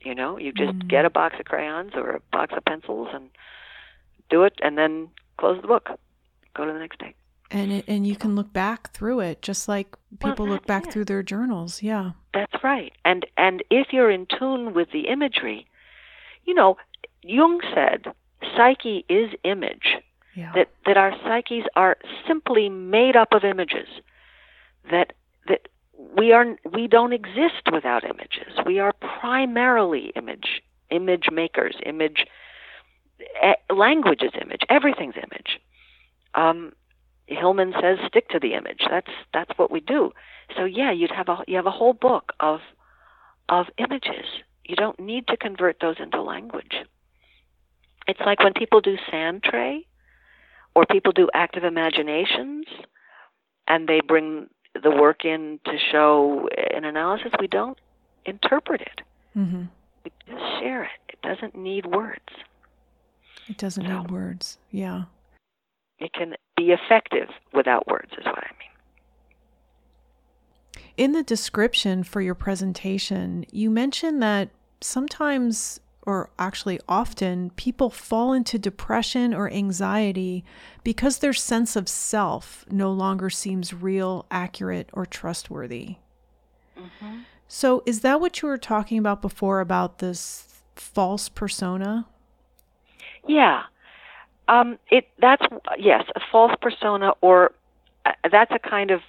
you 0.00 0.14
know 0.14 0.38
you 0.38 0.52
just 0.52 0.72
Mm. 0.78 0.88
get 0.88 1.04
a 1.04 1.10
box 1.10 1.34
of 1.40 1.46
crayons 1.46 1.92
or 1.96 2.10
a 2.10 2.20
box 2.30 2.54
of 2.56 2.64
pencils 2.64 3.08
and 3.12 3.30
do 4.30 4.44
it 4.44 4.54
and 4.62 4.78
then 4.78 5.08
close 5.38 5.60
the 5.60 5.66
book 5.66 5.90
go 6.54 6.64
to 6.64 6.72
the 6.72 6.78
next 6.78 6.98
day 7.00 7.12
And 7.50 7.70
it, 7.72 7.84
and 7.86 8.06
you 8.06 8.16
can 8.16 8.34
look 8.34 8.52
back 8.52 8.92
through 8.92 9.20
it 9.20 9.42
just 9.42 9.68
like 9.68 9.88
Well, 10.20 10.32
people 10.32 10.46
look 10.48 10.66
back 10.66 10.86
it. 10.86 10.92
through 10.92 11.04
their 11.04 11.22
journals. 11.22 11.82
Yeah. 11.82 12.12
that's 12.32 12.62
right 12.64 12.92
and 13.04 13.26
and 13.36 13.62
if 13.70 13.92
you're 13.92 14.10
in 14.10 14.26
tune 14.26 14.74
with 14.74 14.90
the 14.92 15.06
imagery 15.08 15.66
you 16.44 16.54
know 16.54 16.76
jung 17.22 17.60
said 17.74 18.06
psyche 18.56 19.04
is 19.08 19.30
image 19.44 19.96
Yeah. 20.34 20.52
that 20.54 20.68
that 20.86 20.96
our 20.96 21.12
psyches 21.22 21.64
are 21.76 21.96
simply 22.26 22.68
made 22.68 23.14
up 23.16 23.28
of 23.32 23.44
images 23.44 23.88
that 24.90 25.12
that 25.48 25.68
we 26.18 26.32
are 26.32 26.56
we 26.72 26.88
don't 26.88 27.12
exist 27.12 27.64
without 27.70 28.02
images 28.04 28.52
we 28.66 28.78
are 28.80 28.92
primarily 29.20 30.10
image 30.16 30.62
image 30.90 31.26
makers 31.30 31.76
image 31.86 32.26
eh, 33.42 33.54
language 33.70 34.22
is 34.22 34.32
image 34.40 34.62
everything's 34.68 35.16
image 35.16 35.60
um 36.34 36.72
hillman 37.26 37.72
says 37.80 37.98
stick 38.06 38.28
to 38.28 38.38
the 38.38 38.54
image 38.54 38.80
that's 38.90 39.10
that's 39.32 39.50
what 39.58 39.70
we 39.70 39.80
do 39.80 40.10
so 40.56 40.64
yeah 40.64 40.90
you'd 40.92 41.10
have 41.10 41.28
a 41.28 41.38
you 41.46 41.56
have 41.56 41.66
a 41.66 41.70
whole 41.70 41.92
book 41.94 42.32
of 42.40 42.60
of 43.48 43.66
images 43.78 44.26
you 44.64 44.76
don't 44.76 44.98
need 45.00 45.26
to 45.26 45.36
convert 45.36 45.78
those 45.80 45.96
into 45.98 46.20
language 46.22 46.74
it's 48.06 48.20
like 48.20 48.40
when 48.42 48.52
people 48.52 48.80
do 48.80 48.96
sand 49.10 49.42
tray 49.42 49.86
or 50.74 50.84
people 50.86 51.12
do 51.12 51.28
active 51.34 51.64
imaginations 51.64 52.66
and 53.66 53.88
they 53.88 54.00
bring 54.06 54.48
the 54.82 54.90
work 54.90 55.24
in 55.24 55.60
to 55.64 55.72
show 55.92 56.48
an 56.74 56.84
analysis, 56.84 57.30
we 57.40 57.46
don't 57.46 57.78
interpret 58.26 58.80
it. 58.80 59.00
Mm-hmm. 59.36 59.62
We 60.04 60.10
just 60.28 60.42
share 60.60 60.82
it. 60.82 60.90
It 61.08 61.22
doesn't 61.22 61.54
need 61.56 61.86
words. 61.86 62.28
It 63.48 63.56
doesn't 63.56 63.84
No. 63.84 64.02
need 64.02 64.10
words. 64.10 64.58
Yeah. 64.70 65.04
It 65.98 66.12
can 66.12 66.34
be 66.56 66.72
effective 66.72 67.28
without 67.52 67.86
words, 67.86 68.12
is 68.18 68.24
what 68.24 68.38
I 68.38 68.50
mean. 68.58 68.64
In 70.96 71.12
the 71.12 71.22
description 71.22 72.04
for 72.04 72.20
your 72.20 72.34
presentation, 72.34 73.44
you 73.50 73.68
mentioned 73.68 74.22
that 74.22 74.50
sometimes, 74.80 75.80
or 76.02 76.30
actually 76.38 76.78
often, 76.88 77.50
people 77.50 77.90
fall 77.90 78.32
into 78.32 78.58
depression 78.58 79.34
or 79.34 79.50
anxiety 79.50 80.44
because 80.84 81.18
their 81.18 81.32
sense 81.32 81.74
of 81.74 81.88
self 81.88 82.64
no 82.70 82.92
longer 82.92 83.28
seems 83.28 83.74
real, 83.74 84.24
accurate, 84.30 84.88
or 84.92 85.04
trustworthy. 85.04 85.96
Mm-hmm. 86.78 87.18
So, 87.48 87.82
is 87.86 88.00
that 88.00 88.20
what 88.20 88.40
you 88.40 88.48
were 88.48 88.58
talking 88.58 88.98
about 88.98 89.20
before 89.20 89.60
about 89.60 89.98
this 89.98 90.62
false 90.76 91.28
persona? 91.28 92.06
Yeah, 93.26 93.64
um, 94.48 94.78
it 94.90 95.08
that's 95.20 95.44
yes, 95.78 96.04
a 96.16 96.20
false 96.30 96.52
persona, 96.60 97.12
or 97.20 97.52
uh, 98.06 98.12
that's 98.30 98.52
a 98.52 98.58
kind 98.58 98.90
of 98.90 99.00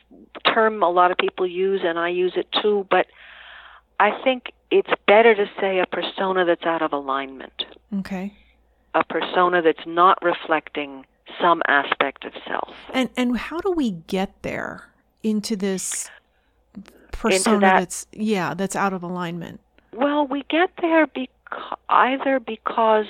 term 0.46 0.82
a 0.84 0.90
lot 0.90 1.12
of 1.12 1.18
people 1.18 1.46
use, 1.46 1.82
and 1.84 2.00
I 2.00 2.10
use 2.10 2.34
it 2.36 2.48
too. 2.62 2.88
But 2.90 3.08
I 4.00 4.12
think 4.24 4.52
it's 4.72 4.90
better 5.08 5.36
to 5.36 5.46
say 5.60 5.80
a 5.80 5.86
persona 5.86 6.46
that's 6.46 6.64
out 6.66 6.82
of 6.82 6.92
alignment, 6.94 7.66
Okay. 8.00 8.34
a 8.94 9.04
persona 9.04 9.62
that's 9.62 9.86
not 9.86 10.18
reflecting 10.24 11.06
some 11.42 11.62
aspect 11.68 12.24
of 12.26 12.34
self. 12.48 12.74
And 12.94 13.10
and 13.18 13.38
how 13.38 13.60
do 13.60 13.72
we 13.72 13.92
get 13.92 14.42
there 14.42 14.90
into 15.24 15.56
this 15.56 16.10
persona 17.12 17.60
that- 17.62 17.80
that's 17.80 18.08
yeah, 18.12 18.54
that's 18.54 18.76
out 18.76 18.94
of 18.94 19.04
alignment. 19.04 19.60
Well, 19.94 20.28
we 20.28 20.44
get 20.50 20.72
there 20.82 21.08
beca- 21.08 21.30
either 21.90 22.40
because 22.40 23.06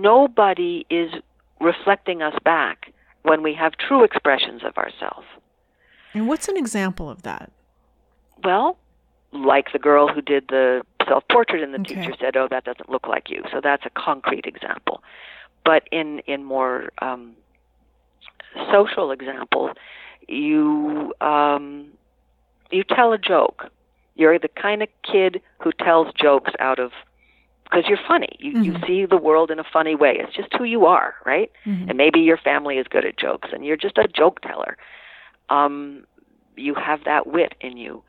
nobody 0.00 0.86
is 0.90 1.12
reflecting 1.60 2.22
us 2.22 2.34
back 2.44 2.92
when 3.22 3.42
we 3.42 3.54
have 3.54 3.72
true 3.76 4.02
expressions 4.04 4.62
of 4.64 4.76
ourselves. 4.78 5.26
And 6.14 6.26
what's 6.26 6.48
an 6.48 6.56
example 6.56 7.10
of 7.10 7.22
that? 7.22 7.52
Well, 8.42 8.78
like 9.32 9.72
the 9.72 9.78
girl 9.78 10.08
who 10.08 10.22
did 10.22 10.48
the 10.48 10.82
self 11.06 11.24
portrait 11.30 11.62
and 11.62 11.74
the 11.74 11.80
Okay. 11.80 11.94
teacher 11.94 12.14
said, 12.20 12.36
"Oh, 12.36 12.48
that 12.50 12.64
doesn't 12.64 12.88
look 12.88 13.06
like 13.06 13.30
you." 13.30 13.44
So 13.52 13.60
that's 13.60 13.84
a 13.86 13.90
concrete 13.90 14.46
example. 14.46 15.02
But 15.64 15.86
in 15.92 16.20
in 16.26 16.44
more 16.44 16.90
um, 17.00 17.36
social 18.72 19.10
examples, 19.12 19.70
you 20.26 21.12
um, 21.20 21.88
you 22.70 22.82
tell 22.82 23.12
a 23.12 23.18
joke. 23.18 23.66
You're 24.16 24.38
the 24.38 24.48
kind 24.48 24.82
of 24.82 24.88
kid 25.02 25.40
who 25.58 25.70
tells 25.72 26.12
jokes 26.14 26.52
out 26.58 26.78
of 26.78 26.90
because 27.70 27.88
you're 27.88 27.98
funny. 28.08 28.28
You 28.38 28.52
you 28.62 28.72
Mhm. 28.72 28.86
see 28.86 29.06
the 29.06 29.16
world 29.16 29.50
in 29.50 29.58
a 29.58 29.64
funny 29.64 29.94
way. 29.94 30.18
It's 30.18 30.34
just 30.34 30.52
who 30.54 30.64
you 30.64 30.86
are, 30.86 31.14
right? 31.24 31.50
Mhm. 31.66 31.88
and 31.88 31.96
maybe 31.96 32.20
your 32.20 32.36
family 32.36 32.78
is 32.78 32.86
good 32.88 33.04
at 33.04 33.16
jokes 33.16 33.48
and 33.52 33.64
you're 33.64 33.76
just 33.76 33.98
a 33.98 34.08
joke 34.08 34.40
teller 34.40 34.76
um 35.50 36.04
you 36.56 36.74
have 36.74 37.04
that 37.04 37.26
wit 37.26 37.54
in 37.60 37.76
you 37.76 38.02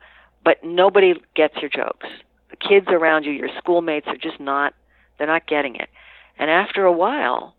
but 0.44 0.62
nobody 0.64 1.14
gets 1.34 1.56
your 1.60 1.70
jokes 1.70 2.08
the 2.50 2.56
kids 2.56 2.88
around 2.88 3.24
you 3.24 3.32
your 3.32 3.48
schoolmates 3.58 4.06
are 4.08 4.16
just 4.16 4.38
not 4.40 4.74
they're 5.16 5.26
not 5.26 5.46
getting 5.46 5.74
it 5.76 5.88
and 6.38 6.50
after 6.50 6.84
a 6.84 6.92
while 6.92 7.54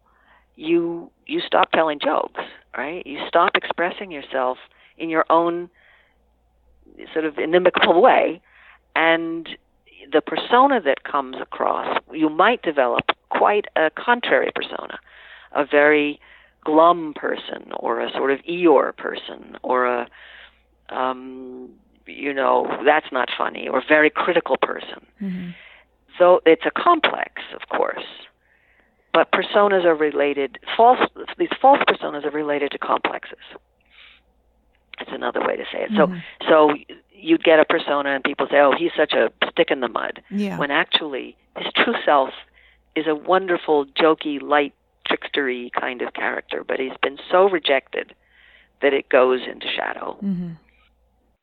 you 0.56 1.10
you 1.26 1.40
stop 1.42 1.72
telling 1.72 2.00
jokes 2.00 2.42
right 2.78 3.06
you 3.06 3.20
stop 3.28 3.52
expressing 3.56 4.12
yourself 4.12 4.58
in 4.98 5.10
your 5.10 5.26
own 5.30 5.70
sort 7.14 7.26
of 7.26 7.38
inimical 7.38 8.02
way 8.02 8.42
and 8.96 9.50
the 10.12 10.22
persona 10.22 10.82
that 10.82 11.04
comes 11.04 11.38
across 11.40 11.98
you 12.12 12.30
might 12.30 12.62
develop 12.62 13.06
quite 13.30 13.66
a 13.76 13.90
contrary 13.92 14.52
persona 14.54 15.00
a 15.54 15.66
very 15.66 16.20
glum 16.64 17.14
person 17.14 17.72
or 17.78 18.00
a 18.00 18.12
sort 18.12 18.32
of 18.32 18.40
Eeyore 18.50 18.96
person 18.96 19.58
or 19.64 19.86
a 19.86 20.08
um 20.90 21.70
you 22.06 22.34
know 22.34 22.68
that's 22.86 23.12
not 23.12 23.30
funny 23.38 23.68
or 23.68 23.82
very 23.88 24.10
critical 24.10 24.58
person 24.58 25.06
Mhm. 25.22 25.56
though 26.20 26.42
it's 26.46 26.66
a 26.66 26.72
complex 26.72 27.42
of 27.54 27.70
course 27.70 28.06
but 29.14 29.32
personas 29.32 29.86
are 29.86 29.96
related 29.96 30.60
false 30.76 31.00
these 31.38 31.54
false 31.62 31.80
personas 31.88 32.26
are 32.26 32.32
related 32.32 32.72
to 32.72 32.78
complexes 32.78 33.46
that's 35.00 35.12
another 35.12 35.42
way 35.46 35.56
to 35.56 35.64
say 35.72 35.82
it 35.84 35.90
so 35.96 36.08
Mhm. 36.08 36.22
so 36.50 36.76
you'd 37.14 37.44
get 37.44 37.60
a 37.60 37.66
persona 37.66 38.10
and 38.16 38.24
people 38.24 38.48
say 38.50 38.60
oh 38.60 38.72
he's 38.78 38.92
such 38.96 39.14
a 39.14 39.32
stick 39.52 39.72
in 39.72 39.80
the 39.80 39.88
mud 39.88 40.22
yeah. 40.30 40.58
when 40.58 40.72
actually 40.72 41.36
his 41.58 41.72
true 41.74 41.96
self 42.06 42.32
is 42.96 43.08
a 43.08 43.16
wonderful, 43.16 43.86
jokey, 43.86 44.40
light, 44.42 44.74
trickstery 45.10 45.72
kind 45.72 46.02
of 46.04 46.14
character, 46.14 46.64
but 46.64 46.80
he's 46.80 46.96
been 47.02 47.18
so 47.32 47.50
rejected 47.50 48.14
that 48.82 48.94
it 48.94 49.10
goes 49.10 49.42
into 49.48 49.68
shadow, 49.68 50.16
Mhm. 50.22 50.58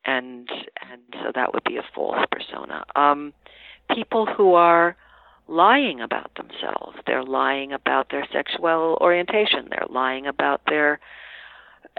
and 0.05 0.49
and 0.91 1.03
so 1.23 1.33
that 1.35 1.53
would 1.53 1.65
be 1.65 1.77
a 1.77 1.83
false 1.95 2.25
persona. 2.31 2.85
Um, 2.97 3.33
people 3.95 4.27
who 4.27 4.55
are 4.55 4.97
lying 5.49 6.01
about 6.01 6.35
themselves, 6.37 6.97
they're 7.07 7.25
lying 7.25 7.73
about 7.73 8.11
their 8.11 8.27
sexual 8.33 8.97
orientation, 9.01 9.69
they're 9.71 9.87
lying 9.89 10.27
about 10.27 10.61
their 10.67 11.01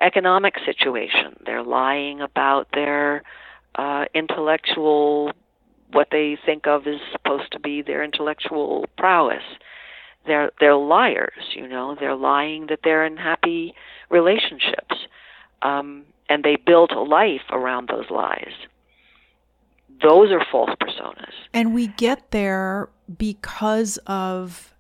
economic 0.02 0.56
situation, 0.66 1.38
they're 1.46 1.64
lying 1.64 2.22
about 2.22 2.68
their 2.74 3.24
uh, 3.76 4.06
intellectual 4.14 5.32
what 5.94 6.08
they 6.12 6.38
think 6.46 6.68
of 6.68 6.88
as 6.88 7.00
supposed 7.12 7.52
to 7.52 7.60
be 7.60 7.82
their 7.82 8.04
intellectual 8.04 8.86
prowess. 8.98 9.44
They're 10.26 10.52
they're 10.60 10.76
liars, 10.76 11.44
you 11.56 11.68
know. 11.68 11.96
They're 12.00 12.16
lying 12.16 12.68
that 12.68 12.80
they're 12.84 13.06
in 13.06 13.18
happy 13.18 13.74
relationships, 14.10 14.96
um, 15.62 16.04
and 16.30 16.44
they 16.44 16.56
built 16.56 16.92
a 16.92 17.02
life 17.02 17.42
around 17.52 17.90
those 17.90 18.10
lies. 18.10 18.54
Those 20.02 20.32
are 20.32 20.44
false 20.52 20.72
personas. 20.82 21.34
And 21.54 21.74
we 21.74 21.88
get 21.88 22.32
there 22.32 22.90
because 23.18 23.98
of 24.08 24.71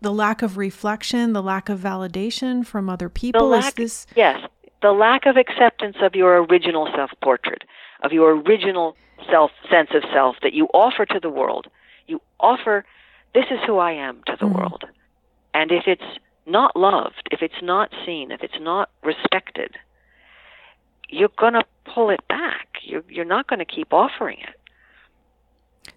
the 0.00 0.12
lack 0.12 0.42
of 0.42 0.56
reflection, 0.56 1.32
the 1.32 1.42
lack 1.42 1.68
of 1.68 1.78
validation 1.80 2.64
from 2.64 2.88
other 2.88 3.08
people. 3.08 3.52
Is 3.54 3.74
this 3.74 4.06
Yes, 4.14 4.40
the 4.82 4.92
lack 4.92 5.26
of 5.26 5.36
acceptance 5.36 5.96
of 6.00 6.14
your 6.14 6.42
original 6.44 6.88
self-portrait, 6.94 7.64
of 8.02 8.12
your 8.12 8.36
original 8.36 8.96
self 9.30 9.50
sense 9.70 9.90
of 9.94 10.02
self 10.12 10.36
that 10.42 10.52
you 10.52 10.66
offer 10.72 11.04
to 11.06 11.20
the 11.20 11.28
world. 11.28 11.66
You 12.06 12.20
offer, 12.40 12.84
this 13.34 13.46
is 13.50 13.58
who 13.66 13.78
I 13.78 13.92
am 13.92 14.22
to 14.26 14.36
the 14.38 14.46
Mhm. 14.46 14.54
world. 14.56 14.84
And 15.52 15.72
if 15.72 15.88
it's 15.88 16.18
not 16.46 16.76
loved, 16.76 17.28
if 17.30 17.42
it's 17.42 17.60
not 17.60 17.90
seen, 18.06 18.30
if 18.30 18.42
it's 18.42 18.60
not 18.60 18.90
respected, 19.02 19.76
you're 21.08 21.30
going 21.36 21.54
to 21.54 21.64
pull 21.84 22.10
it 22.10 22.26
back. 22.28 22.68
You're, 22.82 23.04
you're 23.08 23.24
not 23.24 23.46
going 23.48 23.58
to 23.58 23.64
keep 23.64 23.92
offering 23.92 24.38
it. 24.40 24.54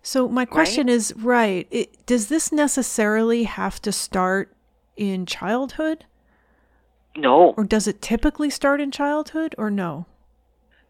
So 0.01 0.27
my 0.27 0.45
question 0.45 0.89
is 0.89 1.13
right. 1.17 1.67
It, 1.69 2.05
does 2.05 2.27
this 2.27 2.51
necessarily 2.51 3.43
have 3.43 3.81
to 3.83 3.91
start 3.91 4.55
in 4.95 5.25
childhood, 5.25 6.05
No, 7.15 7.53
or 7.57 7.63
does 7.63 7.87
it 7.87 8.01
typically 8.01 8.49
start 8.49 8.81
in 8.81 8.91
childhood, 8.91 9.55
or 9.57 9.69
no? 9.69 10.05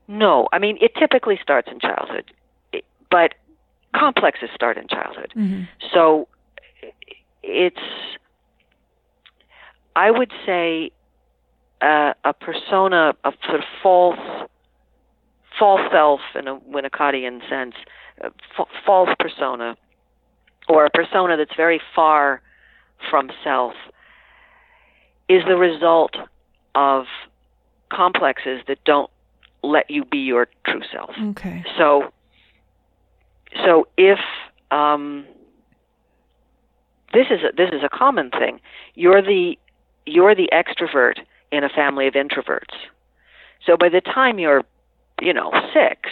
no. 0.08 0.48
I 0.52 0.60
mean, 0.60 0.78
it 0.82 0.94
typically 0.96 1.39
starts 1.42 1.70
in 1.72 1.80
childhood, 1.80 2.32
but 3.10 3.36
complexes 3.96 4.50
start 4.56 4.78
in 4.78 4.88
childhood. 4.88 5.34
Mm-hmm. 5.36 5.64
So 5.94 6.28
it's, 7.44 7.78
I 9.96 10.12
would 10.12 10.32
say, 10.46 10.92
uh, 11.82 12.14
a 12.24 12.34
persona 12.34 13.14
of 13.24 13.34
sort 13.46 13.60
of 13.60 13.66
false, 13.82 14.20
false 15.58 15.82
self 15.92 16.22
in 16.36 16.48
a 16.48 16.58
Winnicottian 16.60 17.48
sense, 17.50 17.76
a 18.22 18.32
false 18.86 19.09
persona, 19.19 19.76
or 20.69 20.86
a 20.86 20.89
persona 20.89 21.38
that's 21.38 21.55
very 21.55 21.82
far 21.95 22.41
from 23.09 23.30
self, 23.43 23.74
is 25.28 25.43
the 25.47 25.57
result 25.57 26.15
of 26.76 27.05
complexes 27.89 28.61
that 28.67 28.84
don't 28.86 29.09
let 29.63 29.89
you 29.89 30.05
be 30.05 30.19
your 30.19 30.47
true 30.65 30.82
self. 30.91 31.11
Okay. 31.32 31.63
So, 31.78 32.11
so 33.65 33.88
if 33.97 34.19
um, 34.72 35.26
this 37.13 37.28
is 37.30 37.39
a, 37.43 37.55
this 37.55 37.69
is 37.72 37.84
a 37.84 37.89
common 37.89 38.30
thing, 38.32 38.59
you're 38.95 39.22
the 39.22 39.57
you're 40.05 40.36
the 40.36 40.49
extrovert 40.51 41.19
in 41.51 41.63
a 41.63 41.69
family 41.69 42.07
of 42.07 42.13
introverts. 42.13 42.76
So 43.65 43.78
by 43.78 43.89
the 43.89 44.01
time 44.01 44.39
you're, 44.39 44.63
you 45.22 45.34
know, 45.34 45.51
six, 45.74 46.09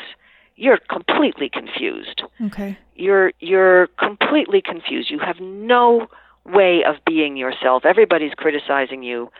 you're 0.59 0.79
completely 0.89 1.49
confused. 1.49 2.21
Okay. 2.47 2.77
You're 2.95 3.31
you're 3.39 3.87
completely 3.97 4.61
confused. 4.61 5.09
You 5.09 5.19
have 5.19 5.39
no 5.39 6.07
way 6.45 6.83
of 6.83 6.95
being 7.05 7.37
yourself. 7.37 7.85
Everybody's 7.85 8.33
criticizing 8.33 9.01
you. 9.01 9.31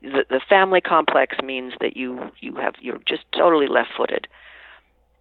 The, 0.00 0.24
the 0.28 0.40
family 0.48 0.80
complex 0.80 1.36
means 1.44 1.74
that 1.80 1.96
you 1.96 2.30
you 2.40 2.56
have 2.56 2.74
you're 2.80 3.00
just 3.06 3.24
totally 3.36 3.66
left-footed, 3.66 4.26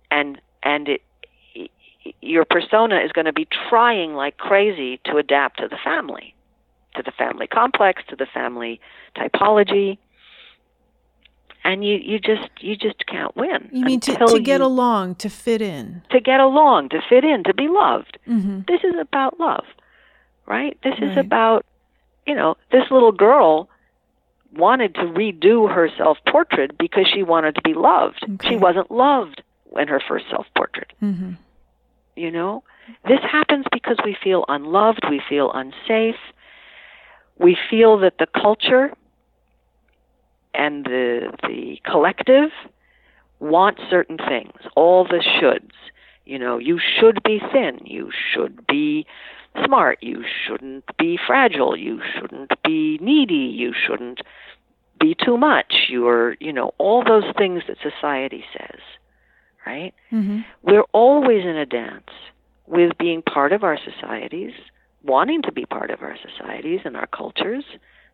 and 0.09 0.39
and 0.63 0.87
it 0.87 1.01
your 2.21 2.45
persona 2.45 2.99
is 2.99 3.11
going 3.11 3.25
to 3.25 3.33
be 3.33 3.47
trying 3.69 4.15
like 4.15 4.37
crazy 4.37 4.99
to 5.05 5.17
adapt 5.17 5.59
to 5.59 5.67
the 5.67 5.77
family, 5.83 6.33
to 6.95 7.03
the 7.03 7.11
family 7.11 7.45
complex, 7.45 8.01
to 8.07 8.15
the 8.15 8.25
family 8.25 8.79
typology, 9.15 9.97
and 11.63 11.85
you 11.85 11.95
you 11.97 12.19
just 12.19 12.49
you 12.59 12.75
just 12.75 13.05
can't 13.05 13.35
win. 13.35 13.69
You 13.71 13.85
mean 13.85 13.99
to, 14.01 14.15
to 14.15 14.39
get 14.39 14.59
you- 14.61 14.65
along, 14.67 15.15
to 15.15 15.29
fit 15.29 15.61
in? 15.61 16.01
to 16.09 16.19
get 16.19 16.39
along, 16.39 16.89
to 16.89 17.01
fit 17.09 17.23
in, 17.23 17.43
to 17.45 17.53
be 17.53 17.67
loved. 17.67 18.17
Mm-hmm. 18.27 18.61
This 18.67 18.81
is 18.83 18.95
about 18.99 19.39
love, 19.39 19.65
right? 20.47 20.77
This 20.83 20.95
is 21.01 21.17
about, 21.17 21.65
you 22.25 22.35
know, 22.35 22.55
this 22.71 22.83
little 22.91 23.11
girl 23.11 23.69
wanted 24.55 24.95
to 24.95 25.01
redo 25.03 25.73
her 25.73 25.89
self 25.97 26.17
portrait 26.27 26.77
because 26.77 27.07
she 27.13 27.23
wanted 27.23 27.55
to 27.55 27.61
be 27.61 27.73
loved. 27.73 28.23
Okay. 28.35 28.49
She 28.49 28.55
wasn't 28.57 28.91
loved 28.91 29.41
in 29.79 29.87
her 29.87 30.01
first 30.07 30.25
self 30.29 30.45
portrait, 30.55 30.91
Mm-hmm. 31.01 31.33
you 32.15 32.31
know? 32.31 32.63
This 33.07 33.21
happens 33.21 33.65
because 33.71 33.97
we 34.03 34.17
feel 34.21 34.43
unloved, 34.49 35.05
we 35.09 35.21
feel 35.29 35.49
unsafe, 35.53 36.19
we 37.37 37.55
feel 37.69 37.99
that 37.99 38.17
the 38.17 38.27
culture 38.27 38.91
and 40.53 40.85
the 40.85 41.31
the 41.43 41.77
collective 41.89 42.51
want 43.39 43.79
certain 43.89 44.17
things, 44.17 44.53
all 44.75 45.03
the 45.03 45.23
shoulds. 45.23 45.71
You 46.25 46.37
know, 46.37 46.57
you 46.57 46.79
should 46.79 47.23
be 47.23 47.41
thin, 47.51 47.79
you 47.83 48.11
should 48.33 48.65
be 48.67 49.05
smart, 49.65 49.97
you 50.01 50.23
shouldn't 50.45 50.85
be 50.97 51.17
fragile, 51.25 51.75
you 51.75 51.99
shouldn't 52.13 52.51
be 52.63 52.99
needy, 53.01 53.51
you 53.53 53.73
shouldn't 53.73 54.21
be 54.99 55.15
too 55.15 55.37
much. 55.37 55.87
You're, 55.89 56.35
you 56.39 56.53
know, 56.53 56.73
all 56.77 57.03
those 57.03 57.25
things 57.37 57.63
that 57.67 57.77
society 57.81 58.45
says, 58.57 58.79
right? 59.65 59.93
Mm-hmm. 60.11 60.41
We're 60.61 60.85
always 60.93 61.43
in 61.43 61.57
a 61.57 61.65
dance 61.65 62.11
with 62.67 62.97
being 62.97 63.21
part 63.21 63.51
of 63.51 63.63
our 63.63 63.77
societies, 63.77 64.53
wanting 65.03 65.41
to 65.41 65.51
be 65.51 65.65
part 65.65 65.89
of 65.89 66.01
our 66.01 66.15
societies 66.17 66.81
and 66.85 66.95
our 66.95 67.07
cultures. 67.07 67.65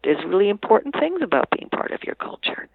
There's 0.04 0.24
really 0.26 0.50
important 0.50 0.96
things 0.96 1.22
about 1.22 1.50
being 1.52 1.70
part 1.70 1.92
of 1.92 2.04
your 2.04 2.16
culture. 2.16 2.68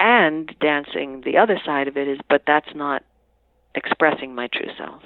And 0.00 0.54
dancing, 0.60 1.22
the 1.24 1.38
other 1.38 1.58
side 1.64 1.88
of 1.88 1.96
it 1.96 2.08
is, 2.08 2.18
but 2.28 2.42
that's 2.46 2.74
not 2.74 3.02
expressing 3.74 4.34
my 4.34 4.48
true 4.48 4.70
self. 4.76 5.02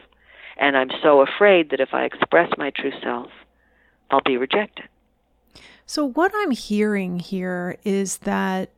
And 0.57 0.77
I'm 0.77 0.91
so 1.03 1.21
afraid 1.21 1.71
that 1.71 1.81
if 1.81 1.95
I 1.95 2.05
express 2.05 2.51
my 2.59 2.71
true 2.71 2.93
self, 3.03 3.31
I'll 4.11 4.23
be 4.25 4.37
rejected. 4.37 4.87
So, 5.87 6.05
what 6.05 6.33
I'm 6.37 6.51
hearing 6.51 7.19
here 7.21 7.79
is 7.85 8.19
that 8.19 8.71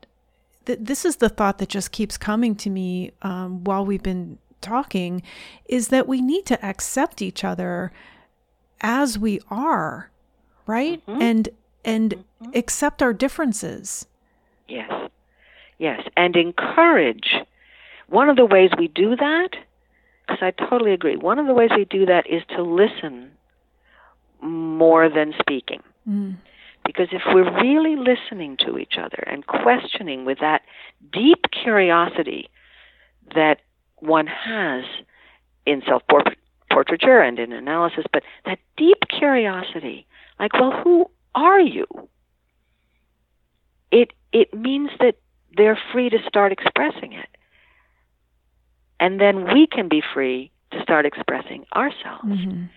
th- 0.66 0.78
this 0.80 1.04
is 1.04 1.16
the 1.16 1.28
thought 1.28 1.58
that 1.58 1.68
just 1.68 1.90
keeps 1.90 2.16
coming 2.18 2.54
to 2.56 2.70
me 2.70 3.12
um, 3.22 3.64
while 3.64 3.84
we've 3.84 4.02
been 4.02 4.38
talking 4.60 5.22
is 5.66 5.88
that 5.88 6.06
we 6.06 6.20
need 6.20 6.46
to 6.46 6.64
accept 6.64 7.22
each 7.22 7.42
other 7.44 7.92
as 8.80 9.18
we 9.18 9.40
are, 9.50 10.10
right? 10.66 11.04
Mhm. 11.06 11.22
And 11.22 11.48
and 11.84 12.24
Mhm. 12.42 12.56
accept 12.56 13.02
our 13.02 13.12
differences. 13.12 14.06
Yes. 14.68 15.10
Yes. 15.78 16.06
And 16.16 16.36
encourage. 16.36 17.34
One 18.08 18.28
of 18.28 18.36
the 18.36 18.44
ways 18.44 18.70
we 18.76 18.88
do 18.88 19.16
that, 19.16 19.50
because 20.26 20.42
I 20.42 20.50
totally 20.50 20.92
agree, 20.92 21.16
one 21.16 21.38
of 21.38 21.46
the 21.46 21.54
ways 21.54 21.70
we 21.74 21.84
do 21.84 22.06
that 22.06 22.26
is 22.26 22.44
to 22.50 22.62
listen 22.62 23.32
more 24.40 25.08
than 25.08 25.34
speaking. 25.38 25.82
Mm. 26.08 26.36
Because 26.84 27.08
if 27.12 27.22
we're 27.26 27.50
really 27.60 27.94
listening 27.96 28.56
to 28.58 28.78
each 28.78 28.98
other 28.98 29.22
and 29.26 29.46
questioning 29.46 30.24
with 30.24 30.38
that 30.40 30.62
deep 31.12 31.50
curiosity 31.50 32.48
that 33.34 33.60
one 33.98 34.26
has 34.26 34.84
in 35.66 35.82
self 35.82 36.02
portraiture 36.70 37.20
and 37.20 37.38
in 37.38 37.52
analysis, 37.52 38.04
but 38.12 38.22
that 38.44 38.58
deep 38.76 38.98
curiosity, 39.08 40.06
like, 40.38 40.52
well, 40.54 40.72
who 40.72 41.08
are 41.34 41.60
you? 41.60 41.86
It 43.90 44.12
it 44.32 44.54
means 44.54 44.90
that 45.00 45.16
they're 45.56 45.78
free 45.92 46.10
to 46.10 46.18
start 46.28 46.52
expressing 46.52 47.12
it. 47.12 47.28
And 49.00 49.20
then 49.20 49.52
we 49.52 49.66
can 49.66 49.88
be 49.88 50.02
free 50.14 50.50
to 50.70 50.82
start 50.82 51.06
expressing 51.06 51.64
ourselves. 51.74 52.24
Mhm. 52.28 52.68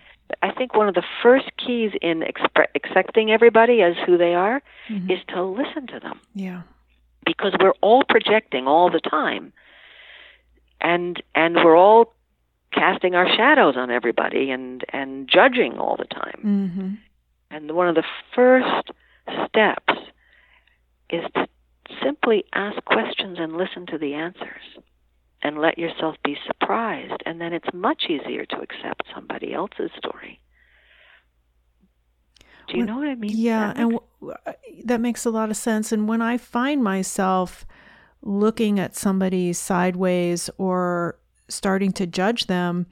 I 0.42 0.50
think 0.50 0.74
one 0.74 0.88
of 0.88 0.94
the 0.94 1.04
first 1.22 1.48
keys 1.56 1.92
in 2.02 2.20
expre- 2.20 2.66
accepting 2.74 3.30
everybody 3.30 3.82
as 3.82 3.96
who 3.98 4.16
they 4.16 4.34
are 4.34 4.62
Mhm. 4.88 5.10
is 5.10 5.24
to 5.28 5.42
listen 5.42 5.86
to 5.88 6.00
them 6.00 6.18
Yeah. 6.34 6.62
because 7.24 7.54
we're 7.60 7.74
all 7.82 8.02
projecting 8.04 8.66
all 8.66 8.90
the 8.90 9.00
time 9.00 9.52
and 10.80 11.22
and 11.34 11.54
we're 11.56 11.76
all 11.76 12.12
casting 12.72 13.14
our 13.14 13.28
shadows 13.28 13.76
on 13.76 13.90
everybody 13.90 14.50
and 14.50 14.84
and 14.88 15.28
judging 15.28 15.78
all 15.78 15.96
the 15.96 16.06
time 16.06 16.40
Mm-hmm. 16.42 16.94
And 17.54 17.70
one 17.70 17.88
of 17.88 17.94
the 17.94 18.02
first 18.34 18.90
steps 19.48 19.92
is 21.10 21.22
to 21.34 21.46
simply 22.02 22.44
ask 22.52 22.84
questions 22.84 23.38
and 23.40 23.56
listen 23.56 23.86
to 23.86 23.98
the 23.98 24.14
answers 24.14 24.62
and 25.42 25.58
let 25.58 25.78
yourself 25.78 26.16
be 26.24 26.36
surprised 26.46 27.22
and 27.26 27.40
then 27.40 27.52
it's 27.52 27.68
much 27.72 28.04
easier 28.08 28.44
to 28.46 28.56
accept 28.60 29.02
somebody 29.14 29.52
else's 29.54 29.90
story 29.96 30.40
do 32.66 32.74
you 32.74 32.78
When- 32.80 32.86
know 32.86 32.98
what 32.98 33.08
i 33.08 33.14
mean 33.14 33.32
Yeah, 33.36 33.68
That 33.68 33.76
and 33.78 33.90
w- 33.92 34.34
uh, 34.46 34.52
that 34.84 35.00
makes 35.00 35.24
a 35.26 35.30
lot 35.30 35.50
of 35.50 35.56
sense. 35.56 35.92
And 35.92 36.08
when 36.08 36.22
I 36.22 36.38
find 36.38 36.82
myself 36.82 37.66
looking 38.22 38.80
at 38.80 38.96
somebody 38.96 39.52
sideways 39.52 40.48
or 40.56 41.18
starting 41.48 41.92
to 41.92 42.06
judge 42.06 42.46
them, 42.46 42.86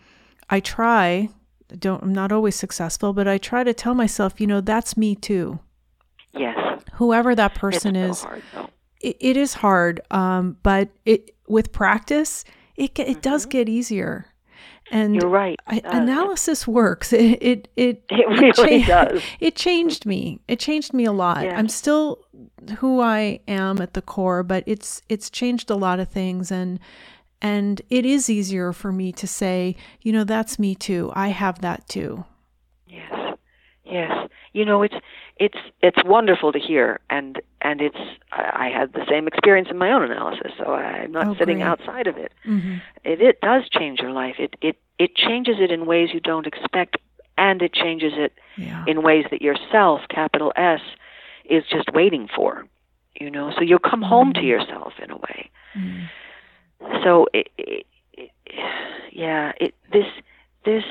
I 0.51 0.61
try. 0.61 1.31
Don't. 1.79 2.03
I'm 2.03 2.13
not 2.13 2.33
always 2.33 2.55
successful, 2.57 3.13
but 3.13 3.27
I 3.29 3.39
try 3.39 3.65
to 3.65 3.75
tell 3.75 3.95
myself, 3.95 4.41
you 4.41 4.47
know, 4.47 4.61
that's 4.61 4.97
me 4.97 5.15
too. 5.15 5.59
yes 6.35 6.83
Whoever 6.95 7.35
that 7.35 7.55
person 7.55 7.97
it's 7.97 8.19
is, 8.19 8.19
so 8.23 8.29
hard 8.29 8.43
it, 9.01 9.17
it 9.21 9.37
is 9.37 9.55
hard. 9.55 10.01
Um, 10.11 10.57
but 10.63 10.89
it 11.05 11.35
with 11.49 11.73
practice, 11.73 12.45
it 12.77 12.99
it 12.99 13.23
does 13.23 13.47
Mhm. 13.47 13.51
get 13.51 13.69
easier. 13.69 14.27
And 14.91 15.15
you're 15.15 15.29
right 15.31 15.59
I, 15.67 15.77
it 15.77 15.85
analysis 15.87 16.67
works. 16.67 17.13
It 17.13 17.39
it 17.43 17.69
it, 17.77 18.05
it 18.11 18.29
really 18.29 18.83
cha- 18.85 19.05
does 19.09 19.23
it 19.41 19.57
changed 19.57 20.07
me. 20.07 20.41
It 20.49 20.59
changed 20.61 20.93
me 20.93 21.05
a 21.07 21.13
lot. 21.13 21.45
Yeah. 21.45 21.57
I'm 21.59 21.69
still 21.69 22.19
who 22.79 23.01
I 23.01 23.41
am 23.49 23.81
at 23.81 23.95
the 23.95 24.03
core, 24.03 24.43
but 24.43 24.63
it's 24.67 25.01
it's 25.09 25.31
changed 25.31 25.71
a 25.71 25.77
lot 25.77 25.99
of 26.01 26.09
things 26.09 26.51
and 26.53 26.79
and 27.43 27.83
it 27.91 28.07
is 28.07 28.31
easier 28.31 28.73
for 28.73 28.93
me 28.93 29.13
to 29.13 29.27
say, 29.27 29.77
you 30.01 30.13
know, 30.13 30.25
that's 30.25 30.59
me 30.59 30.75
too. 30.75 31.11
I 31.15 31.29
have 31.29 31.61
that 31.61 31.89
too. 31.89 32.25
Yes, 32.87 33.37
yes. 33.85 34.29
You 34.53 34.65
know, 34.65 34.83
it's 34.83 34.95
it's 35.39 35.59
it's 35.81 36.03
wonderful 36.05 36.53
to 36.53 36.59
hear, 36.59 37.01
and 37.11 37.41
and 37.61 37.81
it's 37.81 37.97
I, 38.31 38.67
I 38.67 38.79
had 38.79 38.93
the 38.93 39.05
same 39.11 39.27
experience 39.27 39.69
in 39.71 39.79
my 39.79 39.91
own 39.93 40.03
analysis, 40.03 40.53
so 40.59 40.75
I'm 40.75 41.13
not 41.13 41.27
Oh, 41.27 41.35
sitting 41.39 41.59
great. 41.59 41.67
outside 41.67 42.07
of 42.07 42.17
it. 42.17 42.33
hmm 42.45 42.77
It 43.05 43.21
it 43.21 43.41
does 43.41 43.69
change 43.71 44.01
your 44.01 44.13
life. 44.13 44.37
It 44.39 44.55
it 44.63 44.77
it 44.99 45.17
changes 45.17 45.57
it 45.59 45.71
in 45.73 45.87
ways 45.87 46.11
you 46.13 46.21
don't 46.21 46.47
expect, 46.47 46.97
and 47.37 47.61
it 47.63 47.73
changes 47.73 48.13
it 48.17 48.33
Yeah. 48.57 48.85
in 48.87 49.03
ways 49.03 49.25
that 49.31 49.43
yourself, 49.43 50.03
capital 50.09 50.53
S, 50.55 50.81
is 51.47 51.65
just 51.69 51.93
waiting 51.93 52.29
for. 52.37 52.67
You 53.19 53.31
know, 53.31 53.53
so 53.57 53.63
you'll 53.63 53.79
come 53.79 54.03
home 54.03 54.33
to 54.35 54.41
Mhm. 54.41 54.47
yourself 54.55 54.93
in 55.03 55.11
a 55.11 55.17
way. 55.17 55.51
Mm. 55.77 56.09
So 57.03 57.27
it, 57.33 57.49
it, 57.59 57.87
it, 58.13 58.31
yeah 59.13 59.53
it 59.61 59.75
this 59.93 60.07
this 60.65 60.85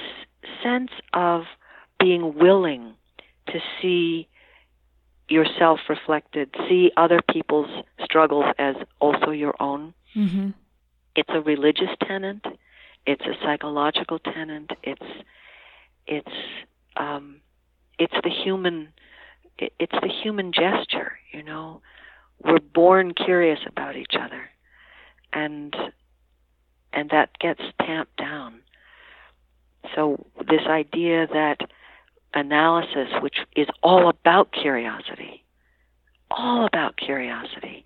sense 0.63 0.91
of 1.13 1.43
being 1.99 2.35
willing 2.35 2.93
to 3.47 3.59
see 3.81 4.27
yourself 5.29 5.79
reflected 5.89 6.53
see 6.67 6.91
other 6.97 7.19
people's 7.31 7.69
struggles 8.03 8.45
as 8.57 8.75
also 8.99 9.31
your 9.31 9.55
own. 9.59 9.93
Mhm. 10.15 10.53
it's 11.15 11.29
a 11.29 11.39
religious 11.41 11.89
tenant 12.03 12.45
it's 13.05 13.25
a 13.25 13.33
psychological 13.41 14.19
tenant 14.19 14.71
it's 14.83 15.09
it's 16.05 16.35
um 16.97 17.37
it's 17.97 18.13
the 18.23 18.29
human 18.29 18.89
it, 19.57 19.71
it's 19.79 19.95
the 20.01 20.09
human 20.21 20.51
gesture 20.51 21.17
you 21.31 21.43
know? 21.43 21.81
We're 22.43 22.59
born 22.59 23.13
curious 23.13 23.59
about 23.65 23.95
each 23.95 24.15
other 24.19 24.50
and 25.33 25.75
and 26.93 27.09
that 27.09 27.37
gets 27.39 27.61
tamped 27.79 28.17
down 28.17 28.59
so 29.95 30.25
this 30.39 30.61
idea 30.67 31.27
that 31.27 31.61
analysis 32.33 33.09
which 33.21 33.37
is 33.55 33.67
all 33.83 34.09
about 34.09 34.51
curiosity 34.51 35.43
all 36.29 36.65
about 36.65 36.97
curiosity 36.97 37.85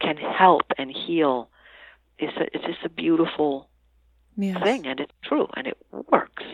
can 0.00 0.16
help 0.16 0.62
and 0.78 0.90
heal 0.90 1.48
is 2.18 2.30
a, 2.36 2.44
it's 2.54 2.64
just 2.64 2.84
a 2.84 2.88
beautiful 2.88 3.68
Yes. 4.40 4.62
thing 4.62 4.86
and 4.86 5.00
it's 5.00 5.12
true 5.24 5.48
and 5.56 5.66
it 5.66 5.76
works 6.12 6.44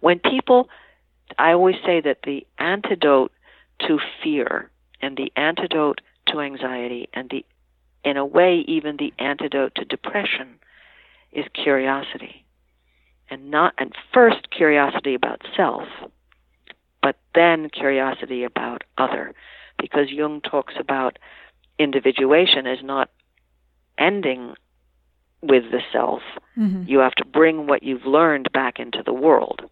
when 0.00 0.20
people 0.20 0.68
i 1.38 1.50
always 1.52 1.74
say 1.84 2.00
that 2.00 2.18
the 2.24 2.46
antidote 2.58 3.32
to 3.80 3.98
fear 4.22 4.70
and 5.02 5.16
the 5.16 5.32
antidote 5.36 6.00
to 6.28 6.40
anxiety 6.40 7.08
and 7.14 7.28
the 7.30 7.44
in 8.06 8.16
a 8.16 8.24
way 8.24 8.64
even 8.68 8.96
the 8.96 9.12
antidote 9.18 9.74
to 9.76 9.84
depression 9.84 10.58
is 11.32 11.44
curiosity 11.52 12.46
and 13.30 13.50
not 13.50 13.74
and 13.78 13.92
first 14.14 14.50
curiosity 14.50 15.14
about 15.14 15.42
self 15.56 15.88
but 17.02 17.16
then 17.34 17.68
curiosity 17.70 18.44
about 18.44 18.82
other 18.96 19.34
because 19.78 20.10
jung 20.10 20.40
talks 20.40 20.74
about 20.78 21.18
individuation 21.78 22.66
as 22.66 22.78
not 22.82 23.10
ending 23.98 24.54
with 25.42 25.64
the 25.70 25.82
self 25.92 26.22
Mhm. 26.56 26.88
you 26.88 27.00
have 27.00 27.14
to 27.16 27.24
bring 27.24 27.66
what 27.66 27.82
you've 27.82 28.06
learned 28.06 28.50
back 28.52 28.78
into 28.80 29.02
the 29.02 29.12
world, 29.12 29.68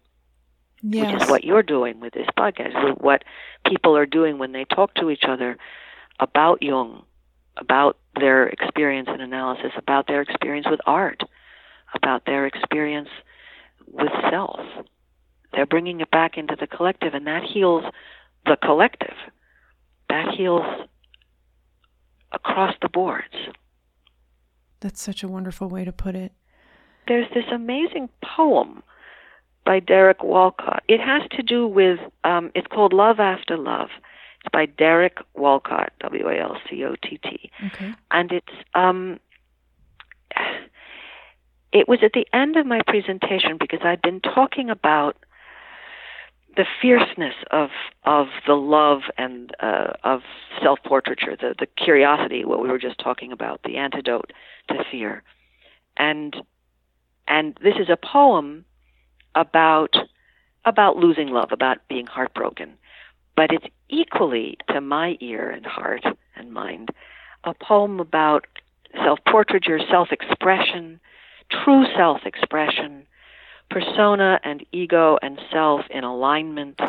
Yes. 0.81 1.11
which 1.11 1.21
is 1.21 1.29
what 1.29 1.43
you're 1.43 1.63
doing 1.63 1.99
with 1.99 2.13
this 2.13 2.27
podcast, 2.37 2.75
with 2.83 2.99
what 2.99 3.23
people 3.65 3.97
are 3.97 4.05
doing 4.05 4.37
when 4.37 4.51
they 4.51 4.65
talk 4.65 4.93
to 4.95 5.09
each 5.09 5.25
other 5.25 5.57
about 6.19 6.61
Jung, 6.61 7.03
about 7.57 7.97
their 8.19 8.47
experience 8.47 9.09
and 9.11 9.21
analysis, 9.21 9.71
about 9.77 10.07
their 10.07 10.21
experience 10.21 10.67
with 10.69 10.79
art, 10.85 11.21
about 11.93 12.25
their 12.25 12.45
experience 12.45 13.09
with 13.87 14.11
self. 14.31 14.59
They're 15.53 15.65
bringing 15.65 16.01
it 16.01 16.11
back 16.11 16.37
into 16.37 16.55
the 16.59 16.67
collective, 16.67 17.13
and 17.13 17.27
that 17.27 17.43
heals 17.43 17.83
the 18.45 18.57
collective. 18.61 19.15
That 20.09 20.33
heals 20.35 20.65
across 22.31 22.75
the 22.81 22.89
boards. 22.89 23.35
That's 24.81 25.01
such 25.01 25.23
a 25.23 25.27
wonderful 25.27 25.69
way 25.69 25.85
to 25.85 25.91
put 25.91 26.15
it. 26.15 26.33
there's 27.07 27.29
this 27.33 27.45
amazing 27.51 28.09
poem 28.23 28.83
by 29.65 29.79
Derek 29.79 30.23
Walcott. 30.23 30.83
It 30.87 30.99
has 30.99 31.23
to 31.31 31.41
do 31.43 31.67
with, 31.67 31.99
um, 32.23 32.51
it's 32.53 32.67
called 32.67 32.93
Love 32.93 33.19
After 33.19 33.57
Love. 33.57 33.89
It's 34.45 34.51
by 34.51 34.67
Derek 34.67 35.17
Walcott, 35.33 35.91
W 36.01 36.27
A 36.29 36.39
L 36.39 36.57
C 36.69 36.83
O 36.83 36.95
T 37.01 37.19
T. 37.23 37.51
Okay. 37.65 37.95
And 38.11 38.31
it's, 38.31 38.53
um, 38.75 39.19
it 41.71 41.87
was 41.87 41.99
at 42.03 42.11
the 42.13 42.27
end 42.31 42.55
of 42.55 42.67
my 42.67 42.81
presentation 42.87 43.57
because 43.59 43.79
I'd 43.83 44.03
been 44.03 44.21
talking 44.21 44.69
about 44.69 45.17
the 46.55 46.65
fierceness 46.79 47.33
of 47.49 47.69
of 48.03 48.27
the 48.45 48.53
love 48.53 49.01
and 49.17 49.53
uh, 49.59 49.93
of 50.03 50.21
self 50.61 50.79
portraiture, 50.85 51.35
the 51.35 51.55
the 51.57 51.65
curiosity, 51.65 52.45
what 52.45 52.61
we 52.61 52.69
were 52.69 52.77
just 52.77 52.99
talking 52.99 53.31
about, 53.31 53.61
the 53.63 53.77
antidote 53.77 54.31
to 54.69 54.83
fear, 54.91 55.23
and 55.97 56.35
and 57.27 57.57
this 57.61 57.75
is 57.79 57.89
a 57.89 57.97
poem 57.97 58.63
about 59.33 59.95
about 60.65 60.97
losing 60.97 61.29
love, 61.29 61.51
about 61.51 61.79
being 61.89 62.05
heartbroken, 62.05 62.75
but 63.35 63.51
it's 63.51 63.65
equally 63.89 64.57
to 64.69 64.81
my 64.81 65.17
ear 65.19 65.49
and 65.49 65.65
heart 65.65 66.03
and 66.35 66.51
mind 66.51 66.89
a 67.43 67.53
poem 67.53 67.99
about 67.99 68.45
self 69.03 69.19
portraiture, 69.27 69.79
self 69.89 70.11
expression, 70.11 70.99
true 71.51 71.85
self 71.95 72.21
expression, 72.25 73.05
persona 73.69 74.39
and 74.43 74.65
ego 74.71 75.17
and 75.21 75.39
self 75.51 75.81
in 75.89 76.03
alignment. 76.03 76.79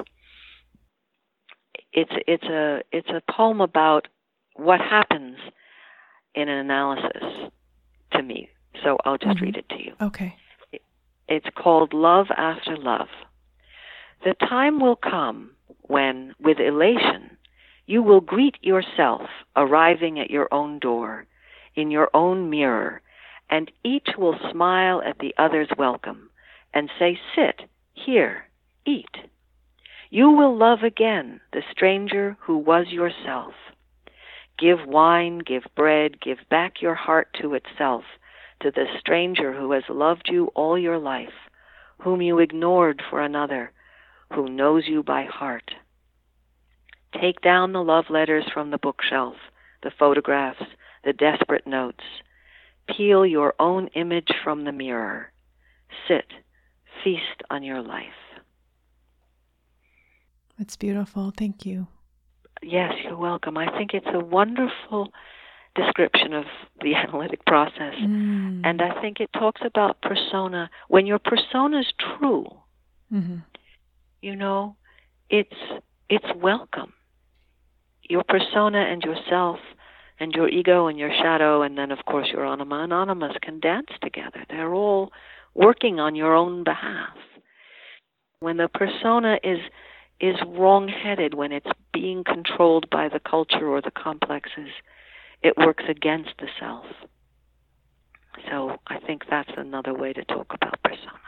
It's 1.93 2.13
it's 2.27 2.45
a 2.45 2.83
it's 2.93 3.09
a 3.09 3.23
poem 3.31 3.61
about 3.61 4.09
what 4.55 4.81
happens 4.81 5.37
in 6.35 6.49
an 6.49 6.59
analysis 6.59 7.51
to 8.13 8.23
me. 8.23 8.51
So 8.83 8.99
I'll 9.05 9.19
just 9.19 9.37
mm-hmm. 9.37 9.45
read 9.45 9.57
it 9.57 9.69
to 9.71 9.83
you. 9.83 9.95
Okay. 10.01 10.37
It's 11.29 11.47
called 11.57 11.93
Love 11.93 12.27
After 12.37 12.77
Love. 12.77 13.09
The 14.25 14.35
time 14.35 14.81
will 14.81 14.97
come 14.97 15.51
when, 15.89 16.35
with 16.41 16.59
elation, 16.59 17.37
you 17.87 18.03
will 18.03 18.21
greet 18.21 18.57
yourself 18.63 19.23
arriving 19.55 20.19
at 20.19 20.31
your 20.31 20.49
own 20.53 20.79
door, 20.79 21.27
in 21.75 21.91
your 21.91 22.11
own 22.15 22.51
mirror, 22.51 23.01
and 23.49 23.71
each 23.85 24.09
will 24.19 24.39
smile 24.51 25.03
at 25.03 25.19
the 25.19 25.35
other's 25.39 25.71
welcome 25.79 26.31
and 26.75 26.91
say, 26.99 27.19
Sit, 27.35 27.63
here, 27.95 28.47
eat. 28.85 29.17
You 30.11 30.31
will 30.31 30.57
love 30.57 30.83
again 30.83 31.41
the 31.53 31.63
stranger 31.71 32.37
who 32.41 32.59
was 32.59 32.87
yourself. 32.89 33.55
Give 34.59 34.79
wine, 34.87 35.39
give 35.39 35.65
bread, 35.75 36.21
give 36.21 36.39
back 36.49 36.81
your 36.81 36.95
heart 36.95 37.29
to 37.41 37.55
itself, 37.55 38.05
to 38.61 38.71
the 38.71 38.87
stranger 38.99 39.53
who 39.53 39.73
has 39.73 39.83
loved 39.89 40.29
you 40.31 40.47
all 40.55 40.79
your 40.79 40.99
life, 40.99 41.51
whom 41.99 42.23
you 42.23 42.39
ignored 42.39 43.03
for 43.11 43.21
another, 43.21 43.73
who 44.33 44.49
knows 44.49 44.85
you 44.87 45.03
by 45.03 45.25
heart. 45.25 45.73
Take 47.21 47.41
down 47.41 47.73
the 47.73 47.83
love 47.83 48.07
letters 48.11 48.45
from 48.53 48.71
the 48.71 48.79
bookshelf, 48.79 49.37
the 49.83 49.93
photographs, 49.99 50.63
the 51.05 51.13
desperate 51.13 51.67
notes. 51.67 52.05
Peel 52.89 53.25
your 53.25 53.55
own 53.59 53.89
image 53.95 54.31
from 54.45 54.65
the 54.65 54.73
mirror. 54.73 55.33
Sit, 56.09 56.27
feast 57.03 57.43
on 57.51 57.63
your 57.63 57.83
life. 57.83 58.05
It's 60.59 60.77
beautiful. 60.77 61.33
Thank 61.37 61.67
you. 61.67 61.87
Yes, 62.63 62.95
you're 63.05 63.17
welcome. 63.17 63.59
I 63.59 63.71
think 63.77 63.93
it's 63.93 64.07
a 64.13 64.21
wonderful 64.21 65.13
description 65.75 66.33
of 66.33 66.45
the 66.81 66.95
analytic 67.03 67.45
process. 67.47 67.95
Mm. 68.01 68.63
And 68.65 68.83
I 68.83 69.01
think 69.01 69.21
it 69.21 69.31
talks 69.33 69.61
about 69.65 70.01
persona. 70.03 70.71
When 70.89 71.07
your 71.07 71.19
persona 71.19 71.81
is 71.81 71.93
true, 71.99 72.47
mm-hmm. 73.13 73.39
You 74.21 74.37
know, 74.37 74.77
it's 75.31 75.57
it's 76.09 76.27
welcome. 76.37 76.93
Your 78.09 78.23
persona 78.25 78.79
and 78.79 79.03
yourself 79.03 79.59
and 80.19 80.33
your 80.33 80.49
ego 80.49 80.87
and 80.87 80.99
your 80.99 81.11
shadow 81.11 81.63
and 81.63 81.77
then 81.77 81.91
of 81.91 82.05
course 82.07 82.29
your 82.33 82.47
anima 82.47 82.83
and 82.83 82.93
animus 82.93 83.37
can 83.43 83.61
dance 83.61 83.91
together. 84.03 84.45
They're 84.49 84.75
all 84.75 85.13
working 85.55 85.99
on 85.99 86.15
your 86.15 86.35
own 86.35 86.65
behalf. 86.65 87.17
When 88.41 88.57
the 88.57 88.69
persona 88.69 89.39
is 89.43 89.59
is 90.19 90.37
wrong-headed, 90.47 91.35
when 91.35 91.53
it's 91.53 91.71
being 91.93 92.25
controlled 92.25 92.89
by 92.89 93.09
the 93.09 93.21
culture 93.21 93.69
or 93.69 93.83
the 93.83 93.91
complexes, 93.91 94.71
it 95.43 95.59
works 95.59 95.85
against 95.89 96.31
the 96.39 96.49
self. 96.59 96.87
So 98.49 98.79
I 98.87 98.99
think 98.99 99.25
that's 99.29 99.51
another 99.57 99.93
way 99.93 100.13
to 100.15 100.25
talk 100.25 100.55
about 100.55 100.83
persona. 100.83 101.21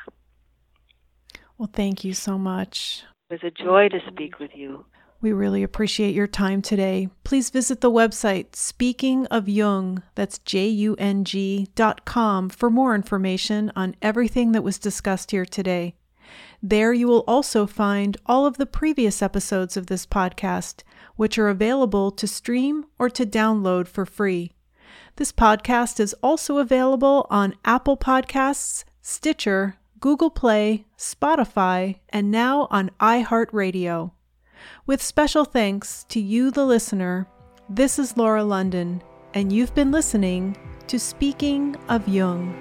Well, 1.59 1.71
thank 1.73 2.05
you 2.05 2.15
so 2.15 2.39
much. 2.39 3.03
It 3.29 3.43
was 3.43 3.53
a 3.53 3.63
joy 3.63 3.89
to 3.89 3.99
speak 4.09 4.39
with 4.39 4.53
you. 4.55 4.87
We 5.21 5.33
really 5.33 5.65
appreciate 5.65 6.15
your 6.15 6.29
time 6.29 6.63
today. 6.63 7.09
Please 7.25 7.51
visit 7.51 7.81
the 7.81 7.91
website 7.91 8.55
Speaking 8.55 9.27
of 9.27 9.49
Jung, 9.49 10.05
that's 10.15 10.39
J 10.39 10.69
U 10.69 10.95
N 11.01 11.25
G 11.25 11.67
dot 11.75 12.05
com, 12.05 12.49
for 12.49 12.71
more 12.71 12.95
information 12.95 13.73
on 13.75 13.97
everything 14.01 14.53
that 14.53 14.63
was 14.63 14.79
discussed 14.79 15.33
here 15.33 15.45
today. 15.45 15.97
There 16.63 16.93
you 16.93 17.09
will 17.09 17.25
also 17.27 17.67
find 17.67 18.17
all 18.27 18.47
of 18.47 18.59
the 18.59 18.67
previous 18.67 19.21
episodes 19.21 19.77
of 19.77 19.87
this 19.87 20.07
podcast, 20.07 20.85
which 21.17 21.37
are 21.39 21.49
available 21.49 22.13
to 22.13 22.29
stream 22.29 22.87
or 23.01 23.11
to 23.11 23.27
download 23.27 23.89
for 23.89 24.07
free. 24.07 24.53
This 25.17 25.33
podcast 25.33 25.99
is 25.99 26.15
also 26.23 26.59
available 26.59 27.27
on 27.29 27.57
Apple 27.65 27.97
Podcasts, 27.97 28.85
Stitcher, 29.03 29.75
Google 30.01 30.31
Play, 30.31 30.85
Spotify, 30.97 31.99
and 32.11 32.31
now 32.31 32.69
on 32.71 32.91
iHeartRadio. 33.01 34.13
With 34.87 35.03
special 35.03 35.45
thanks 35.45 36.05
to 36.11 36.21
you, 36.21 36.51
the 36.51 36.65
listener, 36.65 37.27
this 37.69 37.99
is 37.99 38.17
Laura 38.17 38.45
London, 38.45 39.03
and 39.35 39.53
you've 39.53 39.75
been 39.75 39.91
listening 39.91 40.57
to 40.87 40.99
Speaking 40.99 41.77
of 41.89 42.07
Jung. 42.09 42.55